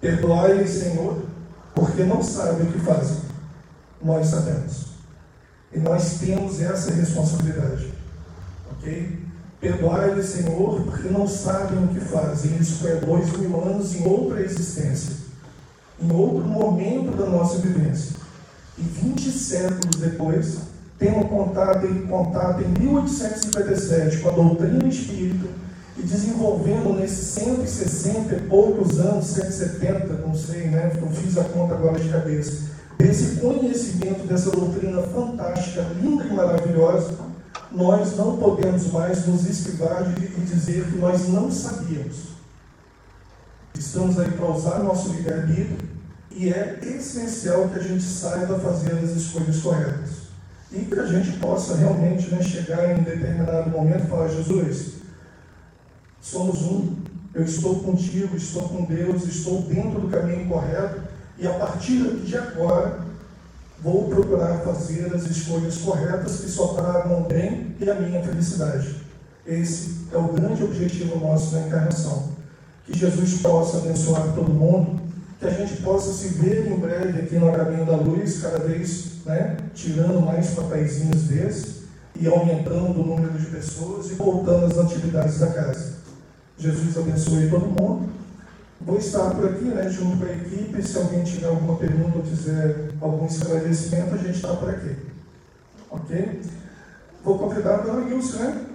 Perdoai-lhe, 0.00 0.68
Senhor, 0.68 1.22
porque 1.74 2.04
não 2.04 2.22
sabem 2.22 2.68
o 2.68 2.72
que 2.72 2.78
fazem. 2.78 3.16
Nós 4.00 4.28
sabemos. 4.28 4.86
E 5.72 5.80
nós 5.80 6.18
temos 6.20 6.60
essa 6.62 6.92
responsabilidade. 6.92 7.92
Ok? 8.70 9.18
Perdoai-lhe, 9.60 10.22
Senhor, 10.22 10.82
porque 10.82 11.08
não 11.08 11.26
sabem 11.26 11.82
o 11.82 11.88
que 11.88 12.00
fazem. 12.00 12.56
Isso 12.60 12.78
foi 12.78 12.92
há 12.92 13.00
dois 13.00 13.32
mil 13.36 13.60
anos 13.60 13.96
em 13.96 14.06
outra 14.06 14.40
existência 14.40 15.25
em 16.00 16.12
outro 16.12 16.44
momento 16.44 17.16
da 17.16 17.26
nossa 17.26 17.58
vivência. 17.58 18.16
E 18.78 18.82
20 18.82 19.30
séculos 19.30 19.96
depois, 19.96 20.58
temos 20.98 21.28
contato 21.28 21.86
em, 21.86 22.06
contato 22.06 22.62
em 22.62 22.82
1857 22.82 24.18
com 24.18 24.28
a 24.28 24.32
doutrina 24.32 24.86
espírita 24.86 25.46
e 25.98 26.02
desenvolvendo 26.02 26.98
nesses 26.98 27.28
160 27.28 28.34
e 28.34 28.40
poucos 28.42 28.98
anos, 28.98 29.26
170, 29.26 30.06
não 30.26 30.34
sei, 30.34 30.68
né? 30.68 30.92
Eu 31.00 31.08
fiz 31.08 31.38
a 31.38 31.44
conta 31.44 31.74
agora 31.74 31.98
de 31.98 32.08
cabeça. 32.08 32.76
Desse 32.98 33.36
conhecimento 33.36 34.26
dessa 34.26 34.50
doutrina 34.50 35.02
fantástica, 35.02 35.86
linda 36.00 36.24
e 36.24 36.32
maravilhosa, 36.32 37.14
nós 37.72 38.16
não 38.16 38.36
podemos 38.36 38.90
mais 38.92 39.26
nos 39.26 39.48
esquivar 39.48 40.14
e 40.18 40.40
dizer 40.40 40.84
que 40.86 40.98
nós 40.98 41.28
não 41.28 41.50
sabíamos. 41.50 42.35
Estamos 43.78 44.18
aí 44.18 44.30
para 44.30 44.46
usar 44.46 44.78
nosso 44.78 45.10
livre-arbítrio 45.10 45.76
e 46.30 46.48
é 46.48 46.78
essencial 46.82 47.68
que 47.68 47.78
a 47.78 47.82
gente 47.82 48.02
saiba 48.02 48.58
fazer 48.58 48.92
as 48.92 49.10
escolhas 49.10 49.60
corretas. 49.60 50.26
E 50.72 50.80
que 50.80 50.98
a 50.98 51.06
gente 51.06 51.38
possa 51.38 51.76
realmente 51.76 52.28
né, 52.34 52.42
chegar 52.42 52.90
em 52.90 53.00
um 53.00 53.04
determinado 53.04 53.70
momento 53.70 54.04
e 54.04 54.08
falar: 54.08 54.28
Jesus, 54.28 54.94
somos 56.20 56.62
um, 56.62 56.96
eu 57.34 57.44
estou 57.44 57.80
contigo, 57.80 58.36
estou 58.36 58.62
com 58.62 58.84
Deus, 58.84 59.24
estou 59.24 59.62
dentro 59.62 60.00
do 60.00 60.08
caminho 60.08 60.48
correto 60.48 61.02
e 61.38 61.46
a 61.46 61.52
partir 61.52 62.02
de 62.24 62.36
agora 62.36 63.00
vou 63.82 64.08
procurar 64.08 64.60
fazer 64.60 65.14
as 65.14 65.24
escolhas 65.26 65.76
corretas 65.78 66.40
que 66.40 66.48
só 66.48 66.68
tragam 66.68 67.22
o 67.22 67.28
bem 67.28 67.76
e 67.78 67.88
a 67.88 67.94
minha 67.94 68.22
felicidade. 68.22 68.96
Esse 69.46 70.06
é 70.12 70.16
o 70.16 70.32
grande 70.32 70.64
objetivo 70.64 71.20
nosso 71.20 71.54
da 71.54 71.60
encarnação 71.60 72.35
que 72.86 72.96
Jesus 72.96 73.40
possa 73.42 73.78
abençoar 73.78 74.32
todo 74.34 74.52
mundo, 74.52 75.00
que 75.40 75.46
a 75.46 75.50
gente 75.50 75.82
possa 75.82 76.12
se 76.12 76.28
ver 76.28 76.70
em 76.70 76.78
breve 76.78 77.20
aqui 77.20 77.34
no 77.34 77.52
caminho 77.52 77.84
da 77.84 77.96
luz, 77.96 78.40
cada 78.40 78.60
vez 78.60 79.24
né, 79.26 79.56
tirando 79.74 80.24
mais 80.24 80.50
papeizinhos 80.50 81.24
desses 81.24 81.82
e 82.18 82.26
aumentando 82.28 83.00
o 83.00 83.06
número 83.06 83.36
de 83.38 83.46
pessoas 83.46 84.10
e 84.10 84.14
voltando 84.14 84.66
às 84.66 84.78
atividades 84.78 85.38
da 85.40 85.48
casa. 85.48 85.96
Jesus 86.56 86.96
abençoe 86.96 87.50
todo 87.50 87.66
mundo. 87.66 88.08
Vou 88.80 88.96
estar 88.98 89.30
por 89.30 89.46
aqui, 89.46 89.64
né, 89.64 89.90
junto 89.90 90.18
com 90.18 90.24
a 90.24 90.32
equipe. 90.32 90.82
Se 90.82 90.96
alguém 90.96 91.24
tiver 91.24 91.48
alguma 91.48 91.76
pergunta 91.76 92.18
ou 92.18 92.22
quiser 92.22 92.90
algum 93.00 93.26
esclarecimento, 93.26 94.14
a 94.14 94.18
gente 94.18 94.36
está 94.36 94.54
por 94.54 94.70
aqui. 94.70 94.96
Ok? 95.90 96.40
Vou 97.24 97.38
convidar 97.38 97.74
a 97.74 97.78
dona 97.78 98.08
Ilse, 98.08 98.36
né? 98.36 98.66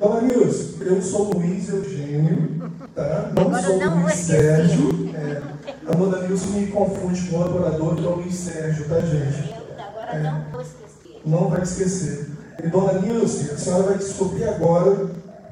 Dona 0.00 0.20
Nilce, 0.22 0.76
eu 0.80 1.02
sou 1.02 1.32
Luiz 1.34 1.68
Eugênio, 1.68 2.72
tá? 2.94 3.30
Não 3.34 3.42
Agora 3.48 3.62
sou 3.62 3.78
não 3.78 4.02
Luiz. 4.02 4.14
Sérgio. 4.14 5.10
É. 5.14 5.42
A 5.86 5.94
Dona 5.94 6.22
Nilce 6.26 6.46
me 6.48 6.66
confunde 6.68 7.20
com 7.28 7.36
o 7.38 7.44
adorador 7.44 7.94
que 7.96 8.04
é 8.06 8.08
o 8.08 8.14
Luiz 8.16 8.34
Sérgio, 8.34 8.88
tá, 8.88 8.98
gente? 9.00 9.50
Eu 9.50 9.84
agora 9.84 10.12
É. 10.16 10.22
não 10.22 10.44
vou 10.50 10.60
esquecer. 10.62 11.20
Não 11.26 11.48
vai 11.50 11.62
esquecer. 11.62 12.30
E 12.64 12.68
Dona 12.68 12.94
Nilce, 12.94 13.50
a 13.50 13.58
senhora 13.58 13.82
vai 13.84 13.98
descobrir 13.98 14.44
agora 14.44 15.06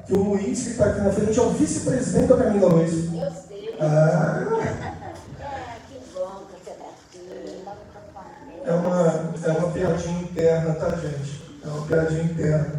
que 0.07 0.13
o 0.13 0.23
Luiz 0.23 0.63
que 0.63 0.69
está 0.71 0.85
aqui 0.85 1.01
na 1.01 1.11
frente 1.11 1.37
é 1.37 1.41
o 1.43 1.49
vice-presidente 1.51 2.27
da 2.27 2.37
Camila 2.37 2.69
Luiz. 2.69 2.91
Eu 2.93 3.31
sei. 3.47 3.75
Ah, 3.79 4.45
É, 4.61 5.79
que 5.87 5.99
bom 6.13 6.41
que 6.47 6.63
você 6.63 6.71
está 6.71 6.85
aqui. 6.85 7.63
é 8.65 8.73
uma, 8.73 9.31
é 9.45 9.57
uma 9.59 9.69
piadinha 9.71 10.21
interna, 10.23 10.73
tá, 10.73 10.89
gente? 10.97 11.43
É 11.63 11.67
uma 11.67 11.85
piadinha 11.85 12.23
interna. 12.23 12.78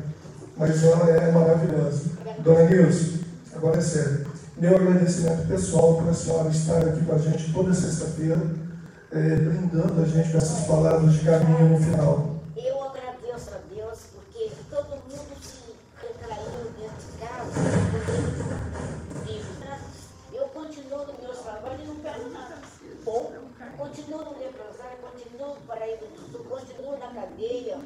Mas 0.60 0.84
ela 0.84 1.08
é 1.08 1.32
maravilhosa. 1.32 2.10
Dona 2.40 2.64
Nilce, 2.64 3.24
agora 3.54 3.78
é 3.78 3.80
sério. 3.80 4.26
Meu 4.58 4.76
agradecimento 4.76 5.48
pessoal 5.48 5.94
para 5.94 6.10
a 6.10 6.14
senhora 6.14 6.50
estar 6.50 6.84
aqui 6.86 7.02
com 7.02 7.14
a 7.14 7.18
gente 7.18 7.50
toda 7.50 7.72
sexta-feira, 7.72 8.42
eh, 9.10 9.36
brindando 9.36 10.02
a 10.02 10.04
gente 10.04 10.30
com 10.30 10.36
essas 10.36 10.66
palavras 10.66 11.14
de 11.14 11.24
caminho 11.24 11.70
no 11.70 11.78
final. 11.78 12.36
Eu 12.54 12.84
agradeço 12.84 13.54
a 13.54 13.74
Deus 13.74 14.00
porque 14.12 14.50
todo 14.68 14.90
mundo 15.08 15.32
se 15.40 15.72
retraiu 15.96 16.68
dentro 16.76 17.06
de 17.06 17.16
casa. 17.18 17.52
Eu 20.30 20.44
continuo 20.48 21.06
no 21.06 21.22
meu 21.22 21.32
trabalho 21.42 21.82
e 21.82 21.86
não 21.86 21.94
pego 21.94 22.28
nada. 22.34 22.56
Bom, 23.02 23.32
continuo 23.78 24.24
no 24.24 24.38
leprosário, 24.38 24.98
continuo 25.00 25.56
no 25.56 26.30
Sul, 26.30 26.44
continuo 26.44 26.98
na 26.98 27.08
cadeia. 27.18 27.78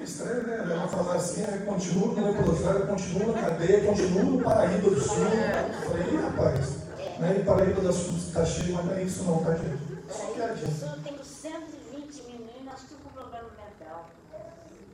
Estranho, 0.00 0.42
né? 0.46 0.56
Ela 0.58 0.88
falar 0.88 1.14
assim, 1.14 1.42
né? 1.42 1.64
continua 1.66 2.08
no 2.08 2.26
leprosário, 2.32 2.86
continua 2.86 3.32
na 3.32 3.42
cadeia, 3.42 3.84
continua 3.86 4.22
no 4.22 4.42
Paraíba 4.42 4.90
do 4.90 5.00
Sul. 5.00 5.16
Eu 5.24 5.90
falei, 5.90 6.12
"Ih, 6.12 6.16
rapaz, 6.16 6.76
né? 7.18 7.38
E 7.40 7.44
Paraíba 7.44 7.80
do 7.80 7.92
Sul 7.92 8.16
está 8.16 8.44
cheio, 8.44 8.74
mas 8.74 8.84
não 8.86 8.94
é 8.94 9.02
isso 9.02 9.22
não, 9.24 9.42
tá, 9.44 9.54
gente? 9.54 9.94
Só 10.08 10.26
piadinha. 10.26 10.94
Eu 10.96 11.02
tenho 11.02 11.24
120 11.24 12.22
meninas, 12.24 12.80
tudo 12.88 13.02
com 13.02 13.10
problema 13.10 13.48
mental. 13.56 14.10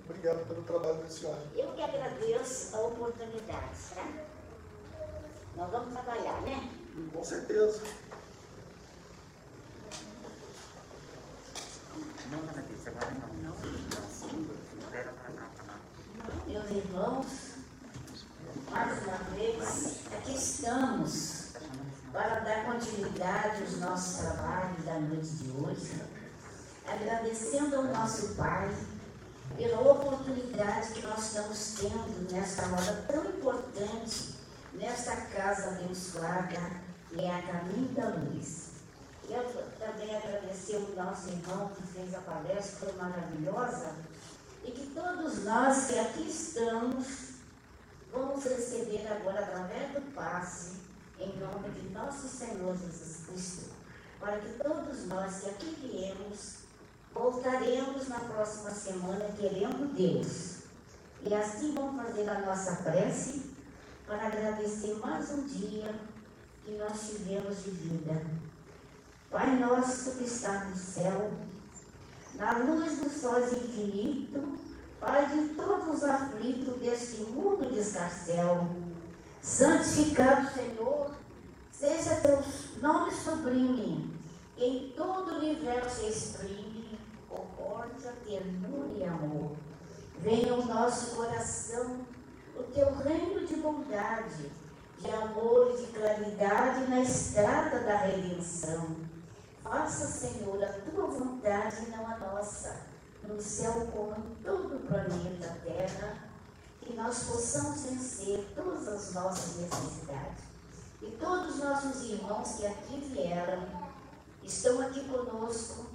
Obrigado 0.09 0.47
pelo 0.47 0.63
trabalho 0.63 0.95
da 0.95 1.09
senhora. 1.09 1.43
Eu 1.57 1.73
que 1.73 1.83
agradeço 1.83 2.77
a 2.77 2.81
oportunidade, 2.81 3.79
tá? 3.95 4.07
Nós 5.57 5.71
vamos 5.71 5.93
trabalhar, 5.93 6.41
né? 6.43 6.71
Com 7.13 7.25
certeza. 7.25 7.81
Irmãos, 16.71 17.27
mais 18.71 19.03
uma 19.03 19.17
vez, 19.35 19.97
aqui 20.17 20.37
estamos 20.37 21.55
para 22.13 22.39
dar 22.39 22.65
continuidade 22.65 23.63
aos 23.63 23.79
nossos 23.79 24.19
trabalhos 24.19 24.85
da 24.85 25.01
noite 25.01 25.31
de 25.31 25.51
hoje, 25.51 26.01
agradecendo 26.87 27.75
ao 27.75 27.83
nosso 27.83 28.37
Pai 28.37 28.73
pela 29.57 29.81
oportunidade 29.81 30.93
que 30.93 31.03
nós 31.03 31.19
estamos 31.27 31.75
tendo 31.81 32.33
nesta 32.33 32.63
hora 32.67 33.05
tão 33.09 33.25
importante, 33.25 34.37
nesta 34.75 35.17
casa 35.17 35.71
abençoada, 35.71 36.71
que 37.09 37.21
é 37.21 37.35
a 37.35 37.43
Caminho 37.43 37.89
da 37.97 38.11
Luz. 38.11 38.71
Eu 39.29 39.43
também 39.77 40.15
agradecer 40.17 40.77
o 40.77 40.95
nosso 40.95 41.31
irmão 41.31 41.69
que 41.71 41.83
fez 41.89 42.15
a 42.15 42.21
palestra, 42.21 42.87
foi 42.87 42.93
maravilhosa, 42.93 43.93
e 44.65 44.71
que 44.73 44.87
todos 44.89 45.45
nós 45.45 45.87
que 45.87 45.99
aqui 45.99 46.29
estamos 46.29 47.31
vamos 48.13 48.45
receber 48.45 49.07
agora 49.07 49.41
através 49.41 49.93
do 49.93 50.01
passe, 50.15 50.77
em 51.19 51.39
nome 51.39 51.71
de 51.71 51.89
nosso 51.91 52.29
Senhor 52.29 52.77
Jesus 52.77 53.27
Cristo, 53.27 53.71
para 54.19 54.39
que 54.39 54.49
todos 54.63 55.07
nós 55.07 55.41
que 55.41 55.51
aqui 55.51 55.77
viemos, 55.81 56.57
voltaremos 57.13 58.09
na 58.09 58.21
próxima 58.21 58.71
semana 58.71 59.27
querendo 59.39 59.95
Deus. 59.95 60.61
E 61.23 61.35
assim 61.35 61.75
vamos 61.75 62.03
fazer 62.03 62.29
a 62.29 62.41
nossa 62.41 62.77
prece 62.83 63.51
para 64.07 64.27
agradecer 64.27 64.95
mais 64.95 65.31
um 65.31 65.47
dia 65.47 65.95
que 66.65 66.73
nós 66.73 67.09
tivemos 67.09 67.63
de 67.63 67.71
vida. 67.71 68.27
Pai 69.31 69.57
nosso 69.59 70.17
que 70.17 70.25
está 70.25 70.65
no 70.65 70.77
céu, 70.77 71.31
na 72.41 72.57
luz 72.57 72.99
do 72.99 73.11
sol 73.11 73.39
infinito, 73.39 74.59
Pai 74.99 75.27
de 75.27 75.55
todos 75.55 75.95
os 75.95 76.05
aflitos 76.05 76.77
deste 76.77 77.23
mundo 77.23 77.71
de 77.71 77.79
escarcel, 77.79 78.69
santificado 79.41 80.51
Senhor, 80.53 81.13
seja 81.73 82.17
teu 82.17 82.43
nome 82.83 83.11
sublime, 83.11 84.15
que 84.57 84.65
em 84.65 84.91
todo 84.91 85.33
o 85.33 85.39
universo 85.39 86.07
exprime 86.07 86.99
concórdia, 87.31 88.13
ternura 88.27 88.89
e 88.95 89.05
amor. 89.05 89.53
Venha 90.19 90.53
ao 90.53 90.67
nosso 90.67 91.17
coração 91.17 92.01
o 92.59 92.63
teu 92.65 92.95
reino 92.97 93.47
de 93.47 93.57
bondade, 93.57 94.51
de 94.99 95.11
amor 95.11 95.75
e 95.75 95.87
de 95.87 95.93
claridade 95.93 96.91
na 96.91 97.01
estrada 97.01 97.81
da 97.81 97.97
redenção. 97.97 99.10
Faça, 99.63 100.07
Senhor, 100.07 100.63
a 100.63 100.73
tua 100.91 101.07
vontade 101.07 101.85
e 101.87 101.91
não 101.91 102.07
a 102.07 102.17
nossa, 102.19 102.77
no 103.25 103.41
céu 103.41 103.87
como 103.93 104.17
em 104.17 104.35
todo 104.43 104.77
o 104.77 104.81
planeta 104.81 105.57
Terra, 105.63 106.17
que 106.81 106.95
nós 106.95 107.25
possamos 107.25 107.83
vencer 107.83 108.53
todas 108.55 108.89
as 108.89 109.13
nossas 109.13 109.57
necessidades. 109.57 110.45
E 111.03 111.11
todos 111.13 111.57
os 111.57 111.63
nossos 111.63 112.03
irmãos 112.05 112.57
que 112.57 112.67
aqui 112.67 113.01
vieram, 113.13 113.67
estão 114.43 114.81
aqui 114.81 115.07
conosco, 115.09 115.87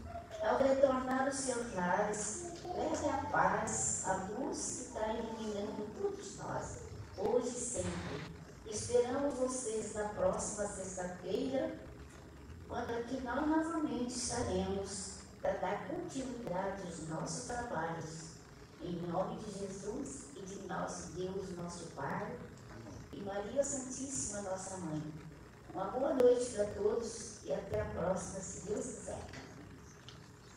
ao 0.44 0.58
retornar 0.60 1.26
aos 1.26 1.36
seus 1.36 1.74
lares, 1.74 2.52
leve 2.64 3.10
a 3.10 3.18
paz, 3.32 4.04
a 4.06 4.14
luz 4.38 4.58
que 4.58 5.00
está 5.00 5.14
iluminando 5.14 5.88
todos 6.00 6.38
nós, 6.38 6.78
hoje 7.18 7.48
e 7.48 7.60
sempre. 7.60 8.36
Esperamos 8.68 9.34
vocês 9.36 9.96
na 9.96 10.06
próxima 10.10 10.68
sexta-feira 10.68 11.85
quando 12.68 13.06
que 13.08 13.22
nós 13.22 13.48
novamente 13.48 14.16
estaremos 14.16 15.16
para 15.42 15.54
dar 15.58 15.88
continuidade 15.88 16.82
aos 16.84 17.08
nossos 17.10 17.46
trabalhos. 17.46 18.36
Em 18.82 19.02
nome 19.08 19.38
de 19.38 19.60
Jesus 19.60 20.26
e 20.36 20.42
de 20.42 20.68
nosso 20.68 21.12
Deus, 21.14 21.56
nosso 21.56 21.86
Pai, 21.96 22.36
e 23.14 23.22
Maria 23.22 23.64
Santíssima, 23.64 24.42
nossa 24.42 24.78
Mãe. 24.78 25.02
Uma 25.74 25.86
boa 25.86 26.14
noite 26.14 26.52
para 26.52 26.66
todos 26.66 27.44
e 27.44 27.54
até 27.54 27.82
a 27.82 27.86
próxima, 27.86 28.40
se 28.40 28.68
Deus 28.68 28.86
quiser. 28.86 29.22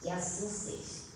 Que 0.01 0.11
assim 0.11 0.49
seja. 0.49 1.09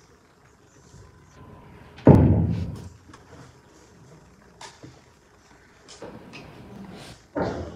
Thank 7.35 7.72